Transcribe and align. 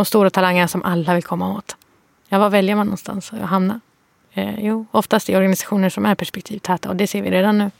de 0.00 0.04
stora 0.04 0.30
talangerna 0.30 0.68
som 0.68 0.82
alla 0.82 1.14
vill 1.14 1.22
komma 1.22 1.56
åt. 1.56 1.76
Ja, 2.28 2.38
var 2.38 2.50
väljer 2.50 2.76
man 2.76 2.86
någonstans 2.86 3.32
att 3.32 3.40
hamna? 3.40 3.80
Eh, 4.32 4.64
jo, 4.64 4.86
oftast 4.90 5.30
i 5.30 5.36
organisationer 5.36 5.88
som 5.88 6.06
är 6.06 6.14
perspektivtäta 6.14 6.88
och 6.88 6.96
det 6.96 7.06
ser 7.06 7.22
vi 7.22 7.30
redan 7.30 7.58
nu. 7.58 7.70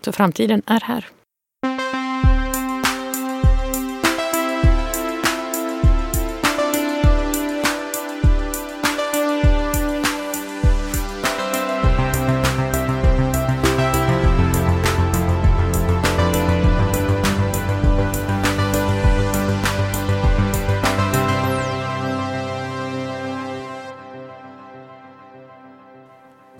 Så 0.00 0.12
framtiden 0.12 0.62
är 0.66 0.80
här. 0.80 1.06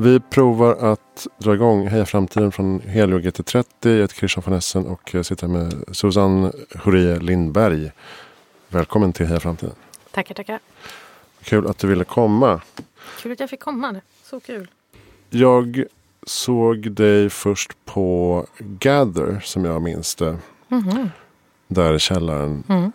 Vi 0.05 0.21
provar 0.21 0.93
att 0.93 1.27
dra 1.39 1.55
igång 1.55 1.89
Heja 1.89 2.07
Framtiden 2.07 2.53
från 2.53 2.81
Helio 2.81 3.19
GT30. 3.19 3.65
Jag 3.81 4.01
heter 4.01 4.15
Christian 4.15 4.43
von 4.47 4.55
Essen 4.55 4.87
och 4.87 5.15
jag 5.15 5.27
sitter 5.27 5.49
med 5.49 5.85
Susanne 5.93 6.53
Horie 6.85 7.19
Lindberg. 7.19 7.91
Välkommen 8.69 9.13
till 9.13 9.27
Heja 9.27 9.41
Framtiden. 9.41 9.75
Tackar, 10.11 10.35
tackar. 10.35 10.59
Kul 11.43 11.67
att 11.67 11.79
du 11.79 11.87
ville 11.87 12.05
komma. 12.05 12.61
Kul 13.23 13.33
att 13.33 13.41
jag 13.41 13.51
fick 13.51 13.61
komma. 13.61 14.01
Så 14.23 14.41
kul. 14.41 14.71
Jag 15.31 15.85
såg 16.27 16.91
dig 16.91 17.31
först 17.31 17.71
på 17.85 18.47
Gather 18.59 19.41
som 19.45 19.65
jag 19.65 19.83
minns 19.83 20.15
det. 20.15 20.39
Mhm. 20.69 21.11
Där 21.69 21.95
i 21.95 21.99
källaren. 21.99 22.65
Mm. 22.69 22.93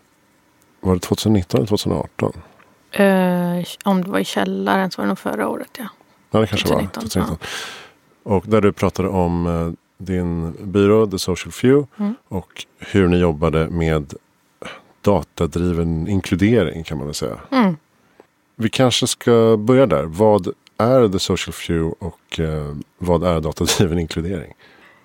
Var 0.79 0.93
det 0.93 0.99
2019 0.99 1.57
eller 1.57 1.67
2018? 1.67 2.33
Eh, 2.91 3.65
om 3.83 4.03
det 4.03 4.09
var 4.09 4.19
i 4.19 4.25
källaren 4.25 4.91
så 4.91 5.01
var 5.01 5.05
det 5.05 5.09
nog 5.09 5.19
förra 5.19 5.47
året, 5.47 5.69
ja. 5.77 5.87
Ja, 6.31 6.39
det 6.39 6.47
kanske 6.47 6.67
2019, 6.67 7.03
var 7.03 7.09
2019. 7.09 7.47
Och 8.23 8.43
där 8.47 8.61
du 8.61 8.71
pratade 8.71 9.09
om 9.09 9.47
eh, 9.47 10.05
din 10.05 10.55
byrå 10.71 11.07
The 11.07 11.19
Social 11.19 11.51
Few 11.51 11.87
Mm. 11.97 12.15
och 12.27 12.65
hur 12.79 13.07
ni 13.07 13.17
jobbade 13.17 13.69
med 13.69 14.13
datadriven 15.01 16.07
inkludering 16.07 16.83
kan 16.83 16.97
man 16.97 17.07
väl 17.07 17.13
säga. 17.13 17.39
Mm. 17.51 17.77
Vi 18.55 18.69
kanske 18.69 19.07
ska 19.07 19.57
börja 19.59 19.85
där. 19.85 20.03
Vad 20.03 20.47
är 20.77 21.09
The 21.09 21.19
Social 21.19 21.53
Few 21.53 21.95
och 21.99 22.39
eh, 22.39 22.75
vad 22.97 23.23
är 23.23 23.41
datadriven 23.41 23.99
inkludering? 23.99 24.53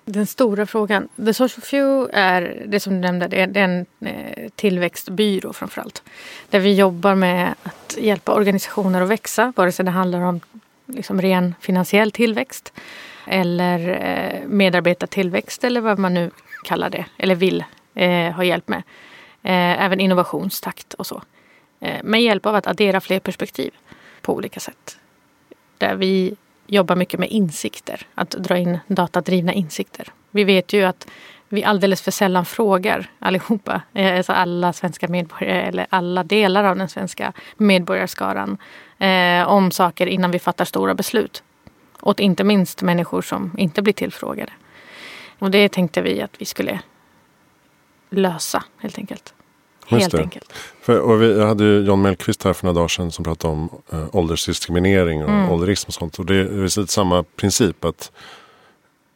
Den 0.05 0.25
stora 0.27 0.65
frågan. 0.65 1.07
The 1.15 1.33
Social 1.33 1.61
Few 1.63 2.09
är 2.13 2.63
det 2.67 2.79
som 2.79 2.93
du 2.93 2.99
nämnde, 2.99 3.27
det 3.27 3.41
är, 3.41 3.47
det 3.47 3.59
är 3.59 3.63
en 3.63 3.85
eh, 3.99 4.49
tillväxtbyrå 4.55 5.53
framförallt. 5.53 6.03
Där 6.49 6.59
vi 6.59 6.75
jobbar 6.75 7.15
med 7.15 7.55
att 7.63 7.97
hjälpa 7.99 8.33
organisationer 8.33 9.01
att 9.01 9.09
växa, 9.09 9.53
vare 9.55 9.71
sig 9.71 9.85
det 9.85 9.91
handlar 9.91 10.21
om 10.21 10.39
liksom 10.85 11.21
ren 11.21 11.55
finansiell 11.59 12.11
tillväxt 12.11 12.73
eller 13.27 13.89
eh, 13.89 14.47
medarbetartillväxt 14.47 15.63
eller 15.63 15.81
vad 15.81 15.99
man 15.99 16.13
nu 16.13 16.31
kallar 16.63 16.89
det 16.89 17.05
eller 17.17 17.35
vill 17.35 17.63
eh, 17.95 18.31
ha 18.31 18.43
hjälp 18.43 18.67
med. 18.67 18.83
Eh, 19.43 19.83
även 19.83 19.99
innovationstakt 19.99 20.93
och 20.93 21.07
så. 21.07 21.21
Eh, 21.79 22.03
med 22.03 22.21
hjälp 22.21 22.45
av 22.45 22.55
att 22.55 22.67
addera 22.67 23.01
fler 23.01 23.19
perspektiv 23.19 23.73
på 24.21 24.33
olika 24.33 24.59
sätt. 24.59 24.97
Där 25.77 25.95
vi 25.95 26.35
jobbar 26.67 26.95
mycket 26.95 27.19
med 27.19 27.29
insikter, 27.29 28.07
att 28.15 28.29
dra 28.29 28.57
in 28.57 28.79
datadrivna 28.87 29.53
insikter. 29.53 30.07
Vi 30.31 30.43
vet 30.43 30.73
ju 30.73 30.83
att 30.83 31.07
vi 31.49 31.63
alldeles 31.63 32.01
för 32.01 32.11
sällan 32.11 32.45
frågar 32.45 33.09
allihopa, 33.19 33.81
eh, 33.93 34.17
alltså 34.17 34.33
alla 34.33 34.73
svenska 34.73 35.07
medborgare 35.07 35.61
eller 35.61 35.87
alla 35.89 36.23
delar 36.23 36.63
av 36.63 36.75
den 36.75 36.89
svenska 36.89 37.33
medborgarskaran 37.57 38.57
eh, 38.99 39.47
om 39.47 39.71
saker 39.71 40.07
innan 40.07 40.31
vi 40.31 40.39
fattar 40.39 40.65
stora 40.65 40.93
beslut. 40.93 41.43
Och 41.99 42.19
inte 42.19 42.43
minst 42.43 42.81
människor 42.81 43.21
som 43.21 43.51
inte 43.57 43.81
blir 43.81 43.93
tillfrågade. 43.93 44.51
Och 45.39 45.51
det 45.51 45.69
tänkte 45.71 46.01
vi 46.01 46.21
att 46.21 46.31
vi 46.37 46.45
skulle 46.45 46.79
lösa 48.09 48.63
helt 48.77 48.97
enkelt. 48.97 49.33
Just 49.87 50.01
Helt 50.01 50.11
det. 50.11 50.21
enkelt. 50.21 50.53
För, 50.81 50.99
och 50.99 51.21
vi, 51.21 51.37
jag 51.37 51.47
hade 51.47 51.63
ju 51.63 51.85
John 51.85 52.01
Mellqvist 52.01 52.43
här 52.43 52.53
för 52.53 52.65
några 52.65 52.75
dagar 52.75 52.87
sedan 52.87 53.11
som 53.11 53.23
pratade 53.23 53.53
om 53.53 53.69
eh, 53.91 54.05
åldersdiskriminering 54.15 55.23
och 55.23 55.29
Mm. 55.29 55.51
ålderism 55.51 55.87
och 55.87 55.93
sånt. 55.93 56.19
Och 56.19 56.25
det 56.25 56.35
är 56.35 56.85
samma 56.85 57.23
princip 57.23 57.85
att 57.85 58.11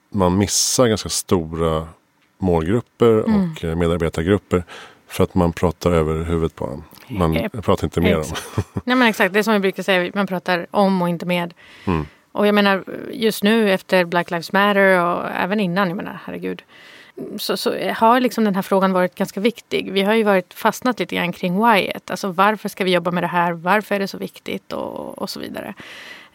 man 0.09 0.37
missar 0.37 0.87
ganska 0.87 1.09
stora 1.09 1.87
målgrupper 2.39 3.23
Mm. 3.23 3.51
och 3.51 3.63
eh, 3.63 3.75
medarbetargrupper 3.75 4.63
för 5.07 5.23
att 5.23 5.35
man 5.35 5.53
pratar 5.53 5.91
över 5.91 6.23
huvudet 6.23 6.55
på 6.55 6.65
dem. 6.65 6.83
Man 7.07 7.33
Japp. 7.33 7.63
pratar 7.65 7.83
inte 7.87 8.01
mer 8.01 8.17
om. 8.17 8.23
Nej 8.83 8.95
men 8.95 9.07
exakt, 9.07 9.33
det 9.33 9.39
är 9.39 9.43
som 9.43 9.53
vi 9.53 9.59
brukar 9.59 9.83
säga, 9.83 10.11
man 10.15 10.27
pratar 10.27 10.67
om 10.71 11.01
och 11.01 11.09
inte 11.09 11.25
med. 11.25 11.53
Mm. 11.85 12.05
Och 12.31 12.47
jag 12.47 12.55
menar 12.55 12.83
just 13.11 13.43
nu 13.43 13.71
efter 13.73 14.05
Black 14.05 14.31
Lives 14.31 14.51
Matter 14.51 15.03
och 15.05 15.29
även 15.29 15.59
innan, 15.59 15.87
jag 15.87 15.97
menar 15.97 16.19
herregud. 16.25 16.61
Så, 17.37 17.57
så 17.57 17.91
har 17.93 18.19
liksom 18.19 18.43
den 18.43 18.55
här 18.55 18.61
frågan 18.61 18.93
varit 18.93 19.15
ganska 19.15 19.39
viktig. 19.39 19.91
Vi 19.91 20.01
har 20.01 20.13
ju 20.13 20.23
varit 20.23 20.53
fastnat 20.53 20.99
lite 20.99 21.15
grann 21.15 21.33
kring 21.33 21.65
whyet. 21.65 22.11
Alltså 22.11 22.31
varför 22.31 22.69
ska 22.69 22.83
vi 22.83 22.91
jobba 22.91 23.11
med 23.11 23.23
det 23.23 23.27
här? 23.27 23.51
Varför 23.51 23.95
är 23.95 23.99
det 23.99 24.07
så 24.07 24.17
viktigt? 24.17 24.73
Och, 24.73 25.17
och 25.17 25.29
så 25.29 25.39
vidare. 25.39 25.73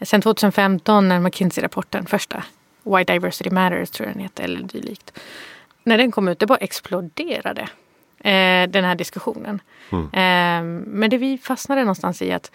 Sen 0.02 0.20
2015 0.22 1.08
när 1.08 1.20
McKinsey-rapporten, 1.20 2.06
första 2.06 2.44
Why 2.82 3.04
Diversity 3.04 3.50
Matters 3.50 3.90
tror 3.90 4.06
jag 4.08 4.14
den 4.16 4.22
heter, 4.22 4.44
eller 4.44 4.62
dylikt. 4.62 5.18
När 5.84 5.98
den 5.98 6.10
kom 6.10 6.28
ut, 6.28 6.38
det 6.38 6.46
bara 6.46 6.58
exploderade. 6.58 7.68
Eh, 8.18 8.68
den 8.68 8.84
här 8.84 8.94
diskussionen. 8.94 9.60
Mm. 9.90 10.04
Eh, 10.04 10.84
men 10.86 11.10
det 11.10 11.18
vi 11.18 11.38
fastnade 11.38 11.80
någonstans 11.80 12.22
i 12.22 12.32
att 12.32 12.50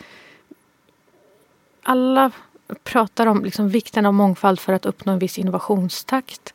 alla 1.84 2.31
pratar 2.84 3.28
om 3.28 3.45
liksom 3.45 3.69
vikten 3.69 4.06
av 4.06 4.13
mångfald 4.13 4.59
för 4.59 4.73
att 4.73 4.85
uppnå 4.85 5.12
en 5.13 5.19
viss 5.19 5.40
innovationstakt. 5.40 6.53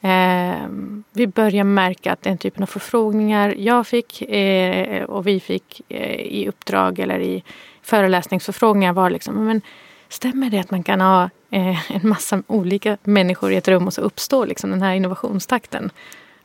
Eh, 0.00 0.68
vi 1.12 1.26
börjar 1.26 1.64
märka 1.64 2.12
att 2.12 2.22
den 2.22 2.38
typen 2.38 2.62
av 2.62 2.66
förfrågningar 2.66 3.54
jag 3.58 3.86
fick 3.86 4.22
eh, 4.22 5.04
och 5.04 5.26
vi 5.26 5.40
fick 5.40 5.80
eh, 5.88 6.20
i 6.20 6.48
uppdrag 6.48 6.98
eller 6.98 7.20
i 7.20 7.44
föreläsningsförfrågningar 7.82 8.92
var 8.92 9.10
liksom, 9.10 9.46
men 9.46 9.60
stämmer 10.08 10.50
det 10.50 10.58
att 10.58 10.70
man 10.70 10.82
kan 10.82 11.00
ha 11.00 11.30
eh, 11.50 11.92
en 11.96 12.08
massa 12.08 12.42
olika 12.46 12.96
människor 13.02 13.52
i 13.52 13.56
ett 13.56 13.68
rum 13.68 13.86
och 13.86 13.94
så 13.94 14.00
uppstår 14.00 14.46
liksom 14.46 14.70
den 14.70 14.82
här 14.82 14.94
innovationstakten? 14.94 15.90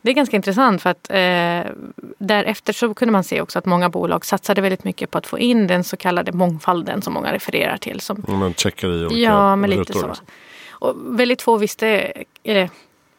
Det 0.02 0.10
är 0.10 0.14
ganska 0.14 0.36
intressant 0.36 0.82
för 0.82 0.90
att 0.90 1.10
eh, 1.10 1.72
därefter 2.18 2.72
så 2.72 2.94
kunde 2.94 3.12
man 3.12 3.24
se 3.24 3.40
också 3.40 3.58
att 3.58 3.66
många 3.66 3.88
bolag 3.88 4.24
satsade 4.24 4.60
väldigt 4.60 4.84
mycket 4.84 5.10
på 5.10 5.18
att 5.18 5.26
få 5.26 5.38
in 5.38 5.66
den 5.66 5.84
så 5.84 5.96
kallade 5.96 6.32
mångfalden 6.32 7.02
som 7.02 7.12
många 7.12 7.32
refererar 7.32 7.76
till. 7.76 8.00
Som, 8.00 8.24
Om 8.28 8.38
Man 8.38 8.54
checkar 8.54 8.88
i 8.88 9.06
olika 9.06 9.20
ja, 9.20 9.56
men 9.56 9.70
lite 9.70 9.92
så. 9.92 10.06
liksom. 10.06 10.26
Och 10.70 10.96
väldigt 11.20 11.42
få 11.42 11.56
visste, 11.56 12.12
eller 12.42 12.70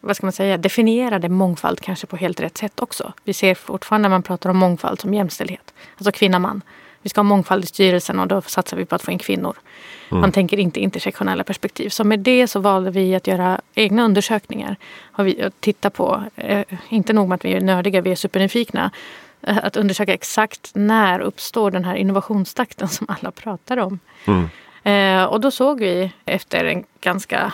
vad 0.02 0.16
ska 0.16 0.26
man 0.26 0.34
säga, 0.34 0.58
definierade 0.58 1.30
mångfald 1.30 1.80
kanske 1.80 2.08
på 2.08 2.18
helt 2.18 2.40
rätt 2.40 2.58
sätt 2.58 2.80
också. 2.80 3.14
Vi 3.24 3.34
ser 3.34 3.56
fortfarande 3.56 4.10
när 4.10 4.16
man 4.16 4.24
pratar 4.24 4.50
om 4.50 4.58
mångfald 4.58 5.02
som 5.02 5.14
jämställdhet. 5.14 5.74
Alltså 5.98 6.12
kvinna-man. 6.12 6.62
Vi 7.06 7.10
ska 7.10 7.20
ha 7.20 7.24
mångfald 7.24 7.64
i 7.64 7.68
styrelsen 7.68 8.20
och 8.20 8.28
då 8.28 8.42
satsar 8.42 8.78
vi 8.78 8.86
på 8.86 8.96
att 8.96 9.02
få 9.02 9.12
in 9.12 9.18
kvinnor. 9.18 9.56
Mm. 10.12 10.22
Man 10.22 10.32
tänker 10.32 10.60
inte 10.60 10.80
intersektionella 10.80 11.44
perspektiv. 11.44 11.90
Så 11.90 12.04
med 12.04 12.20
det 12.20 12.48
så 12.48 12.60
valde 12.60 12.92
vi 12.92 13.16
att 13.16 13.28
göra 13.28 13.62
egna 13.76 14.04
undersökningar. 14.04 14.76
Har 15.12 15.24
vi 15.24 15.42
att 15.42 15.62
titta 15.62 15.90
på, 15.90 16.24
eh, 16.36 16.62
inte 16.90 17.14
nog 17.14 17.30
med 17.30 17.36
att 17.36 17.46
vi 17.46 17.54
är 17.54 17.62
nördiga, 17.62 18.02
vi 18.02 18.12
är 18.12 18.16
supernyfikna. 18.16 18.92
eh, 19.42 19.58
Att 19.58 19.78
undersöka 19.78 20.14
exakt 20.14 20.72
när 20.74 21.20
uppstår 21.20 21.72
den 21.72 21.86
här 21.86 21.96
innovationstakten 21.96 22.88
som 22.88 23.08
alla 23.10 23.32
pratar 23.32 23.78
om. 23.78 24.00
Mm. 24.26 24.50
Eh, 24.84 25.26
och 25.26 25.42
då 25.42 25.52
såg 25.52 25.80
vi 25.80 26.12
efter 26.26 26.66
en 26.66 26.84
ganska 27.02 27.54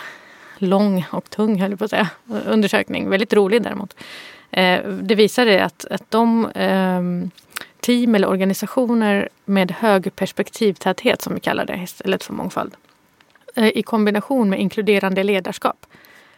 lång 0.58 1.04
och 1.10 1.30
tung, 1.30 1.60
höll 1.60 1.70
jag 1.70 1.78
på 1.78 1.84
att 1.84 1.90
säga, 1.90 2.08
undersökning, 2.46 3.08
väldigt 3.08 3.32
rolig 3.32 3.62
däremot. 3.62 3.94
Eh, 4.50 4.80
det 4.88 5.14
visade 5.14 5.64
att, 5.64 5.84
att 5.90 6.10
de 6.10 6.50
ehm, 6.54 7.30
team 7.82 8.14
eller 8.14 8.28
organisationer 8.28 9.28
med 9.44 9.70
hög 9.70 10.16
perspektivtäthet, 10.16 11.22
som 11.22 11.34
vi 11.34 11.40
kallar 11.40 11.64
det 11.64 11.76
istället 11.84 12.24
för 12.24 12.32
mångfald, 12.32 12.74
eh, 13.54 13.68
i 13.68 13.82
kombination 13.82 14.50
med 14.50 14.60
inkluderande 14.60 15.22
ledarskap 15.22 15.86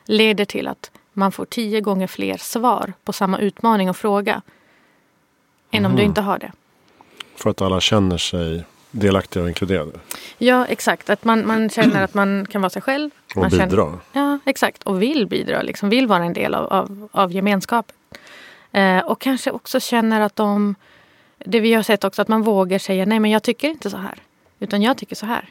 leder 0.04 0.44
till 0.44 0.68
att 0.68 0.90
man 1.12 1.32
får 1.32 1.44
tio 1.44 1.80
gånger 1.80 2.06
fler 2.06 2.36
svar 2.36 2.92
på 3.04 3.12
samma 3.12 3.38
utmaning 3.38 3.90
och 3.90 3.96
fråga 3.96 4.42
än 5.70 5.84
om 5.86 5.92
du 5.92 5.98
Mhm. 6.02 6.08
inte 6.08 6.20
har 6.20 6.38
det. 6.38 6.52
För 7.36 7.50
att 7.50 7.62
alla 7.62 7.80
känner 7.80 8.18
sig 8.18 8.64
delaktiga 8.90 9.42
och 9.42 9.48
inkluderade. 9.48 9.92
Ja, 10.38 10.66
exakt. 10.66 11.10
Att 11.10 11.24
man, 11.24 11.46
man 11.46 11.70
känner 11.70 12.02
att 12.04 12.14
man 12.14 12.46
kan 12.50 12.60
vara 12.62 12.70
sig 12.70 12.82
själv. 12.82 13.10
Och 13.34 13.40
man 13.40 13.50
känner- 13.50 13.66
bidra. 13.66 13.98
Ja, 14.12 14.38
exakt. 14.46 14.82
Och 14.82 15.02
vill 15.02 15.26
bidra, 15.26 15.62
liksom, 15.62 15.88
vill 15.88 16.06
vara 16.06 16.24
en 16.24 16.32
del 16.32 16.54
av, 16.54 16.66
av, 16.72 17.08
av 17.12 17.32
gemenskapen. 17.32 17.96
Eh, 18.72 18.98
och 18.98 19.20
kanske 19.20 19.50
också 19.50 19.80
känner 19.80 20.20
att 20.20 20.36
de... 20.36 20.74
Det 21.44 21.60
vi 21.60 21.74
har 21.74 21.82
sett 21.82 22.04
också, 22.04 22.22
att 22.22 22.28
man 22.28 22.42
vågar 22.42 22.78
säga 22.78 23.04
nej 23.04 23.20
men 23.20 23.30
jag 23.30 23.42
tycker 23.42 23.68
inte 23.68 23.90
så 23.90 23.96
här. 23.96 24.18
Utan 24.58 24.82
jag 24.82 24.96
tycker 24.98 25.16
så 25.16 25.26
här. 25.26 25.48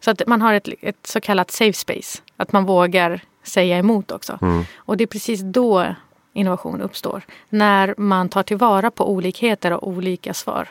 Så 0.00 0.10
att 0.10 0.26
man 0.26 0.42
har 0.42 0.54
ett, 0.54 0.68
ett 0.80 1.06
så 1.06 1.20
kallat 1.20 1.50
safe 1.50 1.72
space. 1.72 2.22
Att 2.36 2.52
man 2.52 2.64
vågar 2.64 3.20
säga 3.42 3.78
emot 3.78 4.10
också. 4.10 4.38
Mm. 4.42 4.64
Och 4.76 4.96
det 4.96 5.04
är 5.04 5.06
precis 5.06 5.40
då 5.40 5.94
innovation 6.32 6.80
uppstår. 6.80 7.22
När 7.48 7.94
man 7.98 8.28
tar 8.28 8.42
tillvara 8.42 8.90
på 8.90 9.10
olikheter 9.10 9.72
och 9.72 9.88
olika 9.88 10.34
svar. 10.34 10.68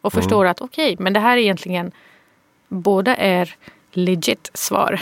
och 0.00 0.12
förstår 0.12 0.46
att 0.46 0.60
okej, 0.60 0.92
okay, 0.92 1.04
men 1.04 1.12
det 1.12 1.20
här 1.20 1.36
är 1.36 1.40
egentligen 1.40 1.92
båda 2.68 3.16
är 3.16 3.56
legit 3.92 4.50
svar. 4.54 5.00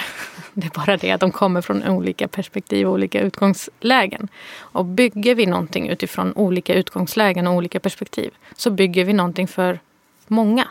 Det 0.54 0.66
är 0.66 0.86
bara 0.86 0.96
det 0.96 1.10
att 1.10 1.20
de 1.20 1.32
kommer 1.32 1.60
från 1.60 1.88
olika 1.88 2.28
perspektiv 2.28 2.86
och 2.86 2.92
olika 2.92 3.20
utgångslägen. 3.20 4.28
Och 4.58 4.84
bygger 4.84 5.34
vi 5.34 5.46
någonting 5.46 5.88
utifrån 5.88 6.32
olika 6.36 6.74
utgångslägen 6.74 7.46
och 7.46 7.54
olika 7.54 7.80
perspektiv 7.80 8.30
så 8.56 8.70
bygger 8.70 9.04
vi 9.04 9.12
någonting 9.12 9.48
för 9.48 9.80
många. 10.26 10.68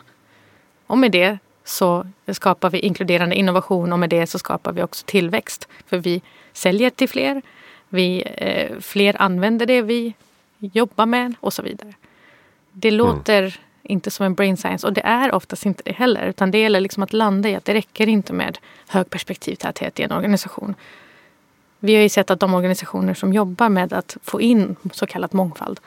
Och 0.86 0.98
med 0.98 1.12
det 1.12 1.38
så 1.64 2.06
skapar 2.32 2.70
vi 2.70 2.78
inkluderande 2.78 3.36
innovation 3.36 3.92
och 3.92 3.98
med 3.98 4.10
det 4.10 4.26
så 4.26 4.38
skapar 4.38 4.72
vi 4.72 4.82
också 4.82 5.04
tillväxt. 5.06 5.68
För 5.86 5.98
vi 5.98 6.22
säljer 6.52 6.90
till 6.90 7.08
fler, 7.08 7.42
vi, 7.88 8.22
eh, 8.36 8.78
fler 8.80 9.22
använder 9.22 9.66
det 9.66 9.82
vi 9.82 10.14
jobbar 10.58 11.06
med 11.06 11.34
och 11.40 11.52
så 11.52 11.62
vidare. 11.62 11.94
Det 12.72 12.88
mm. 12.88 12.98
låter 12.98 13.42
mm. 13.42 13.52
Inte 13.86 14.10
som 14.10 14.26
en 14.26 14.34
brain 14.34 14.56
science 14.56 14.86
och 14.86 14.92
det 14.92 15.00
är 15.04 15.34
oftast 15.34 15.66
inte 15.66 15.82
det 15.84 15.92
heller. 15.92 16.26
Utan 16.26 16.50
det 16.50 16.58
gäller 16.58 16.80
liksom 16.80 17.02
att 17.02 17.12
landa 17.12 17.48
i 17.48 17.54
att 17.54 17.64
det 17.64 17.74
räcker 17.74 18.08
inte 18.08 18.32
med 18.32 18.58
hög 18.88 19.10
perspektivtäthet 19.10 20.00
i 20.00 20.02
en 20.02 20.12
organisation. 20.12 20.74
Vi 21.80 21.94
har 21.94 22.02
ju 22.02 22.08
sett 22.08 22.30
att 22.30 22.40
de 22.40 22.54
organisationer 22.54 23.14
som 23.14 23.32
jobbar 23.32 23.68
med 23.68 23.92
att 23.92 24.16
få 24.22 24.40
in 24.40 24.76
så 24.92 25.06
kallad 25.06 25.34
mångfald 25.34 25.80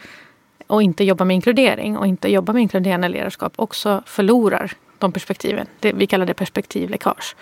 och 0.67 0.83
inte 0.83 1.03
jobbar 1.03 1.25
med 1.25 1.35
inkludering 1.35 1.97
och 1.97 2.07
inte 2.07 2.31
jobbar 2.31 2.53
med 2.53 2.61
inkluderande 2.61 3.09
ledarskap 3.09 3.53
också 3.55 4.03
förlorar 4.05 4.71
de 4.97 5.11
perspektiven. 5.11 5.67
Det, 5.79 5.93
vi 5.93 6.07
kallar 6.07 6.25
det 6.25 6.33
perspektivläckage. 6.33 7.35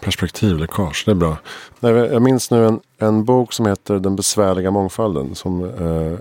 Perspektivläckage, 0.00 1.02
det 1.06 1.10
är 1.10 1.14
bra. 1.14 1.36
Jag 1.80 2.22
minns 2.22 2.50
nu 2.50 2.66
en, 2.66 2.80
en 2.98 3.24
bok 3.24 3.52
som 3.52 3.66
heter 3.66 3.98
Den 3.98 4.16
besvärliga 4.16 4.70
mångfalden. 4.70 5.34
Som 5.34 5.64
eh, 5.64 6.18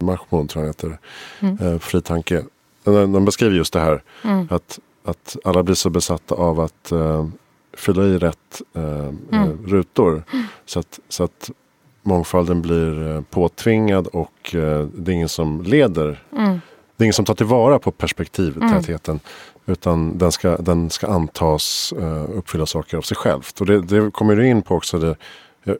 Mahmoud 0.00 0.48
tror 0.48 0.64
jag 0.64 0.68
heter. 0.68 0.98
Mm. 1.40 1.58
Eh, 1.60 1.78
Fri 1.78 2.00
De, 2.84 3.24
beskriver 3.24 3.56
just 3.56 3.72
det 3.72 3.80
här. 3.80 4.02
Mm. 4.24 4.48
Att, 4.50 4.78
att 5.04 5.36
alla 5.44 5.62
blir 5.62 5.74
så 5.74 5.90
besatta 5.90 6.34
av 6.34 6.60
att 6.60 6.92
eh, 6.92 7.28
fylla 7.76 8.04
i 8.04 8.18
rätt 8.18 8.62
eh, 8.74 8.82
mm. 8.82 9.16
Eh, 9.32 9.48
rutor. 9.66 10.22
Så 10.66 10.78
att, 10.78 11.00
så 11.08 11.24
att 11.24 11.50
mångfalden 12.02 12.62
blir 12.62 13.22
påtvingad 13.30 14.06
och 14.06 14.54
eh, 14.54 14.86
det 14.94 15.12
är 15.12 15.14
ingen 15.14 15.28
som 15.28 15.62
leder. 15.62 16.22
Mm. 16.32 16.60
Det 16.96 17.02
är 17.02 17.04
ingen 17.04 17.14
som 17.14 17.24
tar 17.24 17.34
tillvara 17.34 17.78
på 17.78 17.90
perspektivtätheten. 17.90 19.12
Mm. 19.12 19.20
Utan 19.66 20.18
den 20.18 20.32
ska, 20.32 20.56
den 20.56 20.90
ska 20.90 21.06
antas 21.06 21.94
uh, 21.98 22.38
uppfylla 22.38 22.66
saker 22.66 22.96
av 22.96 23.02
sig 23.02 23.16
självt. 23.16 23.60
Och 23.60 23.66
det, 23.66 23.80
det 23.80 24.10
kommer 24.10 24.36
du 24.36 24.46
in 24.46 24.62
på 24.62 24.74
också. 24.74 24.98
Det, 24.98 25.16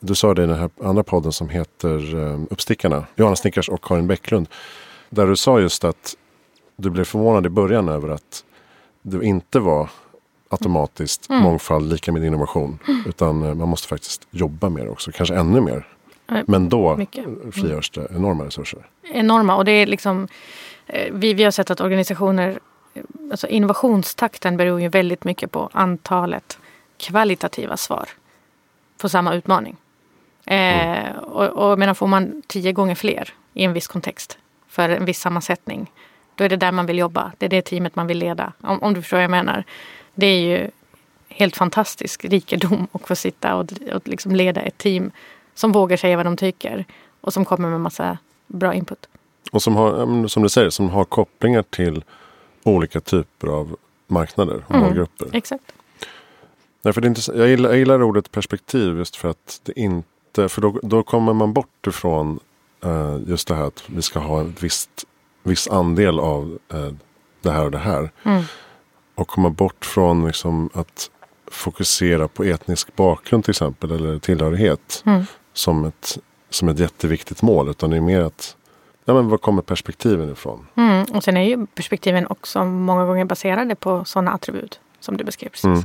du 0.01 0.15
sa 0.15 0.35
det 0.35 0.43
i 0.43 0.47
den 0.47 0.59
här 0.59 0.71
andra 0.83 1.03
podden 1.03 1.33
som 1.33 1.49
heter 1.49 2.15
um, 2.15 2.47
Uppstickarna. 2.51 3.05
Johanna 3.17 3.37
Snickars 3.37 3.69
och 3.69 3.85
Karin 3.85 4.07
Bäcklund. 4.07 4.49
Där 5.11 5.27
du 5.27 5.37
sa 5.37 5.61
just 5.61 5.85
att 5.85 6.17
du 6.79 6.91
blev 6.91 7.05
förvånad 7.05 7.47
i 7.47 7.49
början 7.49 7.89
över 7.89 8.09
att 8.09 8.45
det 9.03 9.25
inte 9.25 9.59
var 9.59 9.91
automatiskt 10.49 11.31
mm. 11.31 11.43
mångfald 11.43 11.93
lika 11.93 12.13
med 12.13 12.25
innovation. 12.25 12.79
Mm. 12.89 13.03
Utan 13.07 13.43
uh, 13.43 13.55
man 13.55 13.69
måste 13.69 13.89
faktiskt 13.89 14.27
jobba 14.31 14.69
mer 14.69 14.89
också. 14.89 15.13
Kanske 15.13 15.35
ännu 15.35 15.61
mer. 15.61 15.87
Men 16.47 16.69
då 16.69 16.97
Mycket. 16.97 17.25
frigörs 17.53 17.91
det 17.91 18.07
enorma 18.11 18.45
resurser. 18.45 18.87
Enorma 19.03 19.57
och 19.57 19.65
det 19.65 19.73
är 19.73 19.87
liksom 19.87 20.29
eh, 20.87 21.13
vi, 21.13 21.35
vi 21.35 21.45
har 21.45 21.51
sett 21.51 21.71
att 21.71 21.81
organisationer 21.81 22.59
alltså 23.31 23.47
innovationstakten 23.47 24.57
beror 24.57 24.81
ju 24.81 24.89
väldigt 24.89 25.25
mycket 25.25 25.53
på 25.53 25.71
antalet 25.73 26.59
kvalitativa 26.97 27.77
svar 27.77 28.09
på 28.99 29.09
samma 29.09 29.35
utmaning. 29.35 29.77
Mm. 30.47 31.07
Eh, 31.07 31.17
och, 31.17 31.71
och 31.71 31.79
menar, 31.79 31.95
får 31.95 32.07
man 32.07 32.43
tio 32.47 32.73
gånger 32.73 32.95
fler 32.95 33.35
i 33.55 33.65
en 33.65 33.73
viss 33.73 33.87
kontext 33.87 34.39
för 34.69 34.89
en 34.89 35.05
viss 35.05 35.21
sammansättning 35.21 35.91
då 36.39 36.45
är 36.45 36.49
det 36.49 36.57
där 36.57 36.73
man 36.73 36.87
vill 36.87 36.99
jobba. 36.99 37.33
Det 37.39 37.47
är 37.47 37.51
det 37.51 37.63
teamet 37.63 37.97
man 37.97 38.07
vill 38.07 38.19
leda. 38.19 38.53
Om, 38.61 38.83
om 38.83 38.95
du 38.95 39.03
förstår 39.03 39.17
vad 39.17 39.25
jag 39.25 39.31
menar. 39.31 39.65
Det 40.15 40.27
är 40.27 40.41
ju 40.41 40.71
helt 41.29 41.57
fantastisk 41.57 42.25
rikedom 42.25 42.87
att 42.93 43.09
få 43.09 43.17
sitta 43.17 43.55
och, 43.55 43.73
och 43.93 44.09
liksom 44.09 44.37
leda 44.37 44.61
ett 44.61 44.79
team 44.79 45.11
som 45.55 45.73
vågar 45.73 45.97
säga 45.97 46.17
vad 46.17 46.27
de 46.27 46.37
tycker 46.37 46.85
och 47.21 47.33
som 47.33 47.45
kommer 47.45 47.69
med 47.69 47.81
massa 47.81 48.19
bra 48.47 48.75
input. 48.75 49.09
Och 49.53 49.63
som 49.63 49.77
har, 49.77 50.29
som 50.29 50.43
du 50.43 50.49
säger, 50.49 50.71
som 50.71 50.91
har 50.91 51.05
kopplingar 51.05 51.63
till 51.63 52.05
olika 52.63 53.01
typer 53.01 53.49
av 53.49 53.77
marknader 54.07 54.65
och 54.67 54.75
mm, 54.75 54.87
målgrupper. 54.87 55.29
Exakt. 55.33 55.73
Därför 56.83 57.01
det 57.01 57.09
inte, 57.09 57.21
jag, 57.35 57.49
gillar, 57.49 57.71
jag 57.71 57.79
gillar 57.79 58.03
ordet 58.03 58.31
perspektiv 58.31 58.99
just 58.99 59.17
för 59.17 59.31
att 59.31 59.61
det 59.63 59.81
inte, 59.81 60.49
för 60.49 60.61
då, 60.61 60.81
då 60.83 61.03
kommer 61.03 61.33
man 61.33 61.53
bort 61.53 61.87
ifrån 61.87 62.41
uh, 62.85 63.19
just 63.27 63.49
det 63.49 63.55
här 63.55 63.65
att 63.65 63.85
vi 63.87 64.03
ska 64.03 64.19
ha 64.19 64.41
en 64.41 64.55
visst, 64.61 65.05
viss 65.49 65.69
andel 65.69 66.19
av 66.19 66.59
uh, 66.75 66.91
det 67.41 67.51
här 67.51 67.65
och 67.65 67.71
det 67.71 67.79
här. 67.79 68.11
Mm. 68.23 68.43
Och 69.15 69.29
komma 69.29 69.51
bort 69.51 69.85
från 69.85 70.27
liksom, 70.27 70.71
att 70.75 71.11
fokusera 71.51 72.29
på 72.29 72.45
etnisk 72.45 72.97
bakgrund 72.97 73.45
till 73.45 73.51
exempel 73.51 73.91
eller 73.91 74.19
tillhörighet 74.19 75.03
mm. 75.07 75.25
som, 75.53 75.85
ett, 75.85 76.19
som 76.51 76.69
ett 76.69 76.79
jätteviktigt 76.79 77.43
mål. 77.43 77.69
Utan 77.69 77.91
det 77.91 77.97
är 77.97 78.01
mer 78.01 78.21
att 78.21 78.57
Ja, 79.09 79.15
men 79.15 79.29
var 79.29 79.39
kommer 79.39 79.63
perspektiven 79.63 80.33
ifrån? 80.33 80.67
Mm, 80.75 81.05
och 81.05 81.25
sen 81.25 81.37
är 81.37 81.43
ju 81.43 81.67
perspektiven 81.67 82.27
också 82.27 82.65
många 82.65 83.07
gånger 83.07 83.25
baserade 83.25 83.75
på 83.75 84.05
sådana 84.05 84.33
attribut 84.33 84.81
som 85.01 85.17
du 85.17 85.25
beskrev 85.25 85.49
precis. 85.49 85.65
Mm. 85.65 85.85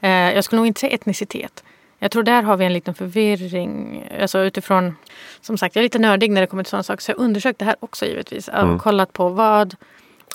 Eh, 0.00 0.34
jag 0.34 0.44
skulle 0.44 0.56
nog 0.56 0.66
inte 0.66 0.80
säga 0.80 0.94
etnicitet. 0.94 1.63
Jag 2.04 2.10
tror 2.10 2.22
där 2.22 2.42
har 2.42 2.56
vi 2.56 2.64
en 2.64 2.72
liten 2.72 2.94
förvirring. 2.94 4.04
Alltså 4.20 4.38
utifrån, 4.38 4.96
som 5.40 5.58
sagt, 5.58 5.76
jag 5.76 5.80
är 5.80 5.84
lite 5.84 5.98
nördig 5.98 6.30
när 6.30 6.40
det 6.40 6.46
kommer 6.46 6.62
till 6.62 6.70
sådana 6.70 6.82
saker. 6.82 7.02
Så 7.02 7.10
jag 7.10 7.16
har 7.16 7.24
undersökt 7.24 7.58
det 7.58 7.64
här 7.64 7.76
också 7.80 8.06
givetvis. 8.06 8.48
Jag 8.52 8.62
mm. 8.62 8.78
kollat 8.78 9.12
på 9.12 9.28
vad, 9.28 9.76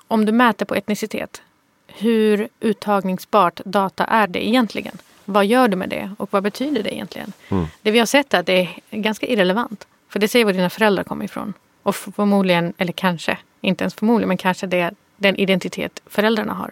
om 0.07 0.25
du 0.25 0.31
mäter 0.31 0.66
på 0.66 0.75
etnicitet, 0.75 1.42
hur 1.88 2.50
uttagningsbart 2.60 3.62
data 3.66 4.06
är 4.06 4.27
det 4.27 4.48
egentligen? 4.48 4.98
Vad 5.25 5.45
gör 5.45 5.68
du 5.68 5.77
med 5.77 5.89
det 5.89 6.12
och 6.18 6.33
vad 6.33 6.44
betyder 6.44 6.83
det 6.83 6.94
egentligen? 6.94 7.33
Mm. 7.50 7.68
Det 7.81 7.92
vi 7.92 8.00
har 8.00 8.06
sett 8.06 8.33
är 8.33 8.39
att 8.39 8.45
det 8.45 8.69
är 8.89 8.98
ganska 8.98 9.27
irrelevant. 9.27 9.88
För 10.10 10.19
det 10.19 10.27
säger 10.27 10.45
var 10.45 10.54
dina 10.54 10.69
föräldrar 10.69 11.04
kommer 11.04 11.25
ifrån. 11.25 11.54
Och 11.83 11.95
förmodligen, 11.95 12.74
eller 12.77 12.94
kanske, 12.94 13.38
inte 13.62 13.83
ens 13.83 13.94
förmodligen, 13.94 14.27
men 14.27 14.38
kanske 14.38 14.68
det 14.68 14.80
är 14.80 14.94
den 15.18 15.36
identitet 15.36 16.01
föräldrarna 16.06 16.54
har. 16.54 16.72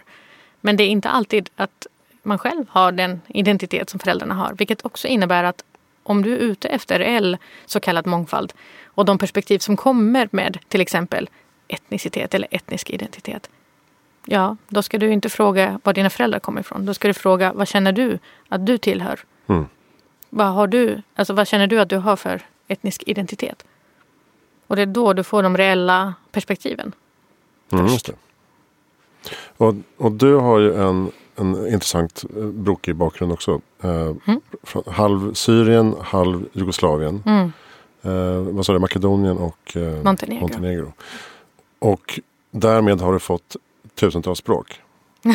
Men 0.60 0.76
det 0.76 0.84
är 0.84 0.88
inte 0.88 1.08
alltid 1.08 1.50
att 1.56 1.86
man 2.22 2.38
själv 2.38 2.66
har 2.70 2.92
den 2.92 3.20
identitet 3.28 3.90
som 3.90 4.00
föräldrarna 4.00 4.34
har. 4.34 4.54
Vilket 4.58 4.84
också 4.84 5.08
innebär 5.08 5.44
att 5.44 5.64
om 6.02 6.22
du 6.22 6.32
är 6.32 6.38
ute 6.38 6.68
efter 6.68 6.98
reell 6.98 7.36
så 7.66 7.80
kallad 7.80 8.06
mångfald 8.06 8.52
och 8.84 9.04
de 9.04 9.18
perspektiv 9.18 9.58
som 9.58 9.76
kommer 9.76 10.28
med 10.32 10.58
till 10.68 10.80
exempel 10.80 11.28
etnicitet 11.68 12.34
eller 12.34 12.48
etnisk 12.50 12.90
identitet. 12.90 13.50
Ja, 14.24 14.56
då 14.68 14.82
ska 14.82 14.98
du 14.98 15.12
inte 15.12 15.28
fråga 15.28 15.80
var 15.84 15.92
dina 15.92 16.10
föräldrar 16.10 16.38
kommer 16.38 16.60
ifrån. 16.60 16.86
Då 16.86 16.94
ska 16.94 17.08
du 17.08 17.14
fråga 17.14 17.52
vad 17.52 17.68
känner 17.68 17.92
du 17.92 18.18
att 18.48 18.66
du 18.66 18.78
tillhör? 18.78 19.20
Mm. 19.46 19.66
Vad, 20.30 20.46
har 20.46 20.66
du, 20.66 21.02
alltså, 21.14 21.32
vad 21.32 21.48
känner 21.48 21.66
du 21.66 21.80
att 21.80 21.88
du 21.88 21.96
har 21.96 22.16
för 22.16 22.42
etnisk 22.68 23.02
identitet? 23.06 23.64
Och 24.66 24.76
det 24.76 24.82
är 24.82 24.86
då 24.86 25.12
du 25.12 25.24
får 25.24 25.42
de 25.42 25.56
reella 25.56 26.14
perspektiven. 26.32 26.92
Mm. 27.72 27.98
Och, 29.56 29.74
och 29.96 30.12
du 30.12 30.34
har 30.34 30.58
ju 30.58 30.74
en, 30.74 31.10
en 31.38 31.68
intressant 31.68 32.24
eh, 32.36 32.44
brokig 32.44 32.96
bakgrund 32.96 33.32
också. 33.32 33.60
Mm. 33.82 34.40
Halv 34.86 35.34
Syrien, 35.34 35.94
halv 36.02 36.48
Jugoslavien. 36.52 37.22
Mm. 37.26 37.52
Eh, 38.02 38.54
vad 38.54 38.66
sa 38.66 38.72
du, 38.72 38.78
Makedonien 38.78 39.38
och 39.38 39.76
eh, 39.76 40.02
Montenegro. 40.02 40.40
Montenegro. 40.40 40.92
Och 41.78 42.20
därmed 42.50 43.00
har 43.00 43.12
du 43.12 43.18
fått 43.18 43.56
tusentals 43.94 44.38
språk. 44.38 44.80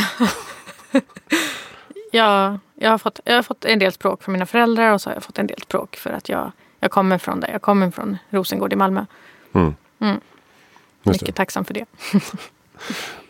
ja, 2.11 2.59
jag 2.75 2.89
har, 2.89 2.97
fått, 2.97 3.19
jag 3.25 3.35
har 3.35 3.43
fått 3.43 3.65
en 3.65 3.79
del 3.79 3.91
språk 3.91 4.23
från 4.23 4.33
mina 4.33 4.45
föräldrar 4.45 4.93
och 4.93 5.01
så 5.01 5.09
har 5.09 5.15
jag 5.15 5.23
fått 5.23 5.39
en 5.39 5.47
del 5.47 5.61
språk 5.61 5.95
för 5.95 6.09
att 6.09 6.29
jag 6.29 6.51
jag 6.83 6.91
kommer 6.91 7.17
från 7.17 7.39
där. 7.39 7.51
Jag 7.51 7.61
kommer 7.61 7.91
från 7.91 8.17
Rosengård 8.29 8.73
i 8.73 8.75
Malmö. 8.75 9.05
Mm. 9.53 9.75
Mm. 9.99 10.19
Mycket 11.03 11.35
tacksam 11.35 11.65
för 11.65 11.73
det. 11.73 11.85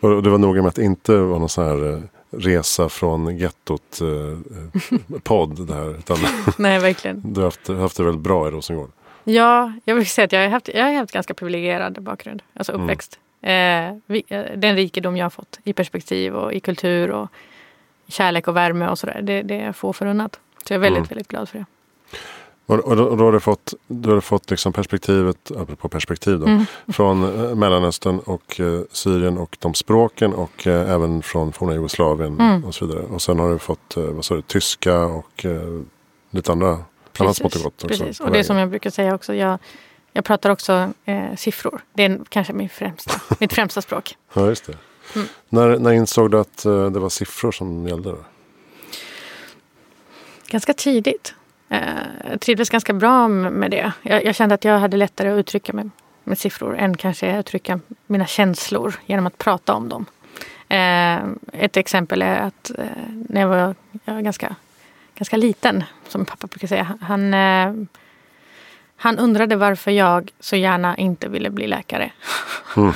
och 0.00 0.22
det 0.22 0.30
var 0.30 0.38
noga 0.38 0.62
med 0.62 0.68
att 0.68 0.74
det 0.74 0.84
inte 0.84 1.16
var 1.16 1.38
någon 1.38 1.48
sån 1.48 1.64
här 1.64 1.92
eh, 1.92 2.02
resa 2.38 2.88
från 2.88 3.38
gettot 3.38 4.00
eh, 4.00 4.08
eh 4.08 5.20
podd 5.22 5.66
där. 5.66 5.98
Utan 5.98 6.18
Nej, 6.58 6.78
verkligen. 6.78 7.32
Du 7.32 7.40
har 7.40 7.46
haft, 7.46 7.68
haft 7.68 7.96
det 7.96 8.04
väldigt 8.04 8.22
bra 8.22 8.48
i 8.48 8.50
Rosengård. 8.50 8.90
Ja, 9.24 9.72
jag 9.84 9.94
vill 9.94 10.06
säga 10.06 10.24
att 10.24 10.32
jag 10.32 10.40
har 10.40 10.48
haft, 10.48 10.68
jag 10.68 10.84
har 10.84 10.92
haft 10.92 11.12
ganska 11.12 11.34
privilegierad 11.34 12.02
bakgrund. 12.02 12.42
Alltså 12.54 12.72
mm. 12.72 12.84
uppväxt. 12.84 13.18
Mm. 13.42 13.94
Eh, 13.94 14.00
vi, 14.06 14.24
eh, 14.28 14.44
den 14.56 14.76
rikedom 14.76 15.16
jag 15.16 15.24
har 15.24 15.30
fått 15.30 15.58
i 15.64 15.72
perspektiv 15.72 16.34
och 16.34 16.52
i 16.52 16.60
kultur 16.60 17.10
och 17.10 17.28
kärlek 18.08 18.48
och 18.48 18.56
värme 18.56 18.88
och 18.88 18.98
sådär. 18.98 19.20
Det, 19.22 19.42
det 19.42 19.60
är 19.60 19.72
få 19.72 19.92
förunnat. 19.92 20.40
Så 20.66 20.72
jag 20.72 20.76
är 20.76 20.80
väldigt, 20.80 20.98
mm. 20.98 21.08
väldigt 21.08 21.28
glad 21.28 21.48
för 21.48 21.58
det. 21.58 21.64
Och, 22.66 22.78
och, 22.78 22.96
då, 22.96 23.04
och 23.04 23.16
då 23.16 23.24
har 23.24 23.32
du 23.32 23.40
fått, 23.40 23.74
då 23.86 24.08
har 24.08 24.14
du 24.14 24.20
fått 24.20 24.50
liksom 24.50 24.72
perspektivet, 24.72 25.50
apropå 25.50 25.88
perspektiv 25.88 26.38
då, 26.38 26.46
mm. 26.46 26.64
från 26.88 27.22
eh, 27.22 27.54
Mellanöstern 27.54 28.18
och 28.18 28.60
eh, 28.60 28.80
Syrien 28.90 29.38
och 29.38 29.56
de 29.60 29.74
språken 29.74 30.34
och 30.34 30.66
eh, 30.66 30.90
även 30.90 31.22
från 31.22 31.52
forna 31.52 31.74
Jugoslavien 31.74 32.40
mm. 32.40 32.64
och 32.64 32.74
så 32.74 32.86
vidare. 32.86 33.02
Och 33.02 33.22
sen 33.22 33.38
har 33.38 33.50
du 33.50 33.58
fått, 33.58 33.96
eh, 33.96 34.04
vad 34.04 34.24
sa 34.24 34.34
du, 34.34 34.42
tyska 34.42 34.98
och 34.98 35.44
eh, 35.44 35.80
lite 36.30 36.52
andra, 36.52 36.78
annat 37.18 37.36
smått 37.36 37.56
och 37.56 37.62
gott 37.62 37.84
också. 37.84 38.04
Precis, 38.04 38.20
och 38.20 38.30
det 38.30 38.44
som 38.44 38.56
jag 38.56 38.70
brukar 38.70 38.90
säga 38.90 39.14
också, 39.14 39.34
jag, 39.34 39.58
jag 40.12 40.24
pratar 40.24 40.50
också 40.50 40.92
eh, 41.04 41.34
siffror. 41.36 41.80
Det 41.92 42.04
är 42.04 42.20
kanske 42.28 42.52
min 42.52 42.68
främsta, 42.68 43.20
mitt 43.40 43.52
främsta 43.52 43.82
språk. 43.82 44.16
Ja, 44.34 44.46
just 44.46 44.66
det. 44.66 44.76
Mm. 45.14 45.28
När, 45.48 45.78
när 45.78 45.92
insåg 45.92 46.30
du 46.30 46.38
att 46.38 46.62
det 46.62 46.98
var 46.98 47.08
siffror 47.08 47.52
som 47.52 47.88
gällde? 47.88 48.10
Då? 48.10 48.18
Ganska 50.46 50.74
tidigt. 50.74 51.34
Jag 52.30 52.40
trivdes 52.40 52.70
ganska 52.70 52.92
bra 52.92 53.28
med 53.28 53.70
det. 53.70 53.92
Jag, 54.02 54.24
jag, 54.24 54.34
kände 54.34 54.54
att 54.54 54.64
jag 54.64 54.78
hade 54.78 54.96
lättare 54.96 55.30
att 55.30 55.38
uttrycka 55.38 55.72
mig 55.72 55.84
med 56.24 56.38
siffror 56.38 56.78
än 56.78 56.96
kanske 56.96 57.38
uttrycka 57.38 57.80
mina 58.06 58.26
känslor 58.26 58.94
genom 59.06 59.26
att 59.26 59.38
prata 59.38 59.74
om 59.74 59.88
dem. 59.88 60.06
Uh, 60.70 61.32
ett 61.52 61.76
exempel 61.76 62.22
är 62.22 62.40
att 62.40 62.70
när 63.28 63.40
jag 63.40 63.48
var, 63.48 63.74
jag 64.04 64.14
var 64.14 64.20
ganska, 64.20 64.54
ganska 65.14 65.36
liten, 65.36 65.84
som 66.08 66.24
pappa 66.24 66.46
brukar 66.46 66.68
säga. 66.68 66.98
Han 67.00 67.34
han 68.96 69.18
undrade 69.18 69.56
varför 69.56 69.90
jag 69.90 70.30
så 70.40 70.56
gärna 70.56 70.96
inte 70.96 71.28
ville 71.28 71.50
bli 71.50 71.66
läkare. 71.66 72.12
Mm. 72.76 72.92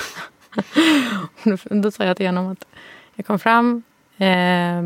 Då 1.83 1.91
sa 1.91 2.05
jag 2.05 2.17
till 2.17 2.27
honom 2.27 2.53
att 2.53 2.65
jag 3.15 3.27
kom 3.27 3.39
fram 3.39 3.83
eh, 4.17 4.83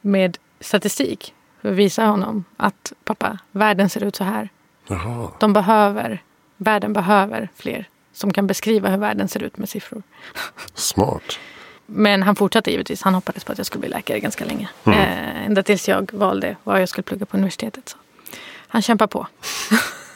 med 0.00 0.38
statistik 0.60 1.34
för 1.62 1.70
att 1.70 1.76
visa 1.76 2.04
honom 2.04 2.44
att 2.56 2.92
pappa, 3.04 3.38
världen 3.52 3.90
ser 3.90 4.04
ut 4.04 4.16
så 4.16 4.24
här. 4.24 4.48
Jaha. 4.86 5.30
De 5.40 5.52
behöver, 5.52 6.22
världen 6.56 6.92
behöver 6.92 7.48
fler 7.56 7.88
som 8.12 8.32
kan 8.32 8.46
beskriva 8.46 8.88
hur 8.88 8.96
världen 8.96 9.28
ser 9.28 9.42
ut 9.42 9.58
med 9.58 9.68
siffror. 9.68 10.02
Smart. 10.74 11.38
Men 11.86 12.22
han 12.22 12.36
fortsatte 12.36 12.70
givetvis. 12.70 13.02
Han 13.02 13.14
hoppades 13.14 13.44
på 13.44 13.52
att 13.52 13.58
jag 13.58 13.66
skulle 13.66 13.80
bli 13.80 13.88
läkare 13.88 14.20
ganska 14.20 14.44
länge. 14.44 14.68
Mm. 14.84 14.98
Eh, 14.98 15.46
ända 15.46 15.62
tills 15.62 15.88
jag 15.88 16.10
valde 16.12 16.56
vad 16.64 16.82
jag 16.82 16.88
skulle 16.88 17.02
plugga 17.02 17.26
på 17.26 17.36
universitetet. 17.36 17.88
Så. 17.88 17.96
Han 18.68 18.82
kämpar 18.82 19.06
på. 19.06 19.26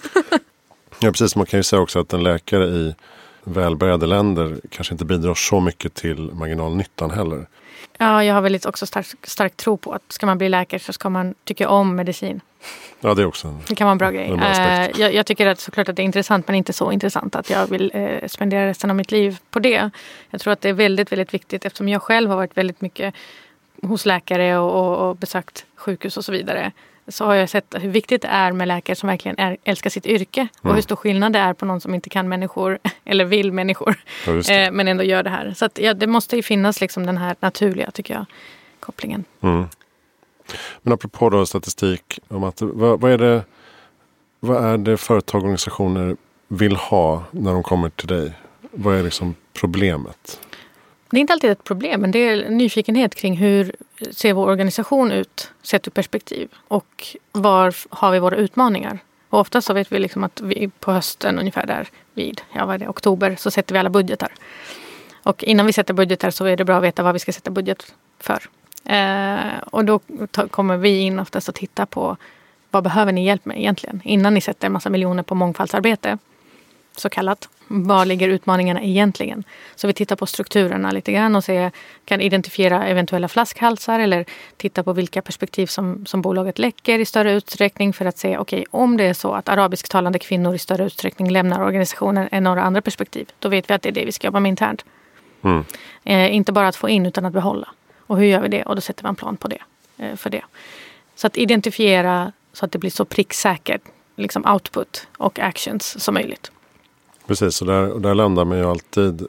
ja, 0.99 1.11
precis. 1.11 1.37
Man 1.37 1.47
kan 1.47 1.59
ju 1.59 1.63
säga 1.63 1.83
också 1.83 2.01
att 2.01 2.13
en 2.13 2.23
läkare 2.23 2.65
i 2.65 2.95
välbärgade 3.45 4.07
länder 4.07 4.61
kanske 4.71 4.95
inte 4.95 5.05
bidrar 5.05 5.35
så 5.35 5.61
mycket 5.61 5.95
till 5.95 6.31
marginalnyttan 6.33 7.11
heller. 7.11 7.47
Ja, 7.99 8.25
jag 8.25 8.35
har 8.35 8.41
väldigt 8.41 8.67
också 8.67 8.87
stark, 8.87 9.07
stark 9.23 9.57
tro 9.57 9.77
på 9.77 9.93
att 9.93 10.03
ska 10.09 10.27
man 10.27 10.39
bli 10.39 10.49
läkare 10.49 10.81
så 10.81 10.93
ska 10.93 11.09
man 11.09 11.35
tycka 11.45 11.69
om 11.69 11.97
medicin. 11.97 12.41
Ja, 13.01 13.15
det 13.15 13.23
är 13.23 13.27
också 13.27 13.49
en, 13.49 13.59
det 13.69 13.75
kan 13.75 13.85
vara 13.85 13.93
en 13.93 13.99
bra 13.99 14.11
grej. 14.11 14.33
Uh, 14.33 15.01
jag, 15.01 15.15
jag, 15.15 15.27
tycker 15.27 15.47
att 15.47 15.61
såklart 15.61 15.89
att 15.89 15.97
det 15.97 16.03
är 16.03 16.05
intressant 16.05 16.49
men 16.49 16.57
inte 16.57 16.73
så 16.73 16.93
intressant 16.93 17.37
att 17.37 17.51
jag 17.51 17.67
vill 17.67 17.93
uh, 17.97 18.29
spendera 18.29 18.67
resten 18.67 18.91
av 18.91 18.97
mitt 18.97 19.13
liv 19.13 19.39
på 19.51 19.59
det. 19.59 19.91
Jag 20.31 20.41
tror 20.41 20.53
att 20.53 20.61
det 20.61 20.69
är 20.69 20.73
väldigt, 20.73 21.13
väldigt 21.13 21.35
viktigt 21.35 21.65
eftersom 21.65 21.89
jag 21.89 22.03
själv 22.03 22.31
har 22.31 22.37
varit 22.37 22.57
väldigt 22.57 22.81
mycket 22.81 23.15
hos 23.83 24.07
läkare 24.07 24.59
och, 24.59 24.73
och, 24.73 25.09
och 25.09 25.17
besökt 25.17 25.67
sjukhus 25.77 26.17
och 26.17 26.25
så 26.25 26.33
vidare 26.33 26.73
så 27.09 27.25
har 27.25 27.35
jag 27.35 27.49
sett 27.49 27.75
hur 27.79 27.89
viktigt 27.89 28.23
det 28.23 28.29
är 28.29 28.53
med 28.53 28.69
läkare 28.69 28.97
som 28.97 29.07
verkligen 29.07 29.39
är, 29.39 29.57
älskar 29.65 29.91
sitt 29.91 30.07
yrke. 30.07 30.41
Mm. 30.41 30.51
Och 30.63 30.75
hur 30.75 30.83
stor 30.83 30.97
skillnad 30.97 31.33
det 31.33 31.39
är 31.39 31.53
på 31.53 31.65
någon 31.65 31.81
som 31.81 31.95
inte 31.95 32.11
kan 32.11 32.29
människor 32.29 32.79
eller 33.05 33.25
vill 33.25 33.53
människor. 33.53 33.97
Ja, 34.27 34.53
eh, 34.53 34.73
men 34.73 34.89
ändå 34.89 35.05
gör 35.05 35.23
det 35.23 35.31
här. 35.31 35.55
Så 35.57 35.65
att, 35.65 35.79
ja, 35.79 35.95
det 35.95 36.07
måste 36.07 36.37
ju 36.37 36.43
finnas 36.43 36.81
liksom 36.81 37.07
den 37.07 37.19
här 37.19 37.37
naturliga, 37.41 37.91
tycker 37.91 38.15
jag, 38.15 38.27
kopplingen. 38.81 39.25
Mm. 39.41 39.65
Men 40.83 40.93
apropå 40.93 41.31
då 41.31 41.47
statistik, 41.47 42.21
om 42.29 42.45
att, 42.45 42.63
vad, 42.63 43.01
vad, 43.01 43.13
är 43.13 43.19
det, 43.19 43.45
vad 44.41 44.65
är 44.65 44.79
det 44.79 44.97
företag 44.97 45.39
och 45.39 45.45
organisationer 45.45 46.17
vill 46.49 46.77
ha 46.77 47.25
när 47.31 47.53
de 47.53 47.63
kommer 47.63 47.91
till 47.91 48.09
dig? 48.09 48.33
Vad 48.71 48.97
är 48.97 49.03
liksom 49.03 49.35
problemet? 49.53 50.41
Det 51.15 51.19
är 51.19 51.21
inte 51.21 51.33
alltid 51.33 51.51
ett 51.51 51.65
problem, 51.65 52.01
men 52.01 52.11
det 52.11 52.19
är 52.19 52.49
nyfikenhet 52.51 53.15
kring 53.15 53.37
hur 53.37 53.77
ser 54.11 54.33
vår 54.33 54.47
organisation 54.47 55.13
ut 55.13 55.51
sett 55.63 55.87
ur 55.87 55.91
perspektiv 55.91 56.49
och 56.69 57.07
var 57.33 57.75
har 57.89 58.13
vi 58.13 58.19
våra 58.19 58.37
utmaningar? 58.37 58.99
Och 59.29 59.39
oftast 59.39 59.67
så 59.67 59.75
vet 59.75 59.93
vi 59.93 59.99
liksom 59.99 60.25
att 60.25 60.41
vi 60.41 60.71
på 60.81 60.93
hösten 60.93 61.39
ungefär 61.39 61.67
där 61.67 61.89
vid 62.15 62.41
ja, 62.53 62.67
vad 62.67 62.75
är 62.75 62.79
det, 62.79 62.89
oktober 62.89 63.37
så 63.39 63.51
sätter 63.51 63.73
vi 63.73 63.79
alla 63.79 63.91
budgetar. 63.91 64.33
Och 65.23 65.45
innan 65.45 65.67
vi 65.67 65.73
sätter 65.73 65.95
budgetar 65.95 66.31
så 66.31 66.45
är 66.45 66.57
det 66.57 66.65
bra 66.65 66.77
att 66.77 66.83
veta 66.83 67.03
vad 67.03 67.13
vi 67.13 67.19
ska 67.19 67.33
sätta 67.33 67.51
budget 67.51 67.95
för. 68.19 68.43
Eh, 68.85 69.59
och 69.71 69.85
då 69.85 70.01
kommer 70.51 70.77
vi 70.77 70.99
in 70.99 71.21
oftast 71.21 71.49
och 71.49 71.55
tittar 71.55 71.87
på 71.87 72.17
vad 72.71 72.83
behöver 72.83 73.13
ni 73.13 73.27
hjälp 73.27 73.45
med 73.45 73.59
egentligen? 73.59 74.01
Innan 74.05 74.35
ni 74.35 74.41
sätter 74.41 74.67
en 74.67 74.73
massa 74.73 74.91
miljoner 74.91 75.23
på 75.23 75.35
mångfaldsarbete 75.35 76.19
så 76.97 77.09
kallat. 77.09 77.49
Var 77.69 78.05
ligger 78.05 78.29
utmaningarna 78.29 78.83
egentligen? 78.83 79.45
Så 79.75 79.87
vi 79.87 79.93
tittar 79.93 80.17
på 80.17 80.27
strukturerna 80.27 80.91
lite 80.91 81.13
grann 81.13 81.37
och 81.37 81.45
se, 81.45 81.71
kan 82.05 82.21
identifiera 82.21 82.87
eventuella 82.87 83.29
flaskhalsar 83.29 84.01
eller 84.01 84.25
titta 84.57 84.83
på 84.83 84.93
vilka 84.93 85.23
perspektiv 85.23 85.67
som, 85.67 86.07
som 86.07 86.23
bolaget 86.23 86.59
läcker 86.59 86.99
i 86.99 87.05
större 87.05 87.33
utsträckning 87.33 87.93
för 87.93 88.05
att 88.05 88.19
se, 88.19 88.39
okej, 88.39 88.61
okay, 88.61 88.65
om 88.71 88.97
det 88.97 89.05
är 89.05 89.15
så 89.15 89.33
att 89.33 89.49
arabisktalande 89.49 90.19
kvinnor 90.19 90.55
i 90.55 90.59
större 90.59 90.85
utsträckning 90.85 91.31
lämnar 91.31 91.61
organisationen 91.61 92.29
än 92.33 92.45
några 92.45 92.63
andra 92.63 92.83
perspektiv, 92.83 93.31
då 93.39 93.49
vet 93.49 93.71
vi 93.71 93.75
att 93.75 93.83
det 93.83 93.89
är 93.89 93.93
det 93.93 94.05
vi 94.05 94.13
ska 94.13 94.27
jobba 94.27 94.41
med 94.41 94.49
internt. 94.49 94.85
Mm. 95.43 95.65
Eh, 96.05 96.35
inte 96.35 96.53
bara 96.53 96.69
att 96.69 96.77
få 96.77 96.89
in 96.89 97.07
utan 97.07 97.25
att 97.25 97.33
behålla. 97.33 97.69
Och 98.07 98.19
hur 98.19 98.27
gör 98.27 98.41
vi 98.41 98.49
det? 98.49 98.63
Och 98.63 98.75
då 98.75 98.81
sätter 98.81 99.05
man 99.05 99.17
plan 99.17 99.37
på 99.37 99.49
det. 99.49 99.63
Eh, 99.99 100.17
för 100.17 100.31
det. 100.31 100.43
Så 101.15 101.27
att 101.27 101.37
identifiera 101.37 102.33
så 102.53 102.65
att 102.65 102.73
det 102.73 102.79
blir 102.79 102.91
så 102.91 103.05
pricksäkert 103.05 103.83
liksom 104.17 104.45
output 104.45 105.07
och 105.17 105.39
actions 105.39 106.05
som 106.05 106.15
möjligt. 106.15 106.51
Precis, 107.27 107.61
och 107.61 107.67
där, 107.67 107.91
och 107.91 108.01
där 108.01 108.15
landar 108.15 108.45
man 108.45 108.59
ju 108.59 108.65
alltid, 108.65 109.27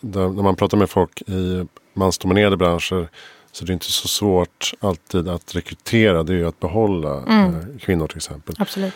där, 0.00 0.28
när 0.28 0.42
man 0.42 0.56
pratar 0.56 0.78
med 0.78 0.90
folk 0.90 1.22
i 1.22 1.66
mansdominerade 1.94 2.56
branscher 2.56 3.08
så 3.52 3.64
det 3.64 3.70
är 3.70 3.74
inte 3.74 3.92
så 3.92 4.08
svårt 4.08 4.74
alltid 4.80 5.28
att 5.28 5.54
rekrytera, 5.54 6.22
det 6.22 6.32
är 6.32 6.36
ju 6.36 6.48
att 6.48 6.60
behålla 6.60 7.22
mm. 7.22 7.54
eh, 7.54 7.78
kvinnor 7.80 8.06
till 8.06 8.16
exempel. 8.16 8.54
Absolut. 8.58 8.94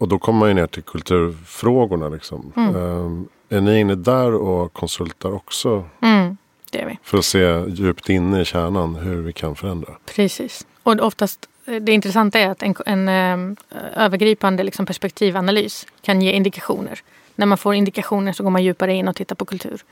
Och 0.00 0.08
då 0.08 0.18
kommer 0.18 0.38
man 0.38 0.48
ju 0.48 0.54
ner 0.54 0.66
till 0.66 0.82
kulturfrågorna. 0.82 2.08
Liksom. 2.08 2.52
Mm. 2.56 2.76
Um, 2.76 3.28
är 3.48 3.60
ni 3.60 3.80
inne 3.80 3.94
där 3.94 4.34
och 4.34 4.72
konsultar 4.72 5.32
också? 5.32 5.84
Mm, 6.02 6.36
det 6.70 6.80
är 6.80 6.86
vi. 6.86 6.98
För 7.02 7.18
att 7.18 7.24
se 7.24 7.64
djupt 7.68 8.08
inne 8.08 8.40
i 8.40 8.44
kärnan 8.44 8.94
hur 8.94 9.22
vi 9.22 9.32
kan 9.32 9.56
förändra. 9.56 9.92
Precis. 10.14 10.66
Och 10.82 11.00
oftast, 11.00 11.48
det 11.80 11.92
intressanta 11.92 12.38
är 12.38 12.48
att 12.48 12.62
en, 12.62 12.74
en, 12.86 13.08
en 13.08 13.56
övergripande 13.96 14.62
liksom 14.62 14.86
perspektivanalys 14.86 15.86
kan 16.00 16.22
ge 16.22 16.32
indikationer 16.32 17.00
när 17.34 17.46
man 17.46 17.58
får 17.58 17.74
indikationer 17.74 18.32
så 18.32 18.42
går 18.42 18.50
man 18.50 18.64
djupare 18.64 18.94
in 18.94 19.08
och 19.08 19.16
tittar 19.16 19.36
på 19.36 19.44
kultur. 19.44 19.84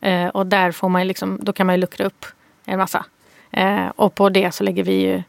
Eh, 0.00 0.28
och 0.28 0.46
där 0.46 0.72
får 0.72 0.88
man 0.88 1.06
liksom, 1.06 1.38
då 1.42 1.52
kan 1.52 1.66
man 1.66 1.74
ju 1.74 1.80
luckra 1.80 2.06
upp 2.06 2.26
en 2.64 2.78
massa. 2.78 3.04
Eh, 3.50 3.88
och 3.96 4.14
på 4.14 4.28
det 4.28 4.52
så 4.52 4.64
lägger 4.64 4.84
vi 4.84 4.92
ju 4.92 5.22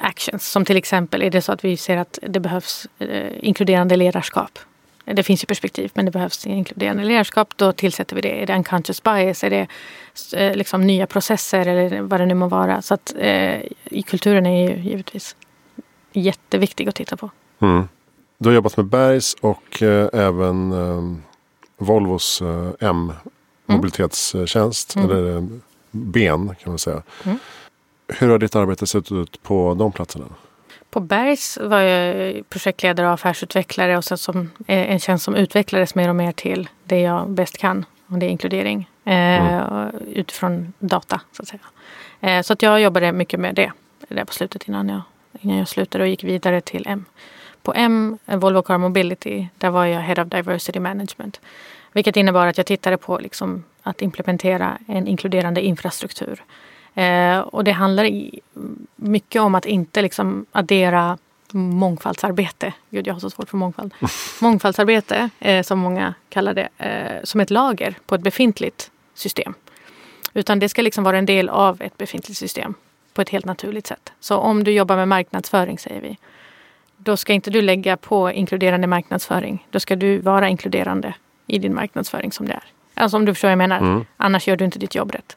actions. 0.00 0.46
Som 0.46 0.64
till 0.64 0.76
exempel 0.76 1.22
är 1.22 1.30
det 1.30 1.42
så 1.42 1.52
att 1.52 1.64
vi 1.64 1.76
ser 1.76 1.96
att 1.96 2.18
det 2.22 2.40
behövs 2.40 2.86
eh, 2.98 3.32
inkluderande 3.40 3.96
ledarskap. 3.96 4.58
Det 5.04 5.22
finns 5.22 5.42
ju 5.42 5.46
perspektiv 5.46 5.90
men 5.94 6.04
det 6.04 6.10
behövs 6.10 6.46
inkluderande 6.46 7.04
ledarskap. 7.04 7.56
Då 7.56 7.72
tillsätter 7.72 8.16
vi 8.16 8.22
det. 8.22 8.42
Är 8.42 8.46
det 8.46 8.54
unconscious 8.54 9.02
bias? 9.02 9.44
Är 9.44 9.50
det 9.50 9.66
eh, 10.36 10.56
liksom 10.56 10.86
nya 10.86 11.06
processer 11.06 11.66
eller 11.66 12.00
vad 12.00 12.20
det 12.20 12.26
nu 12.26 12.34
må 12.34 12.48
vara? 12.48 12.82
Så 12.82 12.94
att 12.94 13.14
eh, 13.18 13.60
kulturen 14.06 14.46
är 14.46 14.70
ju 14.70 14.76
givetvis 14.82 15.36
jätteviktig 16.12 16.88
att 16.88 16.94
titta 16.94 17.16
på. 17.16 17.30
Mm. 17.60 17.88
Du 18.38 18.48
har 18.48 18.54
jobbat 18.54 18.76
med 18.76 18.86
Bergs 18.86 19.34
och 19.40 19.82
eh, 19.82 20.08
även 20.12 20.72
eh, 20.72 21.16
Volvos 21.76 22.42
eh, 22.42 22.88
M 22.88 23.12
mobilitetstjänst. 23.66 24.96
Mm. 24.96 25.10
Eller 25.10 25.36
eh, 25.36 25.42
Ben 25.90 26.54
kan 26.62 26.72
man 26.72 26.78
säga. 26.78 27.02
Mm. 27.24 27.38
Hur 28.08 28.28
har 28.28 28.38
ditt 28.38 28.56
arbete 28.56 28.86
sett 28.86 29.12
ut 29.12 29.42
på 29.42 29.74
de 29.74 29.92
platserna? 29.92 30.24
På 30.90 31.00
Bergs 31.00 31.58
var 31.62 31.80
jag 31.80 32.48
projektledare 32.48 33.06
och 33.06 33.12
affärsutvecklare 33.12 33.96
och 33.96 34.04
sen 34.04 34.18
som 34.18 34.50
en 34.66 35.00
tjänst 35.00 35.24
som 35.24 35.34
utvecklades 35.34 35.94
mer 35.94 36.08
och 36.08 36.16
mer 36.16 36.32
till 36.32 36.68
det 36.84 37.00
jag 37.00 37.30
bäst 37.30 37.58
kan. 37.58 37.84
Och 38.06 38.18
det 38.18 38.26
är 38.26 38.30
inkludering. 38.30 38.90
Eh, 39.04 39.14
mm. 39.14 39.90
Utifrån 40.06 40.72
data 40.78 41.20
så 41.32 41.42
att 41.42 41.48
säga. 41.48 41.60
Eh, 42.20 42.42
så 42.42 42.52
att 42.52 42.62
jag 42.62 42.80
jobbade 42.80 43.12
mycket 43.12 43.40
med 43.40 43.54
det. 43.54 43.72
Där 44.08 44.24
på 44.24 44.32
slutet 44.32 44.68
innan 44.68 44.88
jag, 44.88 45.02
innan 45.40 45.56
jag 45.56 45.68
slutade 45.68 46.04
och 46.04 46.10
gick 46.10 46.24
vidare 46.24 46.60
till 46.60 46.86
M. 46.86 47.04
På 47.64 47.72
M, 47.76 48.18
Volvo 48.24 48.62
Car 48.62 48.78
Mobility, 48.78 49.48
där 49.58 49.70
var 49.70 49.84
jag 49.84 50.00
Head 50.00 50.22
of 50.22 50.28
Diversity 50.28 50.80
Management. 50.80 51.40
Vilket 51.92 52.16
innebar 52.16 52.46
att 52.46 52.58
jag 52.58 52.66
tittade 52.66 52.96
på 52.96 53.18
liksom 53.18 53.64
att 53.82 54.02
implementera 54.02 54.78
en 54.86 55.06
inkluderande 55.06 55.60
infrastruktur. 55.60 56.44
Eh, 56.94 57.38
och 57.38 57.64
det 57.64 57.72
handlar 57.72 58.04
i, 58.04 58.40
mycket 58.96 59.42
om 59.42 59.54
att 59.54 59.66
inte 59.66 60.02
liksom 60.02 60.46
addera 60.52 61.18
mångfaldsarbete. 61.52 62.72
Gud, 62.90 63.06
jag 63.06 63.14
har 63.14 63.20
så 63.20 63.30
svårt 63.30 63.50
för 63.50 63.56
mångfald. 63.56 63.94
mångfaldsarbete, 64.40 65.30
eh, 65.40 65.62
som 65.62 65.78
många 65.78 66.14
kallar 66.28 66.54
det, 66.54 66.68
eh, 66.78 67.24
som 67.24 67.40
ett 67.40 67.50
lager 67.50 67.94
på 68.06 68.14
ett 68.14 68.22
befintligt 68.22 68.90
system. 69.14 69.54
Utan 70.34 70.58
det 70.58 70.68
ska 70.68 70.82
liksom 70.82 71.04
vara 71.04 71.18
en 71.18 71.26
del 71.26 71.48
av 71.48 71.82
ett 71.82 71.98
befintligt 71.98 72.38
system 72.38 72.74
på 73.14 73.22
ett 73.22 73.28
helt 73.28 73.44
naturligt 73.44 73.86
sätt. 73.86 74.12
Så 74.20 74.36
om 74.36 74.64
du 74.64 74.72
jobbar 74.72 74.96
med 74.96 75.08
marknadsföring, 75.08 75.78
säger 75.78 76.00
vi, 76.00 76.18
då 77.04 77.16
ska 77.16 77.32
inte 77.32 77.50
du 77.50 77.62
lägga 77.62 77.96
på 77.96 78.32
inkluderande 78.32 78.86
marknadsföring. 78.86 79.66
Då 79.70 79.80
ska 79.80 79.96
du 79.96 80.18
vara 80.18 80.48
inkluderande 80.48 81.14
i 81.46 81.58
din 81.58 81.74
marknadsföring 81.74 82.32
som 82.32 82.46
det 82.46 82.52
är. 82.52 82.64
Alltså 82.94 83.16
om 83.16 83.24
du 83.24 83.34
förstår 83.34 83.48
vad 83.48 83.52
jag 83.52 83.58
menar. 83.58 83.78
Mm. 83.78 84.04
Annars 84.16 84.48
gör 84.48 84.56
du 84.56 84.64
inte 84.64 84.78
ditt 84.78 84.94
jobb 84.94 85.12
rätt. 85.12 85.36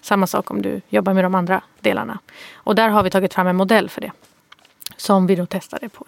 Samma 0.00 0.26
sak 0.26 0.50
om 0.50 0.62
du 0.62 0.80
jobbar 0.88 1.14
med 1.14 1.24
de 1.24 1.34
andra 1.34 1.62
delarna. 1.80 2.18
Och 2.54 2.74
där 2.74 2.88
har 2.88 3.02
vi 3.02 3.10
tagit 3.10 3.34
fram 3.34 3.46
en 3.46 3.56
modell 3.56 3.88
för 3.88 4.00
det. 4.00 4.12
Som 4.96 5.26
vi 5.26 5.34
då 5.34 5.46
testade 5.46 5.88
på. 5.88 6.04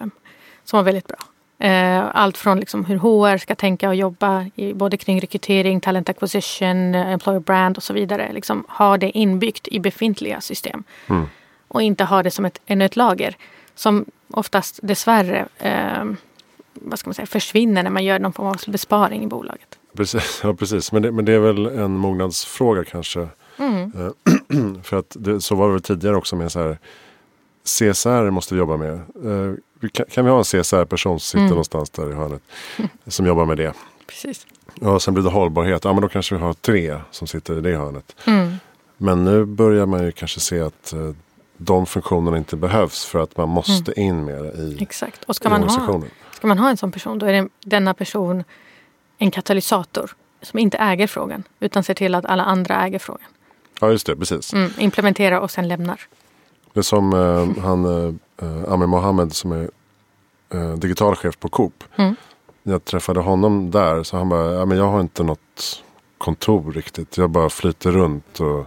Som 0.63 0.77
var 0.77 0.83
väldigt 0.83 1.07
bra. 1.07 1.17
Eh, 1.67 2.05
allt 2.13 2.37
från 2.37 2.59
liksom 2.59 2.85
hur 2.85 2.97
HR 2.97 3.37
ska 3.37 3.55
tänka 3.55 3.89
och 3.89 3.95
jobba 3.95 4.45
i, 4.55 4.73
både 4.73 4.97
kring 4.97 5.21
rekrytering, 5.21 5.81
talent 5.81 6.09
acquisition, 6.09 6.95
eh, 6.95 7.11
employer 7.11 7.39
brand 7.39 7.77
och 7.77 7.83
så 7.83 7.93
vidare. 7.93 8.33
Liksom 8.33 8.65
ha 8.69 8.97
det 8.97 9.17
inbyggt 9.17 9.67
i 9.67 9.79
befintliga 9.79 10.41
system. 10.41 10.83
Mm. 11.09 11.29
Och 11.67 11.81
inte 11.81 12.03
ha 12.03 12.23
det 12.23 12.31
som 12.31 12.45
ett, 12.45 12.59
ännu 12.65 12.85
ett 12.85 12.95
lager 12.95 13.35
som 13.81 14.05
oftast 14.27 14.79
dessvärre 14.83 15.47
eh, 15.57 16.05
vad 16.73 16.99
ska 16.99 17.07
man 17.07 17.13
säga, 17.13 17.25
försvinner 17.25 17.83
när 17.83 17.89
man 17.89 18.03
gör 18.03 18.19
någon 18.19 18.33
form 18.33 18.47
av 18.47 18.57
besparing 18.67 19.23
i 19.23 19.27
bolaget. 19.27 19.79
Precis, 19.93 20.41
ja, 20.43 20.53
precis. 20.53 20.91
Men, 20.91 21.01
det, 21.01 21.11
men 21.11 21.25
det 21.25 21.33
är 21.33 21.39
väl 21.39 21.65
en 21.65 21.91
mognadsfråga 21.91 22.83
kanske. 22.83 23.27
Mm. 23.57 23.91
Eh, 23.95 24.81
för 24.83 24.97
att 24.97 25.15
det, 25.19 25.41
så 25.41 25.55
var 25.55 25.67
det 25.67 25.73
väl 25.73 25.81
tidigare 25.81 26.15
också 26.15 26.35
med 26.35 26.51
så 26.51 26.59
här 26.59 26.77
CSR 27.63 28.29
måste 28.29 28.53
vi 28.53 28.59
jobba 28.59 28.77
med. 28.77 28.93
Eh, 28.93 29.89
kan, 29.91 30.05
kan, 30.05 30.25
vi 30.25 30.31
ha 30.31 30.37
en 30.37 30.43
CSR-person 30.43 31.19
som 31.19 31.27
sitter 31.27 31.39
mm. 31.39 31.49
någonstans 31.49 31.89
där 31.89 32.11
i 32.11 32.13
hörnet 32.13 32.41
som 33.07 33.25
jobbar 33.25 33.45
med 33.45 33.57
det? 33.57 33.73
Precis. 34.07 34.47
Ja, 34.81 34.99
sen 34.99 35.13
blir 35.13 35.23
det 35.23 35.29
hållbarhet. 35.29 35.83
Ja, 35.83 35.93
men 35.93 36.01
då 36.01 36.07
kanske 36.07 36.35
vi 36.35 36.41
har 36.41 36.53
tre 36.53 36.97
som 37.11 37.27
sitter 37.27 37.57
i 37.57 37.61
det 37.61 37.77
hörnet. 37.77 38.15
Mm. 38.25 38.53
Men 38.97 39.23
nu 39.23 39.45
börjar 39.45 39.85
man 39.85 40.03
ju 40.03 40.11
kanske 40.11 40.39
se 40.39 40.59
att 40.59 40.93
eh, 40.93 41.11
de 41.63 41.85
funktionerna 41.85 42.37
inte 42.37 42.55
behövs 42.55 43.05
för 43.05 43.19
att 43.19 43.37
man 43.37 43.49
måste 43.49 43.91
mm. 43.91 44.07
in 44.07 44.25
mer 44.25 44.59
i, 44.59 44.77
Exakt. 44.83 45.23
Och 45.23 45.35
ska 45.35 45.49
man, 45.49 45.63
ha, 45.63 46.01
ska 46.31 46.47
man 46.47 46.59
ha 46.59 46.69
en 46.69 46.77
sån 46.77 46.91
person 46.91 47.19
då 47.19 47.25
är 47.25 47.33
det, 47.33 47.49
denna 47.63 47.93
person 47.93 48.43
en 49.17 49.31
katalysator 49.31 50.11
som 50.41 50.59
inte 50.59 50.77
äger 50.77 51.07
frågan 51.07 51.43
utan 51.59 51.83
ser 51.83 51.93
till 51.93 52.15
att 52.15 52.25
alla 52.25 52.43
andra 52.43 52.85
äger 52.85 52.99
frågan. 52.99 53.27
Ja 53.79 53.91
just 53.91 54.05
det, 54.05 54.15
precis. 54.15 54.53
Mm, 54.53 54.71
implementerar 54.77 55.39
och 55.39 55.51
sen 55.51 55.67
lämnar. 55.67 56.01
Det 56.73 56.79
är 56.79 56.83
som 56.83 57.13
eh, 57.13 57.63
han 57.63 57.85
eh, 57.85 58.73
Amir 58.73 58.87
Mohammed 58.87 59.33
som 59.33 59.51
är 59.51 59.69
eh, 60.53 60.73
digitalchef 60.73 61.39
på 61.39 61.49
Coop. 61.49 61.83
Mm. 61.95 62.15
När 62.63 62.73
jag 62.73 62.85
träffade 62.85 63.19
honom 63.19 63.71
där 63.71 64.03
så 64.03 64.17
han 64.17 64.29
bara, 64.29 64.51
ja, 64.51 64.65
men 64.65 64.77
jag 64.77 64.87
har 64.87 65.01
inte 65.01 65.23
något 65.23 65.83
kontor 66.17 66.71
riktigt. 66.71 67.17
Jag 67.17 67.29
bara 67.29 67.49
flyter 67.49 67.91
runt. 67.91 68.39
Och, 68.39 68.65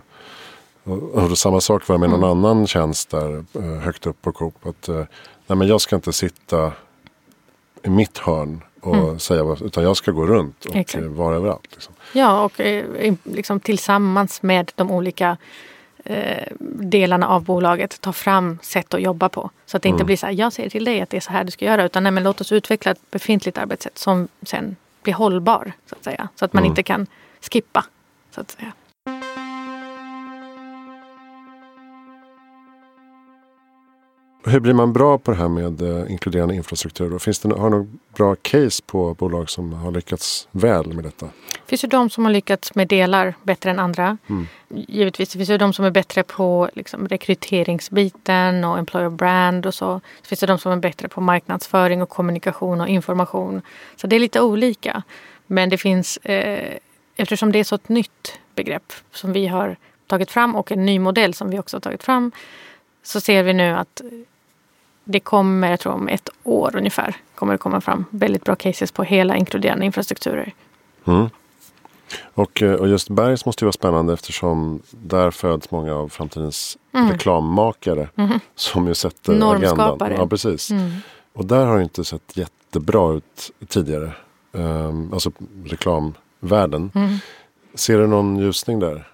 och, 0.84 1.02
och 1.02 1.38
samma 1.38 1.60
sak 1.60 1.88
var 1.88 1.98
med 1.98 2.08
mm. 2.08 2.20
någon 2.20 2.30
annan 2.30 2.66
tjänst 2.66 3.10
där 3.10 3.44
eh, 3.54 3.62
högt 3.62 4.06
upp 4.06 4.22
på 4.22 4.32
Coop. 4.32 4.66
Att, 4.66 4.88
eh, 4.88 5.04
nej, 5.46 5.56
men 5.56 5.68
jag 5.68 5.80
ska 5.80 5.96
inte 5.96 6.12
sitta 6.12 6.72
i 7.82 7.90
mitt 7.90 8.18
hörn 8.18 8.62
och 8.80 8.96
mm. 8.96 9.18
säga 9.18 9.56
utan 9.60 9.84
jag 9.84 9.96
ska 9.96 10.10
gå 10.10 10.26
runt 10.26 10.64
och 10.64 10.76
Exakt. 10.76 11.04
vara 11.04 11.36
överallt. 11.36 11.68
Liksom. 11.72 11.94
Ja, 12.12 12.44
och 12.44 12.60
eh, 12.60 13.14
liksom 13.22 13.60
tillsammans 13.60 14.42
med 14.42 14.72
de 14.74 14.90
olika 14.90 15.36
eh, 16.04 16.52
delarna 16.60 17.28
av 17.28 17.44
bolaget 17.44 18.00
ta 18.00 18.12
fram 18.12 18.58
sätt 18.62 18.94
att 18.94 19.02
jobba 19.02 19.28
på. 19.28 19.50
Så 19.66 19.76
att 19.76 19.82
det 19.82 19.88
inte 19.88 19.96
mm. 19.96 20.06
blir 20.06 20.16
så 20.16 20.26
här, 20.26 20.32
jag 20.32 20.52
säger 20.52 20.70
till 20.70 20.84
dig 20.84 21.00
att 21.00 21.10
det 21.10 21.16
är 21.16 21.20
så 21.20 21.32
här 21.32 21.44
du 21.44 21.50
ska 21.50 21.64
göra. 21.64 21.84
Utan 21.84 22.02
nej, 22.02 22.12
men 22.12 22.22
låt 22.22 22.40
oss 22.40 22.52
utveckla 22.52 22.92
ett 22.92 23.10
befintligt 23.10 23.58
arbetssätt 23.58 23.98
som 23.98 24.28
sen 24.42 24.76
blir 25.02 25.14
hållbar. 25.14 25.72
Så 25.86 25.94
att 25.94 26.04
säga. 26.04 26.28
Så 26.34 26.44
att 26.44 26.52
man 26.52 26.62
mm. 26.62 26.70
inte 26.72 26.82
kan 26.82 27.06
skippa. 27.40 27.84
Så 28.34 28.40
att 28.40 28.50
säga. 28.50 28.72
Hur 34.46 34.60
blir 34.60 34.74
man 34.74 34.92
bra 34.92 35.18
på 35.18 35.30
det 35.30 35.36
här 35.36 35.48
med 35.48 35.82
eh, 35.82 36.12
inkluderande 36.12 36.54
infrastruktur? 36.54 37.18
Finns 37.18 37.38
det, 37.38 37.54
har 37.54 37.70
några 37.70 37.86
bra 38.16 38.36
case 38.42 38.82
på 38.86 39.14
bolag 39.14 39.50
som 39.50 39.72
har 39.72 39.90
lyckats 39.92 40.48
väl 40.50 40.92
med 40.92 41.04
detta? 41.04 41.26
Det 41.26 41.66
finns 41.66 41.84
ju 41.84 41.88
de 41.88 42.10
som 42.10 42.24
har 42.24 42.32
lyckats 42.32 42.74
med 42.74 42.88
delar 42.88 43.34
bättre 43.42 43.70
än 43.70 43.78
andra. 43.78 44.18
Mm. 44.26 44.46
Givetvis 44.68 45.28
det 45.28 45.38
finns 45.38 45.48
det 45.48 45.58
de 45.58 45.72
som 45.72 45.84
är 45.84 45.90
bättre 45.90 46.22
på 46.22 46.70
liksom, 46.74 47.08
rekryteringsbiten 47.08 48.64
och 48.64 48.78
employer 48.78 49.10
brand 49.10 49.66
och 49.66 49.74
så. 49.74 50.00
Det 50.22 50.28
finns 50.28 50.40
det 50.40 50.46
de 50.46 50.58
som 50.58 50.72
är 50.72 50.76
bättre 50.76 51.08
på 51.08 51.20
marknadsföring 51.20 52.02
och 52.02 52.08
kommunikation 52.08 52.80
och 52.80 52.88
information. 52.88 53.62
Så 53.96 54.06
det 54.06 54.16
är 54.16 54.20
lite 54.20 54.40
olika. 54.40 55.02
Men 55.46 55.68
det 55.68 55.78
finns, 55.78 56.16
eh, 56.16 56.78
eftersom 57.16 57.52
det 57.52 57.58
är 57.58 57.64
så 57.64 57.74
ett 57.74 57.88
nytt 57.88 58.38
begrepp 58.54 58.92
som 59.12 59.32
vi 59.32 59.46
har 59.46 59.76
tagit 60.06 60.30
fram 60.30 60.56
och 60.56 60.72
en 60.72 60.86
ny 60.86 60.98
modell 60.98 61.34
som 61.34 61.50
vi 61.50 61.58
också 61.58 61.76
har 61.76 61.80
tagit 61.80 62.02
fram 62.02 62.32
så 63.02 63.20
ser 63.20 63.42
vi 63.42 63.52
nu 63.52 63.70
att 63.70 64.02
det 65.04 65.20
kommer, 65.20 65.70
jag 65.70 65.80
tror 65.80 65.92
om 65.92 66.08
ett 66.08 66.28
år 66.42 66.76
ungefär, 66.76 67.16
kommer 67.34 67.52
det 67.52 67.58
komma 67.58 67.80
fram 67.80 68.04
väldigt 68.10 68.44
bra 68.44 68.54
cases 68.54 68.92
på 68.92 69.02
hela 69.02 69.36
inkluderande 69.36 69.86
infrastrukturer. 69.86 70.52
Mm. 71.06 71.28
Och, 72.34 72.62
eh, 72.62 72.72
och 72.72 72.88
just 72.88 73.08
Bergs 73.08 73.46
måste 73.46 73.64
ju 73.64 73.66
vara 73.66 73.72
spännande 73.72 74.12
eftersom 74.12 74.82
där 74.90 75.30
föds 75.30 75.70
många 75.70 75.94
av 75.94 76.08
framtidens 76.08 76.78
mm. 76.92 77.10
reklammakare. 77.10 78.08
Mm. 78.16 78.40
Som 78.54 78.88
ju 78.88 78.94
sätter 78.94 79.54
agendan. 79.54 80.14
Ja, 80.16 80.26
precis. 80.26 80.70
Mm. 80.70 80.90
Och 81.32 81.44
där 81.44 81.66
har 81.66 81.76
det 81.76 81.82
inte 81.82 82.04
sett 82.04 82.36
jättebra 82.36 83.12
ut 83.14 83.50
tidigare. 83.68 84.12
Um, 84.52 85.12
alltså 85.12 85.32
reklamvärlden. 85.64 86.90
Mm. 86.94 87.16
Ser 87.74 87.98
du 87.98 88.06
någon 88.06 88.36
ljusning 88.36 88.80
där? 88.80 89.08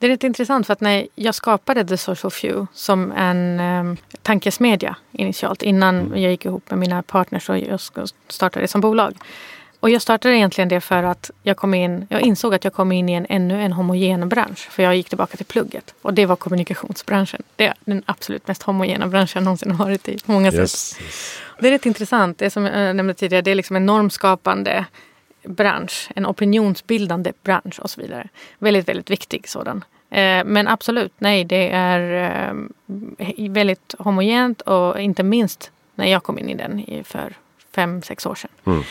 Det 0.00 0.06
är 0.06 0.10
rätt 0.10 0.24
intressant 0.24 0.66
för 0.66 0.72
att 0.72 0.80
när 0.80 1.06
jag 1.14 1.34
skapade 1.34 1.84
The 1.84 1.96
Social 1.96 2.30
Few 2.30 2.66
som 2.74 3.12
en 3.12 3.60
um, 3.60 3.96
tankesmedja 4.22 4.96
initialt 5.12 5.62
innan 5.62 6.00
mm. 6.00 6.22
jag 6.22 6.30
gick 6.30 6.44
ihop 6.44 6.70
med 6.70 6.78
mina 6.78 7.02
partners 7.02 7.48
och 7.48 7.58
jag 7.58 7.80
startade 8.28 8.64
det 8.64 8.68
som 8.68 8.80
bolag. 8.80 9.16
Och 9.80 9.90
jag 9.90 10.02
startade 10.02 10.36
egentligen 10.36 10.68
det 10.68 10.80
för 10.80 11.02
att 11.02 11.30
jag 11.42 11.56
kom 11.56 11.74
in, 11.74 12.06
jag 12.10 12.20
insåg 12.20 12.54
att 12.54 12.64
jag 12.64 12.72
kom 12.72 12.92
in 12.92 13.08
i 13.08 13.12
en 13.12 13.26
ännu 13.28 13.62
en 13.62 13.72
homogen 13.72 14.28
bransch. 14.28 14.68
För 14.70 14.82
jag 14.82 14.96
gick 14.96 15.08
tillbaka 15.08 15.36
till 15.36 15.46
plugget. 15.46 15.94
Och 16.02 16.14
det 16.14 16.26
var 16.26 16.36
kommunikationsbranschen. 16.36 17.42
Det 17.56 17.66
är 17.66 17.74
den 17.84 18.02
absolut 18.06 18.48
mest 18.48 18.62
homogena 18.62 19.06
branschen 19.06 19.40
jag 19.40 19.44
någonsin 19.44 19.76
varit 19.76 20.08
i 20.08 20.18
på 20.18 20.32
många 20.32 20.52
yes, 20.52 20.72
sätt. 20.72 21.02
Det 21.60 21.68
är 21.68 21.72
rätt 21.72 21.86
intressant. 21.86 22.38
Det 22.38 22.50
som 22.50 22.64
jag 22.64 22.96
nämnde 22.96 23.14
tidigare, 23.14 23.42
det 23.42 23.50
är 23.50 23.54
liksom 23.54 23.76
en 23.76 23.86
normskapande 23.86 24.84
bransch. 25.44 26.08
En 26.16 26.26
opinionsbildande 26.26 27.32
bransch 27.42 27.80
och 27.80 27.90
så 27.90 28.00
vidare. 28.00 28.28
Väldigt, 28.58 28.88
väldigt 28.88 29.10
viktig 29.10 29.48
sådan. 29.48 29.84
Eh, 30.10 30.44
men 30.44 30.68
absolut, 30.68 31.12
nej, 31.18 31.44
det 31.44 31.70
är 31.70 32.30
eh, 33.18 33.50
väldigt 33.50 33.94
homogent 33.98 34.60
och 34.60 35.00
inte 35.00 35.22
minst 35.22 35.70
när 35.94 36.06
jag 36.06 36.22
kom 36.22 36.38
in 36.38 36.48
i 36.48 36.54
den 36.54 37.04
för 37.04 37.34
fem, 37.74 38.02
sex 38.02 38.26
år 38.26 38.34
sedan. 38.34 38.50
Mm. 38.64 38.82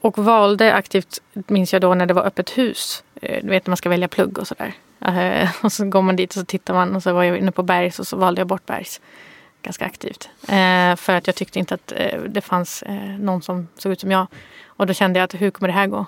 Och 0.00 0.18
valde 0.18 0.74
aktivt, 0.74 1.22
minns 1.32 1.72
jag 1.72 1.82
då 1.82 1.94
när 1.94 2.06
det 2.06 2.14
var 2.14 2.24
öppet 2.26 2.58
hus. 2.58 3.04
Eh, 3.22 3.42
du 3.42 3.48
vet 3.48 3.66
när 3.66 3.70
man 3.70 3.76
ska 3.76 3.88
välja 3.88 4.08
plugg 4.08 4.38
och 4.38 4.48
sådär. 4.48 4.74
Och 5.62 5.72
så 5.72 5.84
går 5.84 6.02
man 6.02 6.16
dit 6.16 6.30
och 6.30 6.34
så 6.40 6.44
tittar 6.44 6.74
man 6.74 6.96
och 6.96 7.02
så 7.02 7.12
var 7.12 7.22
jag 7.22 7.38
inne 7.38 7.52
på 7.52 7.62
Bergs 7.62 7.98
och 7.98 8.06
så 8.06 8.16
valde 8.16 8.40
jag 8.40 8.48
bort 8.48 8.66
Bergs. 8.66 9.00
Ganska 9.62 9.84
aktivt. 9.84 10.28
För 10.96 11.12
att 11.12 11.26
jag 11.26 11.36
tyckte 11.36 11.58
inte 11.58 11.74
att 11.74 11.92
det 12.28 12.40
fanns 12.40 12.84
någon 13.18 13.42
som 13.42 13.68
såg 13.78 13.92
ut 13.92 14.00
som 14.00 14.10
jag. 14.10 14.26
Och 14.66 14.86
då 14.86 14.94
kände 14.94 15.18
jag 15.18 15.24
att 15.24 15.34
hur 15.34 15.50
kommer 15.50 15.68
det 15.68 15.74
här 15.74 15.86
gå? 15.86 16.06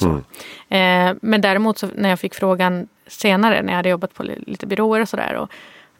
Mm. 0.00 1.14
Men 1.22 1.40
däremot 1.40 1.78
så 1.78 1.88
när 1.94 2.08
jag 2.08 2.20
fick 2.20 2.34
frågan 2.34 2.88
senare 3.06 3.62
när 3.62 3.72
jag 3.72 3.76
hade 3.76 3.88
jobbat 3.88 4.14
på 4.14 4.22
lite 4.22 4.66
byråer 4.66 5.00
och 5.00 5.08
sådär. 5.08 5.48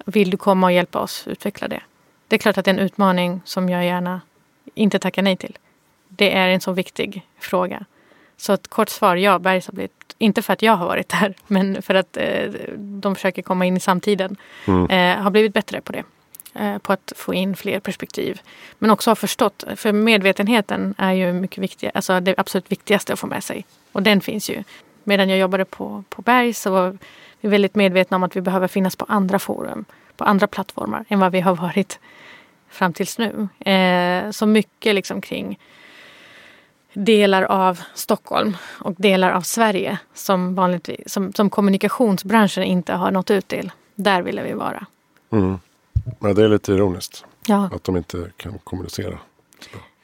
Vill 0.07 0.31
du 0.31 0.37
komma 0.37 0.67
och 0.67 0.73
hjälpa 0.73 0.99
oss 0.99 1.27
utveckla 1.29 1.69
det? 1.69 1.81
Det 2.29 2.37
är 2.37 2.39
klart 2.39 2.59
att 2.59 2.65
det 2.65 2.71
är 2.71 2.75
en 2.75 2.81
utmaning 2.81 3.41
som 3.45 3.69
jag 3.69 3.85
gärna 3.85 4.21
inte 4.75 4.99
tackar 4.99 5.23
nej 5.23 5.37
till. 5.37 5.59
Det 6.09 6.37
är 6.37 6.49
en 6.49 6.61
så 6.61 6.73
viktig 6.73 7.27
fråga. 7.39 7.85
Så 8.37 8.53
ett 8.53 8.69
kort 8.69 8.89
svar, 8.89 9.17
ja, 9.17 9.39
Bergs 9.39 9.67
har 9.67 9.75
blivit, 9.75 10.15
inte 10.19 10.43
för 10.43 10.53
att 10.53 10.63
jag 10.63 10.73
har 10.73 10.87
varit 10.87 11.09
där, 11.09 11.35
men 11.47 11.83
för 11.83 11.95
att 11.95 12.17
eh, 12.17 12.51
de 12.77 13.15
försöker 13.15 13.43
komma 13.43 13.67
in 13.67 13.77
i 13.77 13.81
samtiden, 13.81 14.37
mm. 14.67 14.91
eh, 14.91 15.23
har 15.23 15.31
blivit 15.31 15.53
bättre 15.53 15.81
på 15.81 15.93
det. 15.93 16.05
Eh, 16.59 16.79
på 16.79 16.93
att 16.93 17.13
få 17.17 17.35
in 17.35 17.57
fler 17.57 17.81
perspektiv. 17.81 18.41
Men 18.79 18.91
också 18.91 19.11
ha 19.11 19.15
förstått, 19.15 19.65
för 19.77 19.93
medvetenheten 19.93 20.95
är 20.99 21.13
ju 21.13 21.33
mycket 21.33 21.59
viktig, 21.59 21.91
alltså 21.95 22.21
det 22.21 22.35
absolut 22.39 22.73
viktigaste 22.73 23.13
att 23.13 23.19
få 23.19 23.27
med 23.27 23.45
sig. 23.45 23.67
Och 23.93 24.03
den 24.03 24.21
finns 24.21 24.51
ju 24.51 24.65
medan 25.05 25.29
jag 25.29 25.39
jobbade 25.39 25.65
på, 25.65 26.05
på 26.09 26.23
Berg 26.23 26.55
så 26.55 26.71
var 26.71 26.99
vi 27.41 27.49
väldigt 27.49 27.75
medvetna 27.75 28.17
om 28.17 28.23
att 28.23 28.37
vi 28.37 28.41
behöver 28.41 28.69
finnas 28.69 28.97
på 28.97 29.05
andra 29.09 29.39
forum, 29.39 29.85
på 30.17 30.25
andra 30.25 30.47
plattformar 30.47 31.05
än 31.09 31.21
vad 31.21 31.33
vi 31.33 31.41
har 31.41 31.55
varit 31.55 31.99
fram 32.69 32.93
tills 32.93 33.19
nu. 33.19 33.49
Eh, 33.71 34.31
så 34.31 34.47
mycket 34.47 34.95
liksom 34.95 35.21
kring 35.21 35.59
delar 36.93 37.43
av 37.43 37.81
Stockholm 37.95 38.57
och 38.65 38.95
delar 38.97 39.31
av 39.31 39.41
Sverige 39.41 39.99
som, 40.15 40.55
vanligtvis, 40.55 41.13
som, 41.13 41.33
som 41.33 41.51
kommunikationsbranschen 41.51 42.65
inte 42.65 42.93
har 42.93 43.11
nått 43.11 43.31
ut 43.31 43.49
till. 43.49 43.73
Där 43.95 44.23
ville 44.23 44.43
vi 44.43 44.53
vara. 44.53 44.87
Mm. 45.33 45.59
Men 46.19 46.35
det 46.35 46.45
är 46.45 46.49
lite 46.49 46.73
ironiskt 46.73 47.25
ja. 47.47 47.71
att 47.73 47.85
de 47.85 47.97
inte 47.97 48.31
kan 48.37 48.59
kommunicera. 48.59 49.19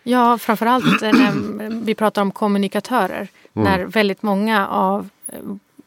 Ja, 0.02 0.38
framförallt 0.38 1.00
när 1.02 1.84
vi 1.84 1.94
pratar 1.94 2.22
om 2.22 2.30
kommunikatörer. 2.30 3.28
Mm. 3.54 3.64
När 3.64 3.84
väldigt 3.84 4.22
många 4.22 4.68
av 4.68 5.08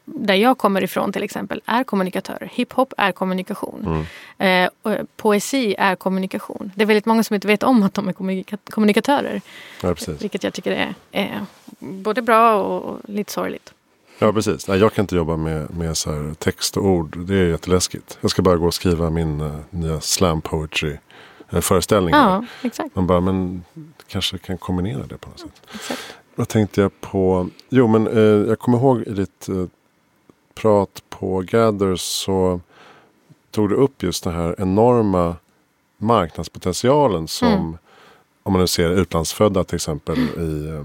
där 0.05 0.33
jag 0.33 0.57
kommer 0.57 0.83
ifrån 0.83 1.13
till 1.13 1.23
exempel 1.23 1.61
är 1.65 1.83
kommunikatörer. 1.83 2.49
Hiphop 2.53 2.93
är 2.97 3.11
kommunikation. 3.11 4.05
Mm. 4.39 4.69
Eh, 4.83 5.01
poesi 5.15 5.75
är 5.77 5.95
kommunikation. 5.95 6.71
Det 6.75 6.81
är 6.81 6.85
väldigt 6.85 7.05
många 7.05 7.23
som 7.23 7.33
inte 7.33 7.47
vet 7.47 7.63
om 7.63 7.83
att 7.83 7.93
de 7.93 8.07
är 8.07 8.13
kommunika 8.13 8.57
kommunikatörer. 8.69 9.41
Ja, 9.81 9.95
vilket 10.19 10.43
jag 10.43 10.53
tycker 10.53 10.71
är, 10.71 10.93
är 11.11 11.45
både 11.79 12.21
bra 12.21 12.63
och 12.63 12.99
lite 13.09 13.31
sorgligt. 13.31 13.73
Ja 14.19 14.33
precis. 14.33 14.67
Nej, 14.67 14.79
jag 14.79 14.93
kan 14.93 15.03
inte 15.03 15.15
jobba 15.15 15.37
med, 15.37 15.77
med 15.77 15.97
så 15.97 16.33
text 16.39 16.77
och 16.77 16.85
ord. 16.85 17.17
Det 17.17 17.35
är 17.35 17.45
jätteläskigt. 17.47 18.17
Jag 18.21 18.31
ska 18.31 18.41
bara 18.41 18.55
gå 18.57 18.65
och 18.67 18.73
skriva 18.73 19.09
min 19.09 19.41
uh, 19.41 19.55
nya 19.69 20.01
slam 20.01 20.41
poetry 20.41 20.97
eh, 21.49 21.59
föreställningar. 21.61 22.29
Ja, 22.29 22.45
exakt. 22.67 22.95
Man 22.95 23.07
bara, 23.07 23.19
men 23.21 23.63
kanske 24.07 24.37
kan 24.37 24.57
kombinera 24.57 25.03
det 25.07 25.17
på 25.17 25.29
något 25.29 25.39
sätt. 25.39 25.61
exakt. 25.73 26.01
Vad 26.35 26.47
tänkte 26.47 26.81
jag 26.81 27.01
på? 27.01 27.49
Jo, 27.69 27.87
men 27.87 28.07
eh, 28.07 28.49
jag 28.49 28.59
kommer 28.59 28.77
ihåg 28.77 29.01
i 29.01 29.11
ditt 29.11 29.47
prat 30.55 31.03
på 31.09 31.43
Gathers 31.47 32.01
så 32.01 32.61
tog 33.51 33.69
du 33.69 33.75
upp 33.75 34.03
just 34.03 34.23
den 34.23 34.33
här 34.33 34.55
enorma 34.57 35.35
marknadspotentialen 35.97 37.27
som 37.27 37.47
Mm. 37.47 37.77
om 38.43 38.53
man 38.53 38.61
nu 38.61 38.67
ser 38.67 38.89
utlandsfödda 38.89 39.63
till 39.63 39.75
exempel 39.75 40.17
i, 40.19 40.81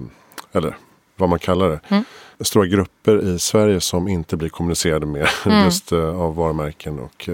eller 0.52 0.76
vad 1.22 1.30
man 1.30 1.38
kallar 1.38 1.68
det, 1.68 1.80
Mm. 1.88 2.04
stora 2.40 2.66
grupper 2.66 3.22
i 3.34 3.38
Sverige 3.38 3.80
som 3.80 4.08
inte 4.08 4.36
blir 4.36 4.48
kommunicerade 4.48 5.06
med 5.06 5.28
Mm. 5.46 5.64
just 5.64 5.92
eh, 5.92 6.20
av 6.20 6.34
varumärken 6.36 6.98
och 6.98 7.28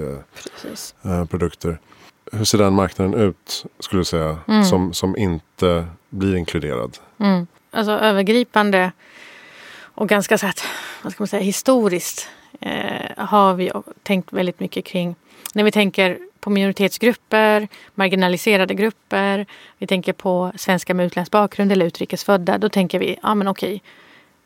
eh, 1.05 1.24
produkter. 1.24 1.79
Hur 2.33 2.44
ser 2.44 2.59
den 2.59 2.72
marknaden 2.72 3.14
ut 3.14 3.64
skulle 3.81 4.01
du 4.01 4.05
säga 4.05 4.38
Mm. 4.48 4.64
som, 4.64 4.92
som 4.92 5.16
inte 5.16 5.87
blir 6.11 6.37
inkluderad? 6.37 6.98
Mm. 7.20 7.46
Alltså 7.70 7.92
övergripande 7.92 8.92
och 9.81 10.09
ganska 10.09 10.38
så 10.38 10.46
att, 10.46 10.64
vad 11.03 11.12
ska 11.12 11.22
man 11.22 11.29
säga, 11.29 11.42
historiskt 11.42 12.29
eh, 12.61 13.24
har 13.27 13.55
vi 13.55 13.70
tänkt 14.03 14.33
väldigt 14.33 14.61
mycket 14.61 14.85
kring 14.85 15.14
när 15.55 15.64
vi 15.64 15.70
tänker 15.70 16.18
på 16.48 16.52
minoritetsgrupper, 16.52 17.68
marginaliserade 17.94 18.74
grupper, 18.74 19.46
vi 19.78 19.87
tänker 19.87 20.12
på 20.12 20.52
svenskar 20.56 20.94
med 20.94 21.06
utländsk 21.06 21.32
bakgrund 21.32 21.72
eller 21.72 21.87
utrikesfödda. 21.87 22.58
Då 22.58 22.68
tänker 22.68 22.98
vi, 22.98 23.18
ja 23.22 23.34
men 23.34 23.48
okej, 23.48 23.82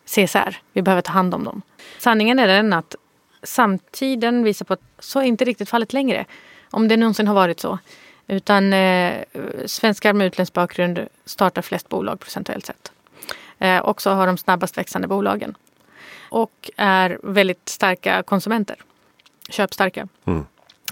CSR, 0.06 0.56
vi 0.72 0.82
behöver 0.82 1.02
ta 1.02 1.12
hand 1.12 1.34
om 1.34 1.44
dem. 1.44 1.62
Sanningen 1.98 2.38
är 2.38 2.46
den 2.46 2.72
att 2.72 2.96
samtiden 3.42 4.44
visar 4.44 4.64
på 4.64 4.72
att 4.72 4.80
så 4.98 5.20
är 5.20 5.24
inte 5.24 5.44
riktigt 5.44 5.68
fallet 5.68 5.92
längre. 5.92 6.24
Om 6.70 6.88
det 6.88 6.96
någonsin 6.96 7.26
har 7.26 7.34
varit 7.34 7.60
så. 7.60 7.78
Utan 8.26 8.72
eh, 8.72 9.22
svenskar 9.66 10.12
med 10.12 10.26
utländsk 10.26 10.52
bakgrund 10.52 11.08
startar 11.24 11.62
flest 11.62 11.88
bolag 11.88 12.20
procentuellt 12.20 12.66
sett. 12.66 12.92
Eh, 13.58 13.82
också 13.82 14.10
har 14.10 14.26
de 14.26 14.38
snabbast 14.38 14.78
växande 14.78 15.08
bolagen. 15.08 15.54
Och 16.30 16.70
är 16.76 17.18
väldigt 17.22 17.68
starka 17.68 18.22
konsumenter. 18.22 18.76
Köpstarka. 19.48 20.08
Mm. 20.24 20.44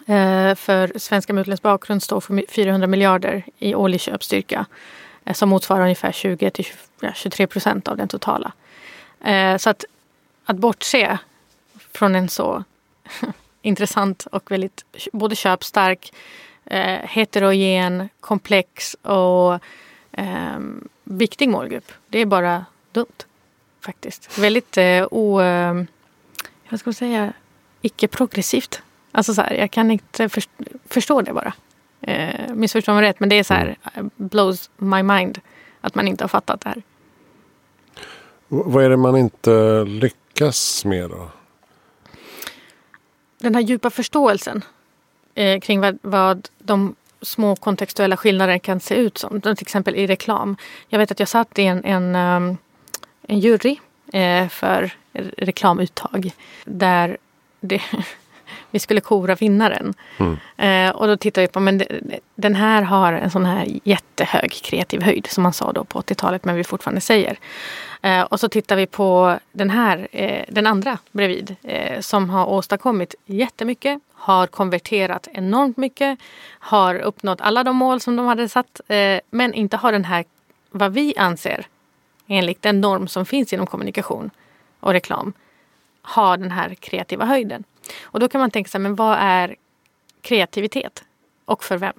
Eh, 0.07 0.55
för 0.55 0.99
svenskar 0.99 1.35
med 1.35 1.41
utländsk 1.41 1.63
bakgrund 1.63 2.03
står 2.03 2.21
för 2.21 2.45
400 2.49 2.87
miljarder 2.87 3.45
i 3.59 3.75
årlig 3.75 4.01
köpstyrka. 4.01 4.67
Eh, 5.25 5.35
som 5.35 5.49
motsvarar 5.49 5.83
ungefär 5.83 6.13
20 6.13 6.51
till 6.51 6.67
23 7.15 7.47
procent 7.47 7.89
av 7.89 7.97
den 7.97 8.09
totala. 8.09 8.53
Eh, 9.25 9.57
så 9.57 9.71
att, 9.71 9.85
att 10.45 10.57
bortse 10.57 11.19
från 11.93 12.15
en 12.15 12.29
så 12.29 12.65
intressant 13.63 14.27
och 14.33 14.51
väldigt 14.51 14.85
både 15.13 15.37
köpstark, 15.37 16.13
heterogen, 17.03 18.09
komplex 18.21 18.95
och 18.95 19.55
eh, 20.13 20.59
viktig 21.05 21.49
målgrupp. 21.49 21.93
Det 22.09 22.19
är 22.19 22.27
bara 22.27 22.65
dumt. 22.93 23.25
Faktiskt. 23.81 24.39
Väldigt 24.39 24.77
eh, 24.77 25.07
o... 25.11 25.41
Ehm, 25.41 25.87
vad 26.69 26.81
ska 26.81 26.89
man 26.89 26.95
säga? 26.95 27.33
Icke-progressivt. 27.83 28.83
Alltså 29.13 29.35
så 29.35 29.43
här, 29.43 29.53
jag 29.55 29.71
kan 29.71 29.91
inte 29.91 30.29
först 30.29 30.51
förstå 30.89 31.23
det 31.23 31.33
bara. 31.33 31.53
Eh, 32.01 32.55
missförstå 32.55 32.95
mig 32.95 33.03
rätt, 33.03 33.21
men 33.21 33.29
det 33.29 33.39
är 33.39 33.43
så 33.43 33.55
här, 33.55 33.77
eh, 33.95 34.05
blows 34.17 34.71
my 34.77 35.03
mind 35.03 35.41
att 35.81 35.95
man 35.95 36.09
inte 36.09 36.25
har 36.25 36.29
fattat 36.29 36.61
det 36.61 36.69
här. 36.69 36.83
Vad 38.49 38.85
är 38.85 38.91
det 38.91 38.97
man 38.97 39.17
inte 39.17 39.85
lyckas 39.85 40.85
med 40.85 41.11
då? 41.11 41.29
den 43.41 43.55
här 43.55 43.63
djupa 43.63 43.91
förståelsen 43.91 44.65
eh, 45.35 45.61
kring 45.61 45.81
vad, 45.81 45.99
vad 46.03 46.49
de 46.59 46.95
små 47.23 47.57
kontextuella 47.57 48.17
skillnaderna 48.17 48.59
kan 48.59 48.81
se 48.81 48.95
ut 48.95 49.19
som. 49.19 49.41
Till 49.41 49.53
exempel 49.61 49.97
i 49.97 50.07
reklam. 50.07 50.57
Jag 50.89 50.99
vet 50.99 51.11
att 51.11 51.19
jag 51.19 51.29
satt 51.29 51.59
i 51.59 51.65
en, 51.65 51.85
en, 51.85 52.17
um, 52.17 52.59
en 53.23 53.39
jury 53.39 53.77
eh, 54.13 54.49
för 54.49 54.93
reklamuttag 55.37 56.33
där 56.65 57.17
det, 57.61 57.83
vi 58.71 58.79
skulle 58.79 59.01
kora 59.01 59.35
vinnaren. 59.35 59.95
Mm. 60.19 60.39
Eh, 60.57 60.97
och 60.97 61.07
då 61.07 61.17
tittade 61.17 61.47
vi 61.47 61.53
på, 61.53 61.61
men 61.61 61.83
den 62.35 62.55
här 62.55 62.83
har 62.83 63.13
en 63.13 63.31
sån 63.31 63.45
här 63.45 63.67
jättehög 63.85 64.53
kreativ 64.53 65.03
höjd 65.03 65.27
som 65.27 65.43
man 65.43 65.53
sa 65.53 65.73
då 65.73 65.85
på 65.85 66.01
80-talet 66.01 66.45
men 66.45 66.57
vi 66.57 66.65
fortfarande 66.65 67.01
säger. 67.01 67.39
Eh, 68.03 68.23
och 68.23 68.41
så 68.41 68.49
tittar 68.49 68.77
vi 68.77 68.87
på 68.87 69.39
den 69.53 69.71
här, 69.71 70.09
eh, 70.13 70.45
den 70.49 70.67
andra 70.67 70.99
bredvid 71.13 71.57
eh, 71.63 72.01
som 72.01 72.31
har 72.31 72.47
åstadkommit 72.47 73.15
jättemycket, 73.27 74.01
har 74.15 74.47
konverterat 74.47 75.29
enormt 75.33 75.77
mycket, 75.77 76.19
har 76.59 76.95
uppnått 76.95 77.41
alla 77.41 77.65
de 77.65 77.77
mål 77.77 78.01
som 78.01 78.17
de 78.17 78.27
hade 78.27 78.49
satt 78.49 78.81
eh, 78.89 79.21
men 79.31 79.55
inte 79.55 79.77
har 79.77 79.93
den 79.93 80.05
här, 80.05 80.25
vad 80.71 80.93
vi 80.93 81.15
anser 81.17 81.67
enligt 82.27 82.63
den 82.63 82.81
norm 82.81 83.09
som 83.09 83.27
finns 83.27 83.53
inom 83.53 83.67
kommunikation 83.67 84.31
och 84.81 84.93
reklam, 84.93 85.33
har 86.03 86.37
den 86.37 86.51
här 86.51 86.75
kreativa 86.75 87.25
höjden. 87.25 87.65
Och 88.03 88.21
då 88.21 88.29
kan 88.29 88.41
man 88.41 88.51
tänka 88.51 88.71
sig, 88.71 88.81
men 88.81 88.95
vad 88.95 89.19
är 89.21 89.57
kreativitet? 90.23 91.05
Och 91.45 91.65
för 91.65 91.77
vem? 91.77 91.95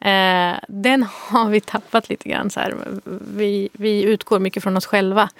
Eh, 0.00 0.58
den 0.68 1.02
har 1.28 1.50
vi 1.50 1.60
tappat 1.60 2.08
lite 2.08 2.28
grann. 2.28 2.50
Så 2.50 2.60
här. 2.60 2.74
Vi, 3.34 3.68
vi 3.72 4.02
utgår 4.02 4.38
mycket 4.38 4.62
från 4.62 4.76
oss 4.76 4.86
själva. 4.86 5.30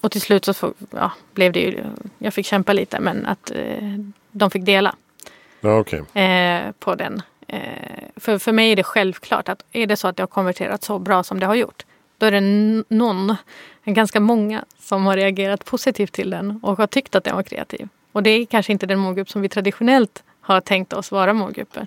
Och 0.00 0.12
till 0.12 0.20
slut 0.20 0.44
så 0.44 0.72
ja, 0.90 1.12
blev 1.34 1.52
det 1.52 1.60
ju, 1.60 1.84
jag 2.18 2.34
fick 2.34 2.46
kämpa 2.46 2.72
lite 2.72 3.00
men 3.00 3.26
att 3.26 3.50
eh, 3.50 3.98
de 4.30 4.50
fick 4.50 4.64
dela 4.64 4.94
Ja, 5.60 5.78
okej. 5.78 6.22
eh, 6.24 6.72
på 6.78 6.94
den. 6.94 7.22
Eh, 7.46 7.60
för, 8.16 8.38
för 8.38 8.52
mig 8.52 8.72
är 8.72 8.76
det 8.76 8.82
självklart 8.82 9.48
att 9.48 9.64
är 9.72 9.86
det 9.86 9.96
så 9.96 10.08
att 10.08 10.16
det 10.16 10.22
har 10.22 10.28
konverterat 10.28 10.84
så 10.84 10.98
bra 10.98 11.22
som 11.22 11.40
det 11.40 11.46
har 11.46 11.54
gjort 11.54 11.84
då 12.18 12.26
är 12.26 12.30
det 12.30 12.40
någon, 12.88 13.36
ganska 13.84 14.20
många, 14.20 14.64
som 14.78 15.06
har 15.06 15.16
reagerat 15.16 15.64
positivt 15.64 16.12
till 16.12 16.30
den 16.30 16.60
och 16.62 16.78
har 16.78 16.86
tyckt 16.86 17.14
att 17.14 17.24
den 17.24 17.36
var 17.36 17.42
kreativ. 17.42 17.88
Och 18.18 18.22
det 18.24 18.30
är 18.30 18.44
kanske 18.44 18.72
inte 18.72 18.86
den 18.86 18.98
målgrupp 18.98 19.30
som 19.30 19.42
vi 19.42 19.48
traditionellt 19.48 20.22
har 20.40 20.60
tänkt 20.60 20.92
oss 20.92 21.10
vara 21.12 21.32
målgruppen. 21.32 21.86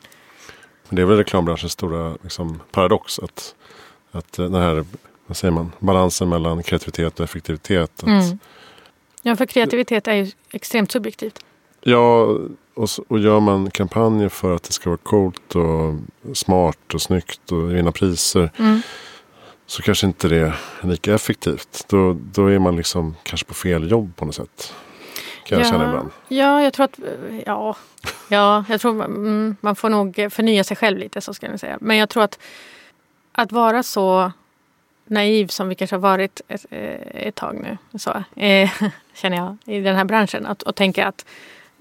Det 0.89 1.01
är 1.01 1.05
väl 1.05 1.17
reklambranschens 1.17 1.71
stora 1.71 2.17
liksom, 2.21 2.59
paradox. 2.71 3.19
Att, 3.19 3.55
att 4.11 4.39
eh, 4.39 4.45
den 4.45 4.61
här 4.61 4.85
vad 5.25 5.37
säger 5.37 5.51
man, 5.51 5.71
balansen 5.79 6.29
mellan 6.29 6.63
kreativitet 6.63 7.19
och 7.19 7.23
effektivitet. 7.23 8.03
Mm. 8.03 8.39
Ja, 9.21 9.35
för 9.35 9.45
kreativitet 9.45 10.07
är 10.07 10.13
ju 10.13 10.31
extremt 10.51 10.91
subjektivt. 10.91 11.39
Ja, 11.81 12.37
och, 12.73 12.89
så- 12.89 13.03
och 13.07 13.19
gör 13.19 13.39
man 13.39 13.71
kampanjer 13.71 14.29
för 14.29 14.55
att 14.55 14.63
det 14.63 14.73
ska 14.73 14.89
vara 14.89 14.97
coolt 15.03 15.55
och 15.55 15.93
smart 16.37 16.93
och 16.93 17.01
snyggt 17.01 17.51
och 17.51 17.75
vinna 17.75 17.91
priser. 17.91 18.51
Mm. 18.57 18.81
Så 19.65 19.81
kanske 19.81 20.07
inte 20.07 20.27
det 20.27 20.37
är 20.37 20.55
lika 20.81 21.13
effektivt. 21.13 21.85
Då, 21.89 22.17
då 22.31 22.47
är 22.47 22.59
man 22.59 22.75
liksom 22.75 23.15
kanske 23.23 23.45
på 23.47 23.53
fel 23.53 23.91
jobb 23.91 24.15
på 24.15 24.25
något 24.25 24.35
sätt. 24.35 24.73
Kan 25.51 25.59
jag 25.59 25.67
känna 25.67 25.87
ibland. 25.89 26.09
Ja, 26.27 26.63
jag 26.63 26.73
tror 26.73 26.83
att 26.83 26.99
ja, 27.45 27.75
ja, 28.29 28.65
jag 28.69 28.81
tror 28.81 29.03
mm, 29.03 29.55
man 29.61 29.75
får 29.75 29.89
nog 29.89 30.27
förnya 30.29 30.63
sig 30.63 30.77
själv 30.77 30.97
lite 30.97 31.21
så 31.21 31.33
ska 31.33 31.45
jag 31.47 31.59
säga. 31.59 31.77
Men 31.81 31.97
jag 31.97 32.09
tror 32.09 32.23
att 32.23 32.39
att 33.31 33.51
vara 33.51 33.83
så 33.83 34.31
naiv 35.05 35.47
som 35.47 35.69
vi 35.69 35.75
kanske 35.75 35.95
har 35.95 36.01
varit 36.01 36.41
ett, 36.47 36.65
eh, 36.69 37.27
ett 37.27 37.35
tag 37.35 37.55
nu, 37.55 37.77
så, 37.99 38.23
eh, 38.41 38.69
känner 39.13 39.37
jag, 39.37 39.57
i 39.75 39.79
den 39.81 39.95
här 39.95 40.05
branschen. 40.05 40.45
Att, 40.45 40.63
och 40.63 40.75
tänka 40.75 41.07
att 41.07 41.25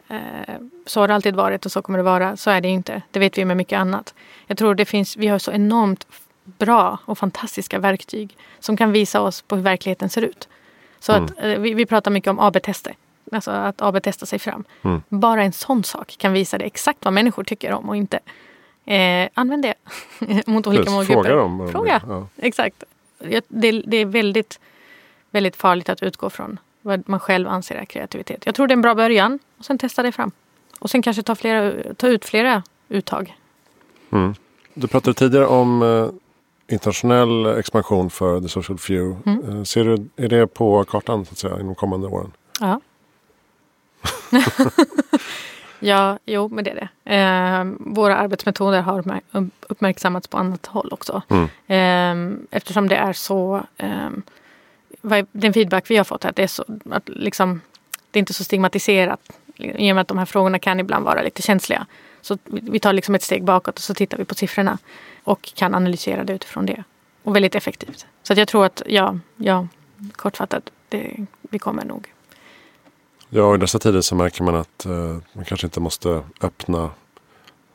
eh, 0.09 0.55
så 0.87 1.01
har 1.01 1.09
det 1.09 1.15
alltid 1.15 1.35
varit 1.37 1.67
och 1.67 1.73
så 1.73 1.83
kommer 1.83 1.99
det 1.99 2.03
vara. 2.03 2.37
Så 2.37 2.51
är 2.51 2.61
det 2.61 2.69
inte. 2.69 3.03
Det 3.11 3.19
vet 3.21 3.39
vi 3.39 3.45
med 3.45 3.57
mycket 3.57 3.79
annat. 3.79 4.15
Jag 4.47 4.59
tror 4.59 4.75
det 4.75 4.85
finns, 4.85 5.17
vi 5.17 5.27
har 5.27 5.39
så 5.39 5.53
enormt 5.53 6.07
bra 6.45 6.99
och 7.05 7.19
fantastiska 7.19 7.79
verktyg 7.79 8.37
som 8.61 8.77
kan 8.77 8.93
visa 8.93 9.21
oss 9.21 9.43
på 9.43 9.57
hur 9.57 9.63
verkligheten 9.63 10.09
ser 10.11 10.23
ut. 10.23 10.49
Så 11.01 11.13
Mm. 11.13 11.25
att, 11.25 11.31
eh, 11.45 11.59
vi, 11.59 11.75
vi 11.75 11.87
pratar 11.87 12.11
mycket 12.11 12.31
om 12.31 12.39
AB-tester. 12.41 12.95
Alltså 13.33 13.51
att 13.51 13.83
AB-testa 13.83 14.27
sig 14.27 14.39
fram. 14.39 14.65
Mm. 14.83 15.03
Bara 15.09 15.43
en 15.43 15.53
sån 15.53 15.85
sak 15.85 16.17
kan 16.19 16.33
visa 16.33 16.59
dig 16.59 16.67
exakt 16.67 17.05
vad 17.05 17.15
människor 17.15 17.45
tycker 17.45 17.73
om 17.73 17.89
och 17.89 17.97
inte. 17.97 18.21
Eh, 18.85 19.29
använd 19.35 19.63
det 19.63 19.75
mot 20.47 20.67
olika 20.67 20.83
Precis, 20.83 20.95
målgrupper. 20.95 21.23
Fråga 21.23 21.37
dem. 21.37 21.69
Fråga. 21.73 22.03
Ja. 22.09 22.27
Exakt. 22.37 22.85
Det, 23.49 23.73
det 23.87 23.97
är 23.97 24.05
väldigt, 24.05 24.61
väldigt 25.31 25.57
farligt 25.57 25.89
att 25.89 26.03
utgå 26.03 26.31
från 26.31 26.59
vad 26.83 27.09
man 27.09 27.21
själv 27.21 27.49
anser 27.49 27.75
är 27.75 27.85
kreativitet. 27.85 28.47
Jag 28.47 28.55
tror 28.55 28.67
det 28.67 28.73
är 28.73 28.77
en 28.77 28.83
bra 28.83 28.95
början 28.95 29.39
och 29.59 29.65
sen 29.65 29.79
testa 29.79 30.03
det 30.03 30.13
fram. 30.13 30.31
Och 30.79 30.91
sen 30.91 31.03
kanske 31.03 31.23
ta, 31.23 31.35
flera, 31.35 31.95
ta 31.95 32.09
ut 32.09 32.25
flera 32.25 32.63
uttag. 32.89 33.37
Mm. 34.11 34.35
Du 34.75 34.87
pratade 34.87 35.15
tidigare 35.15 35.47
om 35.47 35.83
eh, 35.83 36.75
internationell 36.75 37.47
expansion 37.47 38.11
för 38.11 38.41
The 38.41 38.49
Social 38.49 38.79
Few. 38.79 39.17
Mm. 39.27 39.59
Eh, 39.59 39.65
ser 39.65 39.85
du, 39.85 40.25
är 40.25 40.29
det 40.29 40.47
på 40.47 40.85
kartan 40.85 41.25
så 41.25 41.33
att 41.33 41.39
säga, 41.39 41.55
inom 41.55 41.67
de 41.67 41.75
kommande 41.75 42.07
åren? 42.07 42.33
Ja. 42.61 42.81
ja, 45.81 46.19
jo, 46.25 46.49
men 46.49 46.65
det 46.65 46.71
är 46.71 46.75
det. 46.75 47.15
Eh, 47.15 47.65
våra 47.95 48.17
arbetsmetoder 48.17 48.81
har 48.81 49.03
uppmär- 49.03 49.51
uppmärksammats 49.69 50.29
på 50.29 50.39
annat 50.39 50.67
håll 50.67 50.89
också. 50.93 51.23
Mm. 51.29 51.49
Eh, 51.67 52.57
eftersom 52.57 52.89
det 52.89 52.97
är 52.97 53.13
så... 53.13 53.63
Eh, 53.77 54.11
den 55.33 55.53
feedback 55.53 55.91
vi 55.91 55.97
har 55.97 56.05
fått 56.05 56.25
är 56.25 56.29
att 56.29 56.37
det 56.37 56.43
är 56.43 56.47
så 56.47 56.65
att 56.91 57.09
liksom, 57.09 57.61
det 58.11 58.19
är 58.19 58.21
inte 58.21 58.35
så 58.35 58.45
stigmatiserat. 58.45 59.21
I 59.57 59.93
och 59.93 59.95
med 59.95 60.03
att 60.03 60.09
de 60.09 60.19
här 60.19 60.27
frågorna 60.27 60.59
kan 60.59 60.81
ibland 60.81 61.05
vara 61.05 61.23
lite 61.23 61.43
känsliga. 61.43 61.87
Så 62.21 62.39
vi 62.45 62.81
tar 62.81 62.93
liksom 62.93 63.15
ett 63.15 63.23
steg 63.23 63.45
bakåt 63.45 63.75
och 63.75 63.83
så 63.83 63.95
tittar 63.95 64.19
vi 64.19 64.25
på 64.25 64.35
siffrorna. 64.35 64.79
Och 65.25 65.53
kan 65.55 65.75
analysera 65.75 66.25
det 66.25 66.33
utifrån 66.33 66.67
det. 66.67 66.85
Och 67.23 67.37
väldigt 67.37 67.55
effektivt. 67.55 68.07
Så 68.23 68.33
jag 68.33 68.49
tror 68.49 68.67
att, 68.67 68.83
ja, 68.87 69.19
ja 69.37 69.67
kortfattat, 70.13 70.71
det, 70.89 71.27
vi 71.41 71.59
kommer 71.59 71.85
nog. 71.85 72.09
Ja, 73.31 73.55
i 73.55 73.59
dessa 73.59 73.79
tider 73.79 74.01
så 74.01 74.15
märker 74.15 74.45
man 74.45 74.55
att 74.55 74.87
eh, 74.87 75.17
man 75.33 75.45
kanske 75.45 75.67
inte 75.67 75.81
måste 75.81 76.23
öppna 76.41 76.91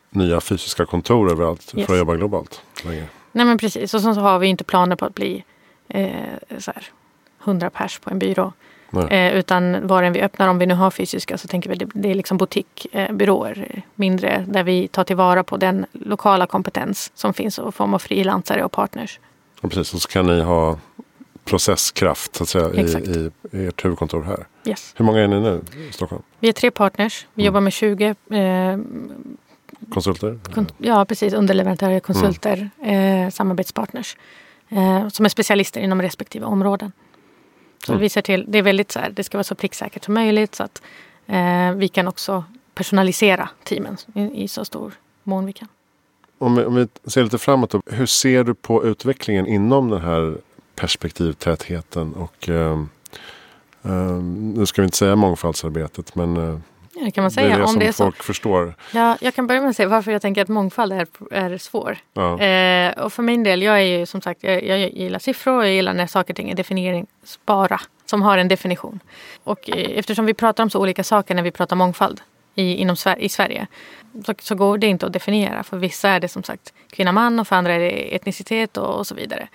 nya 0.10 0.42
fysiska 0.42 0.86
kontor 0.86 1.32
överallt 1.32 1.74
yes. 1.76 1.86
för 1.86 1.94
att 1.94 2.00
jobba 2.00 2.16
globalt 2.16 2.62
längre. 2.84 3.08
Nej 3.32 3.46
men 3.46 3.58
precis, 3.58 3.94
och 3.94 4.02
så 4.02 4.12
har 4.12 4.40
vi 4.40 4.48
inte 4.48 4.64
planer 4.64 4.96
på 4.96 5.06
att 5.06 5.16
bli 5.16 5.44
eh, 5.88 6.10
så 6.60 6.72
här, 6.72 6.84
100 7.44 7.70
pers 7.70 8.00
på 8.00 8.10
en 8.10 8.20
byrå. 8.20 8.54
Eh, 9.10 9.34
utan 9.34 9.88
var 9.88 10.04
än 10.04 10.14
vi 10.14 10.22
öppnar, 10.22 10.48
om 10.48 10.60
vi 10.60 10.66
nu 10.66 10.74
har 10.74 10.92
fysiska, 10.92 11.38
så 11.38 11.48
tänker 11.48 11.70
vi 11.70 11.76
det, 11.76 11.88
det 11.94 12.12
är 12.12 12.16
liksom 12.16 12.38
butikbyråer. 12.38 13.68
Eh, 13.70 13.82
mindre, 13.96 14.46
där 14.48 14.64
vi 14.64 14.88
tar 14.88 15.04
tillvara 15.04 15.44
på 15.44 15.58
den 15.58 15.86
lokala 15.92 16.48
kompetens 16.48 17.12
som 17.16 17.34
finns 17.34 17.60
i 17.60 17.72
form 17.72 17.94
av 17.94 18.00
frilansare 18.00 18.64
och 18.64 18.72
partners. 18.72 19.20
Ja, 19.62 19.70
precis, 19.70 19.94
och 19.94 20.02
så 20.02 20.08
kan 20.08 20.26
ni 20.26 20.42
ha 20.42 20.78
processkraft 21.46 22.36
så 22.36 22.44
att 22.44 22.50
säga, 22.50 22.74
i, 22.74 23.32
i 23.52 23.66
ert 23.66 23.86
huvudkontor 23.86 24.24
här. 24.24 24.48
Yes. 24.66 24.94
Hur 24.98 25.06
många 25.06 25.20
är 25.20 25.28
ni 25.28 25.40
nu 25.40 25.62
i 25.90 25.92
Stockholm? 25.92 26.22
Vi 26.40 26.50
är 26.50 26.54
tre 26.54 26.72
partners. 26.72 27.28
Vi 27.34 27.44
mm. 27.44 27.46
jobbar 27.46 27.62
med 27.62 27.74
20 27.74 28.06
eh, 28.06 28.78
konsulter? 29.90 30.40
Kon 30.54 30.68
ja, 30.78 31.06
precis. 31.06 31.34
Underleverantörer, 31.34 32.00
konsulter, 32.00 32.70
mm. 32.82 33.26
eh, 33.26 33.32
samarbetspartners. 33.32 34.18
Eh, 34.70 35.08
som 35.08 35.26
är 35.26 35.30
specialister 35.30 35.82
inom 35.82 36.02
respektive 36.02 36.46
områden. 36.46 36.92
Så 37.86 37.92
mm. 37.92 38.02
vi 38.02 38.10
ser 38.10 38.22
till, 38.22 38.46
det 38.48 38.58
är 38.58 38.62
väldigt 38.62 38.92
så 38.92 39.00
här, 39.00 39.10
det 39.10 39.24
ska 39.24 39.38
vara 39.38 39.44
så 39.44 39.56
pricksäkert 39.56 40.04
som 40.04 40.14
möjligt 40.14 40.56
så 40.56 40.64
att 40.64 40.82
eh, 41.28 41.72
vi 41.76 41.88
kan 41.88 42.08
också 42.08 42.44
personalisera 42.74 43.50
teamen 43.64 43.98
i, 44.16 44.44
i, 44.44 44.48
så 44.48 44.66
stor 44.66 44.94
mån 45.24 45.46
vi 45.46 45.54
kan. 45.54 45.68
Om 46.38 46.56
vi, 46.56 46.66
om 46.66 46.76
vi 46.76 46.88
ser 47.10 47.24
lite 47.24 47.38
framåt, 47.38 47.70
då, 47.70 47.82
hur 47.86 48.06
ser 48.06 48.44
du 48.44 48.54
på 48.54 48.86
utvecklingen 48.86 49.48
inom 49.48 49.90
den 49.90 50.02
här 50.02 50.38
perspektivtätheten 50.76 52.14
och 52.14 52.50
eh, 52.50 52.80
eh, 53.84 54.22
nu 54.56 54.66
ska 54.66 54.82
vi 54.82 54.86
inte 54.86 54.98
säga 54.98 55.16
mångfaldsarbetet 55.16 56.16
men 56.16 56.38
eh, 56.38 56.60
det 57.04 57.12
kan 57.12 57.22
man 57.22 57.32
säga. 57.32 57.48
Det 57.48 57.54
är 57.54 57.58
det 57.58 57.64
om 57.64 57.70
som 57.70 57.80
det 57.80 57.88
är 57.88 57.92
folk 57.92 58.18
så. 58.18 58.24
förstår. 58.24 58.76
Ja, 58.94 59.18
jag 59.22 59.36
kan 59.36 59.48
börja 59.48 59.62
med 59.62 59.70
att 59.70 59.76
säga 59.76 59.90
varför 59.90 60.12
jag 60.12 60.22
tänker 60.22 60.42
att 60.42 60.48
mångfald 60.48 60.94
är, 60.94 61.08
är 61.32 61.58
svår. 61.58 61.98
Ja. 62.14 62.40
Eh, 62.40 63.04
och 63.04 63.14
för 63.14 63.24
min 63.24 63.44
del, 63.44 63.62
jag 63.62 63.76
är 63.76 64.00
ju 64.00 64.06
som 64.06 64.22
sagt, 64.22 64.44
jag, 64.44 64.64
jag 64.64 64.80
gillar 64.80 65.20
siffror 65.20 65.58
och 65.58 65.66
jag 65.66 65.74
gillar 65.74 65.94
när 65.94 66.08
saker 66.08 66.34
och 66.34 66.38
ting 66.38 66.50
är 66.50 66.56
definieringsbara. 66.56 67.82
Som 68.06 68.22
har 68.22 68.38
en 68.38 68.48
definition. 68.48 69.00
Och 69.44 69.70
eh, 69.70 69.98
eftersom 70.00 70.26
vi 70.26 70.34
pratar 70.34 70.64
om 70.64 70.70
så 70.70 70.80
olika 70.80 71.04
saker 71.04 71.36
när 71.36 71.44
vi 71.44 71.52
pratar 71.52 71.76
mångfald 71.76 72.22
i, 72.56 72.76
inom, 72.76 72.96
i 73.18 73.30
Sverige. 73.30 73.68
Så, 74.26 74.34
så, 74.40 74.56
går 74.56 74.78
det 74.78 74.88
inte 74.88 75.06
att 75.06 75.14
definiera. 75.14 75.64
För 75.64 75.78
vissa 75.78 76.10
är 76.10 76.20
det 76.20 76.28
som 76.28 76.44
sagt 76.44 76.74
kvinna 76.90 77.12
man 77.12 77.40
och 77.40 77.48
för 77.48 77.56
andra 77.56 77.74
är 77.74 77.80
det 77.80 78.16
etnicitet 78.16 78.78
och, 78.78 78.96
och 78.96 79.08
så 79.08 79.16
vidare. 79.16 79.48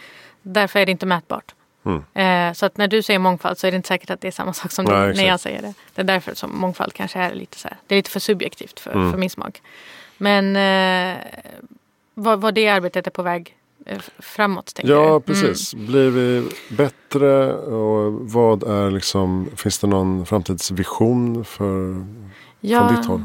Därför 0.42 0.78
är 0.78 0.86
det 0.86 0.92
inte 0.92 1.06
mätbart. 1.06 1.54
Mm. 1.84 2.02
Eh, 2.14 2.54
så 2.54 2.66
att 2.66 2.76
när 2.76 2.88
du 2.88 3.02
säger 3.02 3.18
mångfald 3.18 3.58
så 3.58 3.66
är 3.66 3.70
det 3.70 3.76
inte 3.76 3.88
säkert 3.88 4.10
att 4.10 4.20
det 4.20 4.28
är 4.28 4.32
samma 4.32 4.52
sak 4.52 4.72
som 4.72 4.84
Nej, 4.84 5.14
när 5.14 5.26
jag 5.26 5.40
säger 5.40 5.62
det. 5.62 5.74
Det 5.94 6.00
är 6.00 6.04
därför 6.04 6.34
som 6.34 6.58
mångfald 6.58 6.92
kanske 6.92 7.18
är 7.18 7.34
lite 7.34 7.58
så 7.58 7.68
här, 7.68 7.76
det 7.86 7.94
är 7.94 7.96
lite 7.96 8.10
för 8.10 8.20
subjektivt 8.20 8.80
för, 8.80 8.92
mm. 8.92 9.10
för 9.10 9.18
min 9.18 9.30
smak. 9.30 9.62
Men 10.18 10.56
eh, 10.56 11.18
vad, 12.14 12.40
vad 12.40 12.54
det 12.54 12.68
arbetet 12.68 13.06
är 13.06 13.10
på 13.10 13.22
väg 13.22 13.56
eh, 13.86 13.98
framåt. 14.18 14.74
Tänker 14.74 14.92
ja, 14.92 15.20
precis. 15.20 15.74
Mm. 15.74 15.86
Blir 15.86 16.10
vi 16.10 16.48
bättre 16.68 17.52
och 17.52 18.12
vad 18.12 18.62
är 18.62 18.90
liksom, 18.90 19.50
finns 19.56 19.78
det 19.78 19.86
någon 19.86 20.26
framtidsvision 20.26 21.44
för, 21.44 22.06
ja, 22.60 22.88
från 22.88 22.96
ditt 22.96 23.06
håll? 23.06 23.24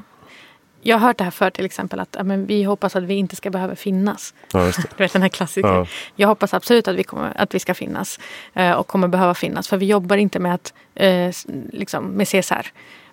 Jag 0.87 0.97
har 0.97 1.07
hört 1.07 1.17
det 1.17 1.23
här 1.23 1.31
för 1.31 1.49
till 1.49 1.65
exempel 1.65 1.99
att 1.99 2.17
men, 2.23 2.45
vi 2.45 2.63
hoppas 2.63 2.95
att 2.95 3.03
vi 3.03 3.13
inte 3.13 3.35
ska 3.35 3.49
behöva 3.49 3.75
finnas. 3.75 4.33
Ja, 4.53 4.59
du 4.97 5.03
vet 5.03 5.13
den 5.13 5.21
här 5.21 5.29
klassikern. 5.29 5.75
Ja. 5.75 5.87
Jag 6.15 6.27
hoppas 6.27 6.53
absolut 6.53 6.87
att 6.87 6.95
vi, 6.95 7.03
kommer, 7.03 7.41
att 7.41 7.55
vi 7.55 7.59
ska 7.59 7.73
finnas 7.73 8.19
eh, 8.53 8.71
och 8.71 8.87
kommer 8.87 9.07
behöva 9.07 9.33
finnas. 9.33 9.67
För 9.67 9.77
vi 9.77 9.85
jobbar 9.85 10.17
inte 10.17 10.39
med 10.39 10.53
att 10.53 10.73
eh, 10.95 11.31
liksom, 11.71 12.05
med 12.05 12.27
CSR. 12.27 12.67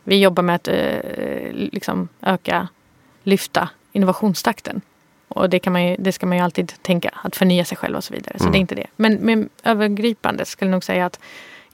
Vi 0.04 0.20
jobbar 0.20 0.42
med 0.42 0.54
att 0.54 0.68
eh, 0.68 1.52
liksom, 1.52 2.08
öka, 2.22 2.68
lyfta 3.22 3.68
innovationstakten. 3.92 4.80
Och 5.32 5.50
det, 5.50 5.58
kan 5.58 5.72
man 5.72 5.86
ju, 5.86 5.96
det 5.98 6.12
ska 6.12 6.26
man 6.26 6.38
ju 6.38 6.44
alltid 6.44 6.72
tänka, 6.82 7.10
att 7.22 7.36
förnya 7.36 7.64
sig 7.64 7.76
själv 7.76 7.96
och 7.96 8.04
så 8.04 8.14
vidare. 8.14 8.34
Så 8.38 8.44
mm. 8.44 8.52
det 8.52 8.58
är 8.58 8.60
inte 8.60 8.74
det. 8.74 8.86
Men, 8.96 9.14
men 9.14 9.48
övergripande 9.62 10.44
skulle 10.44 10.68
jag 10.68 10.72
nog 10.72 10.84
säga 10.84 11.06
att 11.06 11.18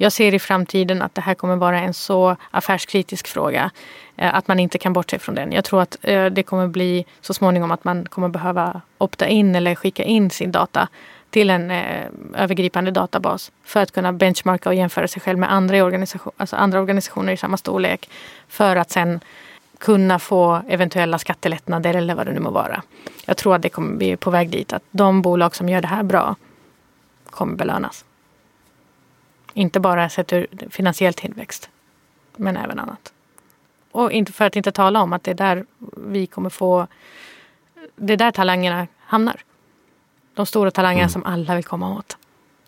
jag 0.00 0.12
ser 0.12 0.34
i 0.34 0.38
framtiden 0.38 1.02
att 1.02 1.14
det 1.14 1.20
här 1.20 1.34
kommer 1.34 1.56
vara 1.56 1.80
en 1.80 1.94
så 1.94 2.36
affärskritisk 2.50 3.28
fråga 3.28 3.70
eh, 4.16 4.34
att 4.34 4.48
man 4.48 4.58
inte 4.58 4.78
kan 4.78 4.92
bortse 4.92 5.18
från 5.18 5.34
den. 5.34 5.52
Jag 5.52 5.64
tror 5.64 5.82
att 5.82 5.96
eh, 6.02 6.26
det 6.26 6.42
kommer 6.42 6.68
bli 6.68 7.06
så 7.20 7.34
småningom 7.34 7.70
att 7.70 7.84
man 7.84 8.06
kommer 8.06 8.28
behöva 8.28 8.80
opta 8.98 9.28
in 9.28 9.54
eller 9.54 9.74
skicka 9.74 10.02
in 10.02 10.30
sin 10.30 10.52
data 10.52 10.88
till 11.30 11.50
en 11.50 11.70
eh, 11.70 12.06
övergripande 12.34 12.90
databas 12.90 13.52
för 13.64 13.80
att 13.80 13.92
kunna 13.92 14.12
benchmarka 14.12 14.68
och 14.68 14.74
jämföra 14.74 15.08
sig 15.08 15.22
själv 15.22 15.38
med 15.38 15.52
andra, 15.52 15.84
organisation, 15.84 16.32
alltså 16.36 16.56
andra 16.56 16.80
organisationer 16.80 17.32
i 17.32 17.36
samma 17.36 17.56
storlek. 17.56 18.10
För 18.48 18.76
att 18.76 18.90
sen 18.90 19.20
kunna 19.78 20.18
få 20.18 20.62
eventuella 20.68 21.18
skattelättnader 21.18 21.94
eller 21.94 22.14
vad 22.14 22.26
det 22.26 22.32
nu 22.32 22.40
må 22.40 22.50
vara. 22.50 22.82
Jag 23.24 23.36
tror 23.36 23.54
att 23.54 23.62
det 23.62 23.68
kommer, 23.68 24.02
är 24.02 24.16
på 24.16 24.30
väg 24.30 24.50
dit. 24.50 24.72
Att 24.72 24.82
de 24.90 25.22
bolag 25.22 25.56
som 25.56 25.68
gör 25.68 25.80
det 25.80 25.88
här 25.88 26.02
bra 26.02 26.36
kommer 27.30 27.56
belönas. 27.56 28.04
Inte 29.52 29.80
bara 29.80 30.08
sett 30.08 30.32
ur 30.32 30.46
finansiell 30.70 31.14
tillväxt, 31.14 31.70
men 32.36 32.56
även 32.56 32.78
annat. 32.78 33.12
Och 33.92 34.12
inte 34.12 34.32
för 34.32 34.44
att 34.44 34.56
inte 34.56 34.72
tala 34.72 35.02
om 35.02 35.12
att 35.12 35.24
det 35.24 35.30
är 35.30 35.34
där 35.34 35.64
vi 35.96 36.26
kommer 36.26 36.50
få... 36.50 36.86
Det 37.96 38.12
är 38.12 38.16
där 38.16 38.30
talangerna 38.30 38.86
hamnar. 39.00 39.40
De 40.34 40.46
stora 40.46 40.70
talangerna 40.70 41.02
mm. 41.02 41.10
som 41.10 41.24
alla 41.24 41.54
vill 41.54 41.64
komma 41.64 41.98
åt. 41.98 42.16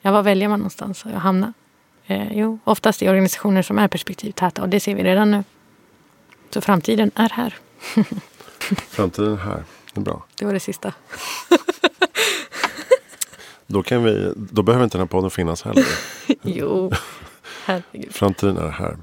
Ja, 0.00 0.10
var 0.12 0.22
väljer 0.22 0.48
man 0.48 0.58
någonstans 0.58 1.06
att 1.06 1.12
hamna? 1.12 1.52
Eh, 2.06 2.32
jo, 2.32 2.58
oftast 2.64 3.02
i 3.02 3.08
organisationer 3.08 3.62
som 3.62 3.78
är 3.78 3.88
perspektivtäta 3.88 4.62
och 4.62 4.68
det 4.68 4.80
ser 4.80 4.94
vi 4.94 5.04
redan 5.04 5.30
nu. 5.30 5.44
Så 6.50 6.60
framtiden 6.60 7.10
är 7.14 7.28
här. 7.28 7.58
framtiden 8.88 9.32
är 9.32 9.36
här, 9.36 9.64
det 9.92 10.00
är 10.00 10.04
bra. 10.04 10.24
Det 10.38 10.44
var 10.44 10.52
det 10.52 10.60
sista. 10.60 10.92
Då, 13.66 13.82
kan 13.82 14.04
vi, 14.04 14.32
då 14.36 14.62
behöver 14.62 14.84
inte 14.84 14.98
den 14.98 15.06
här 15.06 15.08
podden 15.08 15.30
finnas 15.30 15.62
heller. 15.62 15.86
jo, 16.42 16.92
herregud. 17.64 18.14
Framtiden 18.14 18.56
är 18.56 18.68
här. 18.68 18.96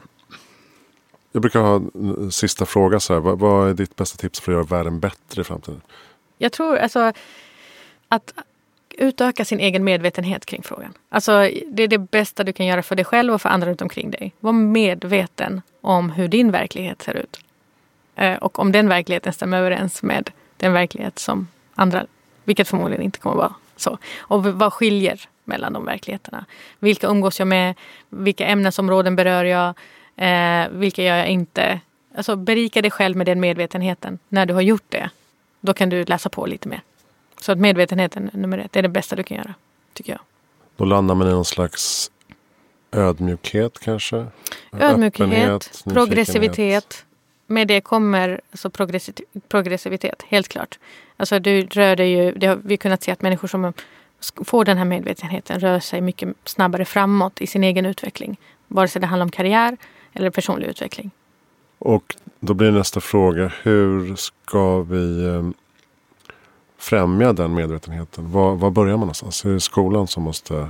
Jag 1.31 1.41
brukar 1.41 1.59
ha 1.59 1.75
en 1.75 2.31
sista 2.31 2.65
fråga. 2.65 2.99
Så 2.99 3.13
här. 3.13 3.19
Vad, 3.19 3.39
vad, 3.39 3.69
är 3.69 3.73
ditt 3.73 3.95
bästa 3.95 4.17
tips 4.17 4.39
för 4.39 4.51
att 4.51 4.55
göra 4.55 4.63
världen 4.77 4.99
bättre 4.99 5.41
i 5.41 5.43
framtiden? 5.43 5.81
Jag 6.37 6.51
tror 6.51 6.77
alltså 6.77 7.13
att 8.07 8.33
utöka 8.97 9.45
sin 9.45 9.59
egen 9.59 9.83
medvetenhet 9.83 10.45
kring 10.45 10.63
frågan. 10.63 10.93
Alltså, 11.09 11.31
det 11.67 11.83
är 11.83 11.87
det 11.87 11.97
bästa 11.97 12.43
du 12.43 12.53
kan 12.53 12.65
göra 12.65 12.83
för 12.83 12.95
dig 12.95 13.05
själv 13.05 13.33
och 13.33 13.41
för 13.41 13.49
andra 13.49 13.69
runt 13.69 13.81
omkring 13.81 14.11
dig. 14.11 14.33
Var 14.39 14.51
medveten 14.51 15.61
om 15.81 16.09
hur 16.11 16.27
din 16.27 16.51
verklighet 16.51 17.01
ser 17.01 17.17
ut. 17.17 17.39
Eh, 18.15 18.35
och 18.35 18.59
om 18.59 18.71
den 18.71 18.89
verkligheten 18.89 19.33
stämmer 19.33 19.57
överens 19.57 20.03
med 20.03 20.29
den 20.57 20.73
verklighet 20.73 21.19
som 21.19 21.47
andra, 21.75 22.05
vilket 22.43 22.67
förmodligen 22.67 23.03
inte 23.03 23.19
kommer 23.19 23.35
att 23.35 23.39
vara 23.39 23.53
så. 23.75 23.97
Och 24.19 24.43
vad 24.43 24.73
skiljer 24.73 25.19
mellan 25.43 25.73
de 25.73 25.85
verkligheterna? 25.85 26.45
Vilka 26.79 27.07
umgås 27.07 27.39
jag 27.39 27.47
med? 27.47 27.75
Vilka 28.09 28.45
ämnesområden 28.45 29.15
berör 29.15 29.43
jag? 29.43 29.73
Eh, 30.15 30.69
vilka 30.69 31.03
gör 31.03 31.15
jag 31.15 31.27
inte? 31.27 31.79
Alltså 32.15 32.35
berika 32.35 32.81
dig 32.81 32.91
själv 32.91 33.17
med 33.17 33.25
den 33.25 33.39
medvetenheten. 33.39 34.19
När 34.29 34.45
du 34.45 34.53
har 34.53 34.61
gjort 34.61 34.85
det, 34.89 35.09
då 35.61 35.73
kan 35.73 35.89
du 35.89 36.03
läsa 36.03 36.29
på 36.29 36.45
lite 36.45 36.69
mer. 36.69 36.81
Så 37.41 37.51
att 37.51 37.57
medvetenheten 37.57 38.29
nummer 38.33 38.57
ett, 38.57 38.75
är 38.75 38.81
det 38.81 38.89
bästa 38.89 39.15
du 39.15 39.23
kan 39.23 39.37
göra, 39.37 39.53
tycker 39.93 40.11
jag. 40.11 40.21
Då 40.75 40.85
landar 40.85 41.15
man 41.15 41.27
i 41.27 41.31
någon 41.31 41.45
slags 41.45 42.11
ödmjukhet 42.91 43.79
kanske? 43.79 44.25
Ödmjukhet, 44.71 45.83
progressivitet. 45.83 47.05
Med 47.47 47.67
det 47.67 47.81
kommer 47.81 48.41
alltså 48.51 48.69
progressivitet, 49.49 50.23
helt 50.27 50.47
klart. 50.47 50.79
Alltså 51.17 51.39
du 51.39 51.65
rör 51.65 51.95
dig 51.95 52.09
ju, 52.11 52.31
det 52.31 52.47
har 52.47 52.55
vi 52.55 52.77
kunnat 52.77 53.03
se 53.03 53.11
att 53.11 53.21
människor 53.21 53.47
som 53.47 53.73
får 54.45 54.65
den 54.65 54.77
här 54.77 54.85
medvetenheten 54.85 55.59
rör 55.59 55.79
sig 55.79 56.01
mycket 56.01 56.29
snabbare 56.43 56.85
framåt 56.85 57.41
i 57.41 57.47
sin 57.47 57.63
egen 57.63 57.85
utveckling. 57.85 58.37
Vare 58.67 58.87
sig 58.87 59.01
det 59.01 59.07
handlar 59.07 59.25
om 59.25 59.31
karriär 59.31 59.77
eller 60.13 60.29
personlig 60.29 60.67
utveckling. 60.67 61.11
Och 61.79 62.15
då 62.39 62.53
blir 62.53 62.71
nästa 62.71 63.01
fråga, 63.01 63.51
hur 63.63 64.15
ska 64.15 64.81
vi 64.81 65.25
eh, 65.25 65.49
främja 66.87 67.33
den 67.33 67.53
medvetenheten? 67.53 68.31
Var, 68.31 68.55
var 68.55 68.69
börjar 68.69 68.93
man 68.93 68.99
någonstans? 68.99 69.45
Är 69.45 69.49
det 69.49 69.59
skolan 69.59 70.07
som 70.07 70.23
måste 70.23 70.69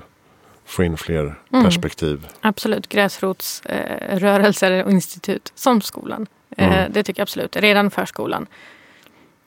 få 0.65 0.83
in 0.83 0.97
fler 0.97 1.35
mm. 1.51 1.65
perspektiv? 1.65 2.27
Absolut, 2.41 2.89
gräsrotsrörelser 2.89 4.71
eh, 4.71 4.85
och 4.85 4.91
institut 4.91 5.51
som 5.55 5.81
skolan. 5.81 6.27
Eh, 6.57 6.77
mm. 6.77 6.91
det 6.93 7.03
tycker 7.03 7.19
jag 7.19 7.23
absolut, 7.23 7.55
redan 7.55 7.91
förskolan. 7.91 8.47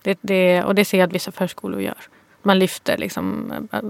Det, 0.03 0.19
det, 0.21 0.65
och 0.65 0.75
det 0.75 0.85
ser 0.85 0.99
jag 0.99 1.07
att 1.07 1.13
vissa 1.13 1.33
förskolor 1.33 1.81
gör. 1.81 1.99
Man 2.43 2.59
lyfter 2.59 2.99
liksom, 2.99 3.53
äh, 3.73 3.81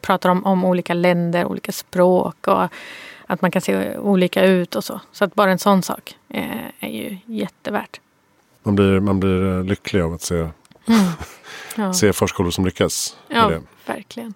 pratar 0.00 0.30
om, 0.30 0.46
om 0.46 0.64
olika 0.64 0.94
länder, 0.94 1.44
olika 1.44 1.72
språk 1.72 2.48
och 2.48 2.68
att 3.26 3.42
man 3.42 3.50
kan 3.50 3.62
se 3.62 3.96
olika 3.98 4.44
ut 4.44 4.76
och 4.76 4.84
så. 4.84 5.00
Så 5.12 5.24
att 5.24 5.34
bara 5.34 5.50
en 5.50 5.58
sån 5.58 5.82
sak 5.82 6.16
är, 6.28 6.72
är 6.80 6.88
ju 6.88 7.18
jättevärt. 7.26 8.00
man, 8.62 8.76
blir, 8.76 9.00
man 9.00 9.20
blir 9.20 9.58
eh, 9.58 9.64
lycklig 9.64 10.00
av 10.00 10.12
att 10.12 10.22
se, 10.22 10.48
Mm. 10.86 11.00
Ja, 11.76 11.92
se 11.92 12.12
förskolor 12.12 12.50
som 12.50 12.64
lyckas. 12.64 13.16
med 13.28 13.38
ja 13.38 13.48
det. 13.48 13.62
verkligen. 13.86 14.34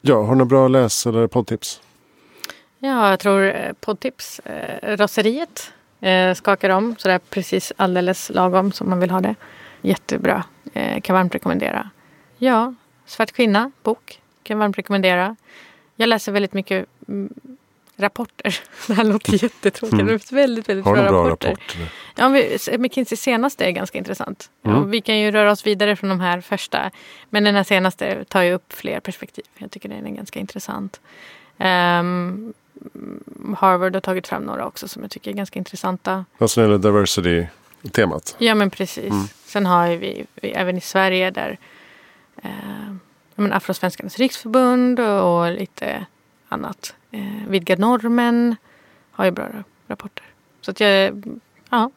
Ja, 0.00 0.14
har 0.14 0.28
du 0.28 0.30
några 0.34 0.44
bra 0.44 0.68
läs 0.68 1.06
eller 1.06 1.26
poddtips? 1.26 1.80
Ja, 2.78 3.10
jag 3.10 3.20
tror 3.20 3.42
eh, 3.44 3.72
poddtips. 3.80 4.38
Eh, 4.38 4.96
Raseriet 4.96 5.72
eh, 6.00 6.34
skakar 6.34 6.70
om 6.70 6.94
sådär 6.98 7.20
precis 7.30 7.72
alldeles 7.76 8.30
lagom 8.34 8.72
som 8.72 8.90
man 8.90 9.00
vill 9.00 9.10
ha 9.10 9.20
det. 9.20 9.34
Jättebra. 9.82 10.44
Eh, 10.74 11.00
kan 11.00 11.14
varmt 11.16 11.34
rekommendera. 11.34 11.90
Ja, 12.38 12.74
Svart 13.06 13.32
kvinna, 13.32 13.70
bok. 13.82 14.20
Kan 14.42 14.58
varmt 14.58 14.78
rekommendera. 14.78 15.36
Jag 15.96 16.08
läser 16.08 16.32
väldigt 16.32 16.52
mycket 16.52 16.86
mm, 17.08 17.32
rapporter. 17.96 18.58
Det 18.86 18.94
här 18.94 19.04
låter 19.04 19.42
jättetråkigt. 19.44 20.00
Mm. 20.00 20.18
Väldigt, 20.30 20.68
väldigt 20.68 20.84
Har 20.84 20.94
bra 20.94 21.08
bra 21.10 21.24
rapporter. 21.26 21.48
rapport? 21.48 21.76
Ja, 22.16 22.28
vi- 22.28 22.78
McKinseys 22.78 23.20
senaste 23.20 23.64
är 23.64 23.70
ganska 23.70 23.98
intressant. 23.98 24.50
Ja, 24.62 24.70
Mm. 24.70 24.90
vi 24.90 25.00
kan 25.00 25.18
ju 25.18 25.30
röra 25.30 25.50
oss 25.50 25.66
vidare 25.66 25.96
från 25.96 26.10
de 26.10 26.20
här 26.20 26.40
första. 26.40 26.90
Men 27.30 27.44
den 27.44 27.54
här 27.54 27.64
senaste 27.64 28.24
tar 28.24 28.42
ju 28.42 28.52
upp 28.52 28.72
fler 28.72 29.00
perspektiv. 29.00 29.44
Jag 29.58 29.70
tycker 29.70 29.88
den 29.88 30.06
är 30.06 30.10
ganska 30.10 30.38
intressant. 30.40 31.00
Ehm, 31.58 32.54
Harvard 33.58 33.94
har 33.94 34.00
tagit 34.00 34.26
fram 34.28 34.42
några 34.42 34.66
också 34.66 34.88
som 34.88 35.02
jag 35.02 35.10
tycker 35.10 35.30
är 35.30 35.34
ganska 35.34 35.58
intressanta. 35.58 36.24
Alltså 36.38 36.60
när 36.60 36.68
det 36.68 36.72
gäller 36.74 36.84
diversity-temat. 36.88 38.36
Ja 38.38 38.54
men 38.54 38.70
precis. 38.70 39.10
Mm. 39.12 39.24
Sen 39.44 39.66
har 39.66 39.88
vi, 39.88 40.26
vi 40.34 40.50
även 40.50 40.76
i 40.76 40.80
Sverige 40.80 41.30
där 41.30 41.58
eh, 42.42 42.50
ja, 43.34 43.44
Afrosvenskarnas 43.54 44.18
riksförbund 44.18 45.00
och, 45.00 45.40
och 45.40 45.52
lite 45.52 46.06
annat. 46.48 46.94
Eh, 47.10 47.20
Vidga 47.48 47.76
normen 47.76 48.56
har 49.10 49.24
ju 49.24 49.30
bra 49.30 49.44
ra- 49.44 49.64
rapporter. 49.88 50.24
Så 50.60 50.70
att 50.70 50.80
jag, 50.80 51.22
ja. 51.70 51.90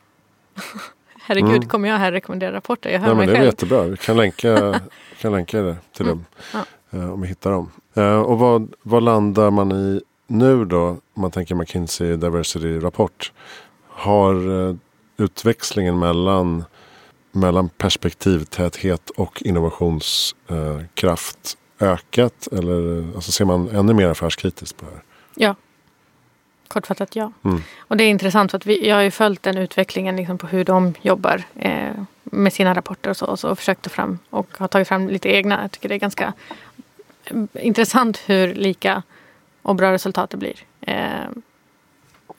Herregud, 1.21 1.49
Mm. 1.55 1.67
kommer 1.69 1.89
jag 1.89 1.97
här 1.97 2.11
rekommendera 2.11 2.53
rapporter? 2.53 2.89
Jag 2.89 2.99
hör 2.99 3.07
Nej, 3.07 3.15
men 3.15 3.17
mig 3.17 3.27
det 3.27 3.33
är 3.33 3.35
själv. 3.35 3.45
jättebra. 3.45 3.83
Vi 3.83 3.97
kan 3.97 4.17
länka, 4.17 4.81
kan 5.21 5.31
länka 5.31 5.61
det 5.61 5.75
till 5.93 6.05
Mm. 6.05 6.23
dem. 6.51 6.63
Eh, 7.01 7.13
Om 7.13 7.21
vi 7.21 7.27
hittar 7.27 7.51
dem. 7.51 7.71
Eh, 7.93 8.19
Och 8.19 8.39
vad, 8.39 8.73
vad 8.81 9.03
landar 9.03 9.51
man 9.51 9.71
i 9.71 10.01
nu 10.27 10.65
då? 10.65 10.85
Om 10.87 11.01
man 11.21 11.31
tänker 11.31 11.55
McKinsey 11.55 12.15
Diversity-rapport. 12.17 13.31
Har 13.87 14.67
eh, 14.69 14.75
utväxlingen 15.17 15.99
mellan, 15.99 16.63
mellan 17.31 17.69
perspektivtäthet 17.69 19.09
och 19.09 19.41
innovationskraft 19.45 21.57
ökat? 21.79 22.47
Eller 22.51 23.07
alltså 23.15 23.31
ser 23.31 23.45
man 23.45 23.69
ännu 23.69 23.93
mer 23.93 24.07
affärskritiskt 24.07 24.77
på 24.77 24.85
det 24.85 24.91
här? 24.91 25.01
Ja. 25.35 25.55
Kortfattat 26.67 27.15
ja. 27.15 27.31
Mm. 27.43 27.61
Och 27.79 27.97
det 27.97 28.03
är 28.03 28.09
intressant 28.09 28.51
för 28.51 28.57
att 28.57 28.65
vi, 28.65 28.87
jag 28.87 28.95
har 28.95 29.03
ju 29.03 29.11
följt 29.11 29.43
den 29.43 29.57
utvecklingen 29.57 30.15
liksom 30.15 30.37
på 30.37 30.47
hur 30.47 30.63
de 30.65 30.93
jobbar 31.01 31.43
eh, 31.55 31.91
med 32.23 32.53
sina 32.53 32.73
rapporter 32.75 33.09
och 33.09 33.17
så. 33.17 33.25
Och 33.25 33.39
så 33.39 33.55
försökt 33.55 33.81
ta 33.81 33.89
fram 33.89 34.19
och 34.29 34.57
har 34.57 34.67
tagit 34.67 34.87
fram 34.87 35.09
lite 35.09 35.29
egna. 35.29 35.61
Jag 35.61 35.71
tycker 35.71 35.89
det 35.89 35.95
är 35.95 35.99
ganska 35.99 36.33
eh, 37.25 37.37
intressant 37.53 38.21
hur 38.25 38.55
lika 38.55 39.03
och 39.61 39.75
bra 39.75 39.91
resultat 39.91 40.29
det 40.29 40.37
blir. 40.37 40.55
Eh, 40.81 40.95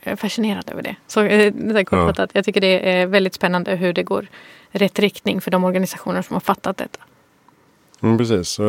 jag 0.02 0.12
är 0.12 0.16
fascinerad 0.16 0.70
över 0.70 0.82
det. 0.82 0.96
Så 1.06 1.20
eh, 1.22 1.52
det 1.52 1.84
kortfattat. 1.84 2.30
Jag 2.32 2.44
tycker 2.44 2.60
det 2.60 2.92
är 2.92 3.06
väldigt 3.06 3.34
spännande 3.34 3.76
hur 3.76 3.92
det 3.92 4.02
går 4.02 4.26
rätt 4.70 4.98
riktning 4.98 5.40
för 5.40 5.50
de 5.50 5.64
organisationer 5.64 6.22
som 6.22 6.34
har 6.34 6.40
fattat 6.40 6.76
detta. 6.76 7.00
Mm, 8.02 8.18
precis. 8.18 8.60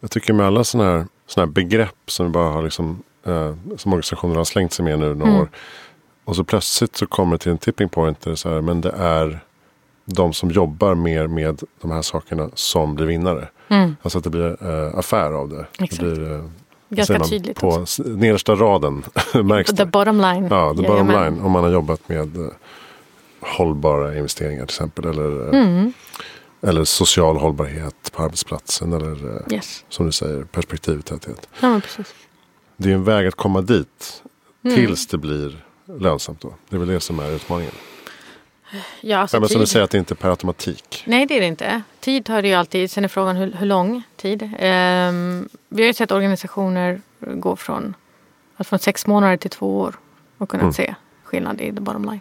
Jag, 0.00 0.10
tycker 0.10 0.32
med 0.32 0.46
alla 0.46 0.64
sådana 0.64 0.90
här, 0.90 1.06
såna 1.26 1.46
här 1.46 1.52
begrepp 1.52 1.94
som 2.06 2.26
vi 2.26 2.32
bara 2.32 2.50
har 2.50 2.62
liksom, 2.62 3.02
eh, 3.26 3.54
som 3.76 3.92
organisationer 3.92 4.34
har 4.36 4.44
slängt 4.44 4.72
sig 4.72 4.84
med 4.84 4.98
nu 4.98 5.14
några 5.14 5.30
Mm. 5.30 5.40
år. 5.42 5.48
Och 6.24 6.36
så 6.36 6.44
plötsligt 6.44 6.96
så 6.96 7.06
kommer 7.06 7.32
det 7.32 7.38
till 7.38 7.52
en 7.52 7.58
tipping 7.58 7.88
point. 7.88 8.20
Där 8.20 8.30
det, 8.30 8.34
är 8.34 8.36
så 8.36 8.50
här, 8.50 8.60
men 8.60 8.80
det 8.80 8.90
är 8.98 9.40
de 10.04 10.32
som 10.32 10.50
jobbar 10.50 10.94
mer 10.94 11.26
med 11.26 11.62
de 11.80 11.90
här 11.90 12.02
sakerna 12.02 12.50
som 12.54 12.94
blir 12.94 13.06
vinnare. 13.06 13.48
Mm. 13.68 13.96
Alltså 14.02 14.18
att 14.18 14.24
det 14.24 14.30
blir 14.30 14.56
eh, 14.68 14.98
affär 14.98 15.32
av 15.32 15.48
det. 15.48 15.66
Exakt. 15.84 16.00
det 16.02 16.10
blir, 16.10 16.32
eh, 16.34 16.44
Ganska 16.88 17.18
man, 17.18 17.28
tydligt 17.28 17.60
På 17.60 17.68
också. 17.68 18.02
nedersta 18.02 18.54
raden 18.54 19.04
märks 19.44 19.70
The 19.70 19.76
det. 19.76 19.86
bottom 19.86 20.20
line. 20.20 20.46
Ja, 20.50 20.74
the 20.76 20.82
bottom 20.82 21.08
line. 21.08 21.40
Om 21.40 21.52
man 21.52 21.64
har 21.64 21.70
jobbat 21.70 22.08
med 22.08 22.36
eh, 22.36 22.46
hållbara 23.40 24.16
investeringar 24.16 24.66
till 24.66 24.74
exempel. 24.74 25.04
Eller, 25.04 25.54
eh, 25.54 25.60
Mm. 25.62 25.92
Eller 26.66 26.84
social 26.84 27.36
hållbarhet 27.36 28.12
på 28.12 28.22
arbetsplatsen. 28.22 28.92
Eller 28.92 29.36
eh, 29.36 29.54
Yes. 29.54 29.84
som 29.88 30.06
du 30.06 30.12
säger, 30.12 30.44
perspektivtäthet. 30.44 31.48
Ja, 31.60 31.80
precis. 31.84 32.14
Det 32.76 32.90
är 32.90 32.94
en 32.94 33.04
väg 33.04 33.26
att 33.26 33.34
komma 33.34 33.60
dit 33.60 34.22
Mm. 34.64 34.76
tills 34.76 35.06
det 35.06 35.18
blir 35.18 35.64
lönsamt. 35.98 36.40
Då. 36.40 36.54
Det 36.68 36.76
är 36.76 36.80
väl 36.80 36.88
det 36.88 37.00
som 37.00 37.20
är 37.20 37.30
utmaningen. 37.30 37.72
Ja, 39.00 39.18
alltså 39.18 39.40
men 39.40 39.48
som 39.48 39.60
du 39.60 39.66
säger 39.66 39.84
att 39.84 39.90
det 39.90 39.98
inte 39.98 40.14
är 40.14 40.16
per 40.16 40.30
automatik. 40.30 41.02
Nej, 41.06 41.26
det 41.26 41.36
är 41.36 41.40
det 41.40 41.46
inte. 41.46 41.82
Tid 42.00 42.24
tar 42.24 42.42
det 42.42 42.48
ju 42.48 42.54
alltid. 42.54 42.90
Sen 42.90 43.04
är 43.04 43.08
frågan 43.08 43.36
hur, 43.36 43.52
hur 43.52 43.66
lång 43.66 44.02
tid. 44.16 44.50
Ehm, 44.58 45.48
vi 45.68 45.82
har 45.82 45.86
ju 45.86 45.94
sett 45.94 46.12
organisationer 46.12 47.00
gå 47.20 47.56
från, 47.56 47.94
alltså 48.56 48.68
från 48.68 48.78
sex 48.78 49.06
månader 49.06 49.36
till 49.36 49.50
två 49.50 49.78
år 49.80 49.94
och 50.38 50.48
kunnat 50.48 50.62
Mm. 50.62 50.72
se 50.72 50.94
skillnad 51.24 51.60
i 51.60 51.72
the 51.72 51.80
bottom 51.80 52.04
line. 52.04 52.20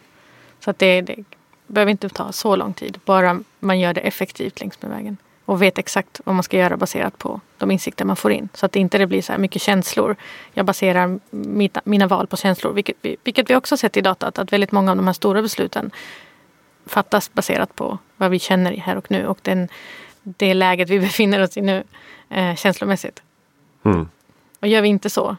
Så 0.59 0.69
att 0.69 0.79
det, 0.79 1.01
det 1.01 1.23
behöver 1.67 1.91
inte 1.91 2.09
ta 2.09 2.31
så 2.31 2.55
lång 2.55 2.73
tid. 2.73 2.99
Bara 3.05 3.39
man 3.59 3.79
gör 3.79 3.93
det 3.93 4.01
effektivt 4.01 4.59
längs 4.59 4.81
med 4.81 4.91
vägen. 4.91 5.17
Och 5.45 5.61
vet 5.61 5.77
exakt 5.77 6.21
vad 6.23 6.35
man 6.35 6.43
ska 6.43 6.57
göra 6.57 6.77
baserat 6.77 7.17
på 7.17 7.41
de 7.57 7.71
insikter 7.71 8.05
man 8.05 8.15
får 8.15 8.31
in. 8.31 8.49
Så 8.53 8.65
att 8.65 8.71
det 8.71 8.79
inte 8.79 8.97
det 8.97 9.07
blir 9.07 9.21
så 9.21 9.31
här 9.31 9.39
mycket 9.39 9.61
känslor. 9.61 10.15
Jag 10.53 10.65
baserar 10.65 11.19
mina, 11.29 11.81
mina 11.83 12.07
val 12.07 12.27
på 12.27 12.37
känslor. 12.37 12.73
Vilket 12.73 12.95
vi, 13.01 13.17
vilket 13.23 13.49
vi 13.49 13.55
också 13.55 13.77
sett 13.77 13.97
i 13.97 14.01
datat. 14.01 14.39
Att 14.39 14.53
väldigt 14.53 14.71
många 14.71 14.91
av 14.91 14.97
de 14.97 15.07
här 15.07 15.13
stora 15.13 15.41
besluten 15.41 15.91
fattas 16.85 17.33
baserat 17.33 17.75
på 17.75 17.97
vad 18.17 18.31
vi 18.31 18.39
känner 18.39 18.71
i 18.71 18.77
här 18.77 18.97
och 18.97 19.11
nu 19.11 19.27
och 19.27 19.39
den, 19.41 19.67
det 20.23 20.53
läget 20.53 20.89
vi 20.89 20.99
befinner 21.09 21.43
oss 21.43 21.57
i 21.57 21.61
nu 21.61 21.83
eh, 22.29 22.55
känslomässigt. 22.55 23.21
Mm. 23.83 24.09
Och 24.59 24.67
gör 24.67 24.81
vi 24.81 24.87
inte 24.87 25.09
så 25.09 25.37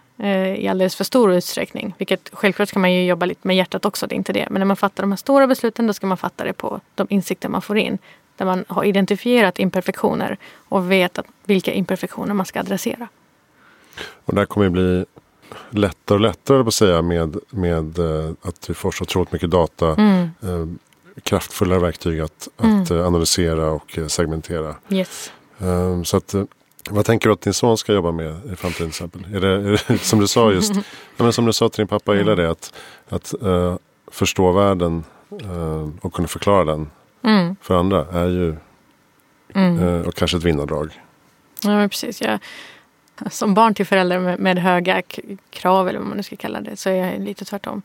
i 0.59 0.69
alldeles 0.69 0.97
för 0.97 1.05
stor 1.05 1.33
utsträckning, 1.33 1.95
vilket 1.99 2.31
självklart 2.33 2.69
ska 2.69 2.79
man 2.79 2.93
ju 2.93 3.05
jobba 3.07 3.27
lite 3.27 3.47
med 3.47 3.57
hjärtat 3.57 3.85
också, 3.85 4.07
det 4.07 4.15
är 4.15 4.17
inte 4.17 4.33
det. 4.33 4.47
Men 4.51 4.61
när 4.61 4.67
man 4.67 4.77
fattar 4.77 5.03
de 5.03 5.13
här 5.13 5.17
stora 5.17 5.47
besluten 5.47 5.87
då 5.87 5.93
ska 5.93 6.07
man 6.07 6.17
fatta 6.17 6.45
det 6.45 6.53
på 6.53 6.81
de 6.95 7.07
insikter 7.11 7.49
man 7.49 7.63
får 7.63 7.79
in. 7.79 7.99
Där 8.37 8.47
man 8.47 8.65
har 8.69 8.85
identifierat 8.85 9.59
imperfektioner 9.59 10.39
och 10.69 10.91
vet 10.91 11.19
att 11.19 11.27
vilka 11.45 11.73
imperfektioner 11.73 12.35
man 12.35 12.47
ska 12.47 12.61
adressera. 12.61 13.09
Och 14.25 14.35
det 14.35 14.41
här 14.41 14.47
kommer 14.47 14.67
ju 14.67 14.71
bli 14.71 15.05
lättare 15.71 16.17
och 16.17 16.21
lättare 16.21 16.63
på 16.63 16.69
att 16.69 16.75
säga 16.75 17.03
med, 17.03 17.37
med 17.51 17.99
eh, 17.99 18.31
att 18.43 18.71
vi 18.71 18.75
får 18.75 18.91
så 18.91 19.03
otroligt 19.03 19.33
mycket 19.33 19.51
data. 19.51 19.95
Mm. 19.95 20.31
Eh, 20.43 20.67
kraftfullare 21.23 21.79
verktyg 21.79 22.21
att, 22.21 22.49
att 22.57 22.91
eh, 22.91 23.07
analysera 23.07 23.71
och 23.71 23.99
eh, 23.99 24.07
segmentera. 24.07 24.75
Yes. 24.89 25.33
Eh, 25.59 26.03
så 26.03 26.17
att, 26.17 26.35
eh, 26.35 26.45
vad 26.91 27.05
tänker 27.05 27.29
du 27.29 27.33
att 27.33 27.41
din 27.41 27.55
son 27.55 27.79
ska 27.79 27.93
jobba 27.93 28.13
med 28.13 28.41
i 28.53 28.57
framtiden 28.57 28.73
till 28.73 28.87
exempel? 28.89 29.35
Är 29.35 29.41
det, 29.41 29.49
är 29.49 29.83
det 29.89 29.99
som 30.03 30.21
du 30.21 30.27
sa 30.27 30.53
just, 30.53 30.73
men 31.17 31.33
som 31.33 31.47
du 31.47 31.53
sa 31.53 31.69
till 31.69 31.77
din 31.81 31.89
pappa, 31.89 32.13
jag 32.13 32.19
gillar 32.19 32.37
det 32.37 32.51
att, 32.51 32.75
att 33.09 33.43
eh, 33.43 33.77
förstå 34.11 34.53
världen 34.53 35.05
eh, 35.43 35.89
och 36.01 36.13
kunna 36.13 36.29
förklara 36.29 36.65
den 36.65 36.91
Mm. 37.23 37.57
för 37.63 37.75
andra 37.79 38.07
är 38.13 38.27
ju 38.27 38.57
Mm. 39.55 39.79
eh, 39.83 40.07
och 40.09 40.15
kanske 40.15 40.37
ett 40.37 40.43
vinnardrag. 40.43 41.01
Ja, 41.63 41.89
precis. 41.89 42.23
Jag, 42.23 42.39
som 43.31 43.55
barn 43.55 43.75
till 43.75 43.87
föräldrar 43.87 44.19
med, 44.19 44.39
med 44.41 44.59
höga 44.59 45.03
krav, 45.51 45.89
eller 45.89 45.99
vad 45.99 46.09
man 46.09 46.17
nu 46.17 46.23
ska 46.23 46.37
kalla 46.37 46.61
det, 46.61 46.77
så 46.77 46.89
är 46.91 46.95
jag 46.95 47.21
lite 47.21 47.45
tvärtom. 47.45 47.83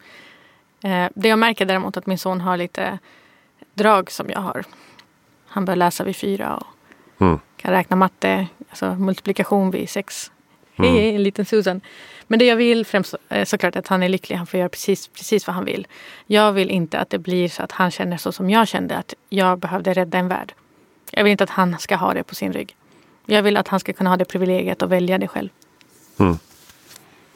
Det 1.14 1.28
jag 1.30 1.40
märker 1.40 1.66
däremot 1.66 1.98
att 1.98 2.06
min 2.06 2.18
son 2.18 2.42
har 2.42 2.58
lite 2.58 3.00
drag 3.74 4.12
som 4.12 4.30
jag 4.30 4.40
har. 4.40 4.64
Han 5.48 5.66
bör 5.66 5.76
läsa 5.76 6.04
vid 6.04 6.16
fyra 6.16 6.58
och 6.58 6.68
Mm. 7.22 7.40
Kan 7.62 7.72
räkna 7.72 7.96
matte, 7.96 8.48
alltså 8.70 8.96
multiplikation 8.96 9.72
vid 9.72 9.90
sex. 9.90 10.32
Mm. 10.76 10.94
Hej, 10.94 11.16
en 11.16 11.24
liten 11.24 11.46
Susan. 11.46 11.82
Men 12.28 12.40
det 12.40 12.46
jag 12.46 12.56
vill 12.56 12.86
främst 12.86 13.16
är 13.30 13.46
såklart 13.46 13.76
att 13.76 13.88
han 13.88 14.04
är 14.04 14.10
lycklig. 14.10 14.36
Han 14.36 14.48
får 14.48 14.60
göra 14.60 14.70
precis, 14.70 15.08
precis 15.08 15.48
vad 15.48 15.56
han 15.56 15.66
vill. 15.66 15.88
Jag 16.28 16.52
vill 16.52 16.70
inte 16.70 17.00
att 17.00 17.10
det 17.10 17.20
blir 17.20 17.50
så 17.50 17.64
att 17.64 17.72
han 17.72 17.92
känner 17.92 18.18
så 18.18 18.32
som 18.32 18.50
jag 18.50 18.68
kände. 18.68 18.98
Att 18.98 19.14
jag 19.30 19.60
behövde 19.60 19.94
rädda 19.94 20.18
en 20.18 20.28
värld. 20.28 20.54
Jag 21.12 21.24
vill 21.24 21.32
inte 21.32 21.44
att 21.44 21.50
han 21.50 21.80
ska 21.80 21.96
ha 21.96 22.14
det 22.14 22.24
på 22.24 22.36
sin 22.36 22.54
rygg. 22.54 22.76
Jag 23.26 23.44
vill 23.44 23.58
att 23.58 23.68
han 23.68 23.80
ska 23.80 23.94
kunna 23.94 24.10
ha 24.10 24.18
det 24.18 24.26
privilegiet 24.26 24.82
att 24.82 24.90
välja 24.90 25.18
det 25.18 25.28
själv. 25.28 25.50
Mm. 26.20 26.38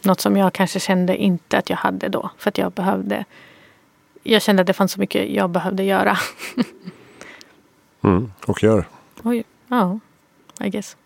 Något 0.02 0.22
som 0.22 0.38
jag 0.38 0.54
kanske 0.54 0.80
kände 0.80 1.18
inte 1.18 1.58
att 1.58 1.70
jag 1.70 1.78
hade 1.78 2.10
då. 2.10 2.30
För 2.38 2.50
att 2.50 2.58
jag 2.58 2.72
behövde. 2.72 3.26
Jag 4.24 4.42
kände 4.42 4.62
att 4.62 4.68
det 4.68 4.74
fanns 4.74 4.92
så 4.92 5.00
mycket 5.00 5.30
jag 5.30 5.50
behövde 5.50 5.84
göra. 5.84 6.18
Mm. 8.02 8.32
Och 8.46 8.64
gör. 8.64 8.86
Oj, 9.24 9.44
ja, 9.68 10.00
I 10.60 10.70
guess. 10.70 10.98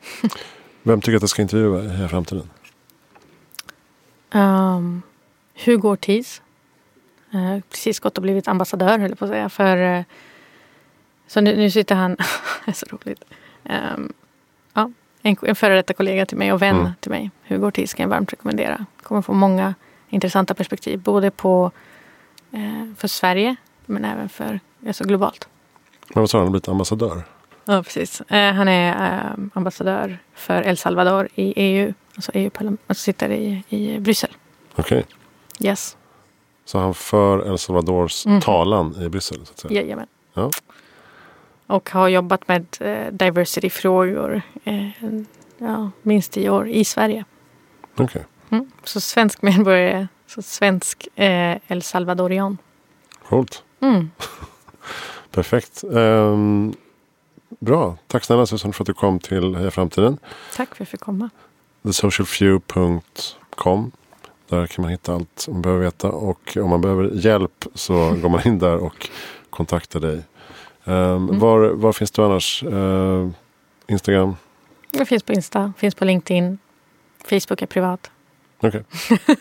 Vem 0.84 1.02
tycker 1.02 1.16
att 1.16 1.22
jag 1.24 1.30
ska 1.30 1.41
intervjua 1.41 2.06
i 2.06 2.08
framtiden? 2.08 2.50
Um, 4.32 5.02
Hugo 5.66 5.89
Ortiz. 5.89 6.41
Uh, 7.34 7.60
precis 7.70 8.00
gått 8.00 8.18
och 8.18 8.22
blivit 8.22 8.47
ambassadör 8.47 9.00
höll 9.00 9.10
jag 9.10 9.20
på 9.20 9.26
att 9.26 9.32
säga. 9.32 9.50
För, 9.50 9.78
eh, 9.78 10.04
så 11.28 11.41
nu, 11.41 11.56
nu 11.56 11.72
sitter 11.72 11.95
han, 11.95 12.12
det 12.66 12.72
är 12.72 12.74
så 12.74 12.86
roligt. 12.86 13.24
Um, 13.95 14.14
ja, 14.74 14.91
en, 15.22 15.36
en 15.41 15.56
före 15.56 15.76
detta 15.76 15.93
kollega 15.93 16.26
till 16.26 16.38
mig 16.38 16.54
och 16.54 16.62
vän 16.62 16.76
Mm. 16.80 16.91
till 17.00 17.12
mig. 17.12 17.32
Hugo 17.47 17.68
Ortiz 17.68 17.93
kan 17.93 18.04
jag 18.04 18.10
varmt 18.10 18.34
rekommendera. 18.34 18.86
Kommer 19.04 19.22
få 19.22 19.34
många 19.34 19.76
intressanta 20.10 20.54
perspektiv. 20.54 21.00
Både 21.00 21.32
på, 21.32 21.72
eh, 22.52 22.93
för 22.97 23.08
Sverige 23.08 23.56
men 23.86 24.06
även 24.06 24.30
för, 24.30 24.60
alltså 24.88 25.04
globalt. 25.04 25.47
Men 26.14 26.22
vad 26.22 26.30
sa 26.30 26.39
han, 26.39 26.52
blivit 26.52 26.68
ambassadör? 26.68 27.24
Ja, 27.70 27.84
precis. 27.84 28.22
Eh, 28.22 28.54
han 28.54 28.68
är 28.68 29.16
eh, 29.18 29.32
ambassadör 29.54 30.18
för 30.34 30.62
El 30.62 30.78
Salvador 30.78 31.28
i 31.36 31.54
EU. 31.56 31.94
Alltså 32.16 32.32
EU-parlamentet. 32.34 32.86
Alltså 32.90 33.04
sitter 33.04 33.30
i, 33.32 33.64
i 33.70 34.00
Bryssel. 34.00 34.30
Okej. 34.76 35.06
Yes. 35.60 35.98
Så 36.66 36.80
han 36.80 36.94
för 36.94 37.52
El 37.52 37.58
Salvadors 37.58 38.26
Mhm. 38.26 38.42
talan 38.42 38.96
i 39.02 39.10
Bryssel? 39.10 39.46
Så 39.46 39.52
att 39.54 39.60
säga. 39.60 39.82
Jajamän. 39.82 40.08
Ja. 40.34 40.50
Och 41.68 41.90
har 41.90 42.08
jobbat 42.08 42.48
med 42.48 42.66
eh, 42.80 43.12
diversity-frågor 43.14 44.42
eh, 44.64 44.88
ja, 45.58 45.92
minst 46.02 46.32
tio 46.32 46.50
år 46.50 46.68
i 46.68 46.86
Sverige. 46.86 47.26
Okej. 47.98 48.26
Mm. 48.50 48.72
Så 48.84 49.02
svensk 49.02 49.42
medborgare, 49.42 50.08
så 50.28 50.42
svensk 50.42 51.08
eh, 51.16 51.58
El 51.68 51.82
Salvadorian. 51.82 52.58
Coolt. 53.30 53.64
Mm. 53.82 54.12
Perfekt. 55.32 55.84
Ehm, 55.84 56.74
bra. 57.60 57.97
Tack 58.08 58.24
snälla 58.24 58.45
Susanne 58.45 58.74
för 58.74 58.84
att 58.84 58.88
du 58.88 58.93
kom 58.93 59.20
till 59.20 59.56
Heja 59.56 59.72
Framtiden. 59.72 60.18
Tack 60.56 60.68
för 60.68 60.76
att 60.76 60.80
jag 60.80 60.88
fick 60.88 61.00
komma. 61.00 61.30
thesocialfew.com 61.84 63.91
Där 64.50 64.68
kan 64.68 64.82
man 64.82 64.91
hitta 64.91 65.14
allt 65.14 65.47
man 65.52 65.62
behöver 65.62 65.84
veta. 65.84 66.12
Och 66.12 66.58
om 66.58 66.70
man 66.70 66.82
behöver 66.82 67.10
hjälp 67.14 67.66
så 67.74 67.93
går 67.93 68.30
man 68.30 68.47
in 68.47 68.60
där 68.60 68.78
och 68.78 69.10
kontaktar 69.50 70.00
dig. 70.00 70.22
Ehm, 70.86 71.39
var, 71.39 71.70
var 71.70 71.93
finns 71.93 72.12
du 72.12 72.22
annars? 72.22 72.64
Ehm, 72.64 73.34
Instagram? 73.88 74.36
Jag 74.91 75.08
finns 75.08 75.24
på 75.24 75.34
Insta, 75.34 75.74
finns 75.78 75.95
på 75.95 76.06
LinkedIn. 76.06 76.58
Facebook 77.30 77.62
är 77.62 77.66
privat. 77.66 78.12
Okej. 78.60 78.84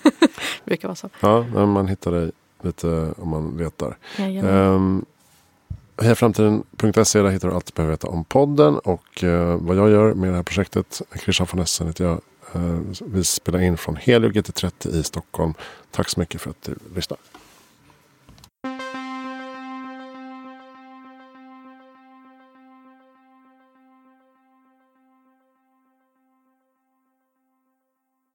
Brukar 0.64 0.88
vara 0.88 0.96
så. 0.96 1.08
Ja, 1.20 1.42
man 1.66 1.88
hittar 1.88 2.10
dig 2.10 2.30
lite 2.62 3.12
om 3.16 3.28
man 3.28 3.56
letar. 3.56 3.96
Um, 4.42 5.04
Hejaframtiden.se 6.02 7.22
där 7.22 7.30
hittar 7.30 7.48
du 7.48 7.54
allt 7.54 7.66
du 7.66 7.72
behöver 7.74 7.92
veta 7.92 8.08
om 8.08 8.24
podden 8.24 8.78
och 8.78 9.24
eh, 9.24 9.56
vad 9.56 9.76
jag 9.76 9.90
gör 9.90 10.14
med 10.14 10.30
det 10.30 10.36
här 10.36 10.42
projektet. 10.42 11.02
Christian 11.24 11.46
von 11.52 11.62
Essen 11.62 11.86
heter 11.86 12.04
jag. 12.04 12.20
Eh, 12.54 12.80
vi 13.06 13.24
spelar 13.24 13.60
in 13.60 13.76
från 13.76 13.96
Helio 13.96 14.30
GT30 14.30 14.88
i 14.88 15.02
Stockholm. 15.02 15.54
Tack 15.90 16.08
så 16.08 16.20
mycket 16.20 16.40
för 16.40 16.50
att 16.50 16.62
du 16.62 16.74
lyssnar. 16.94 17.18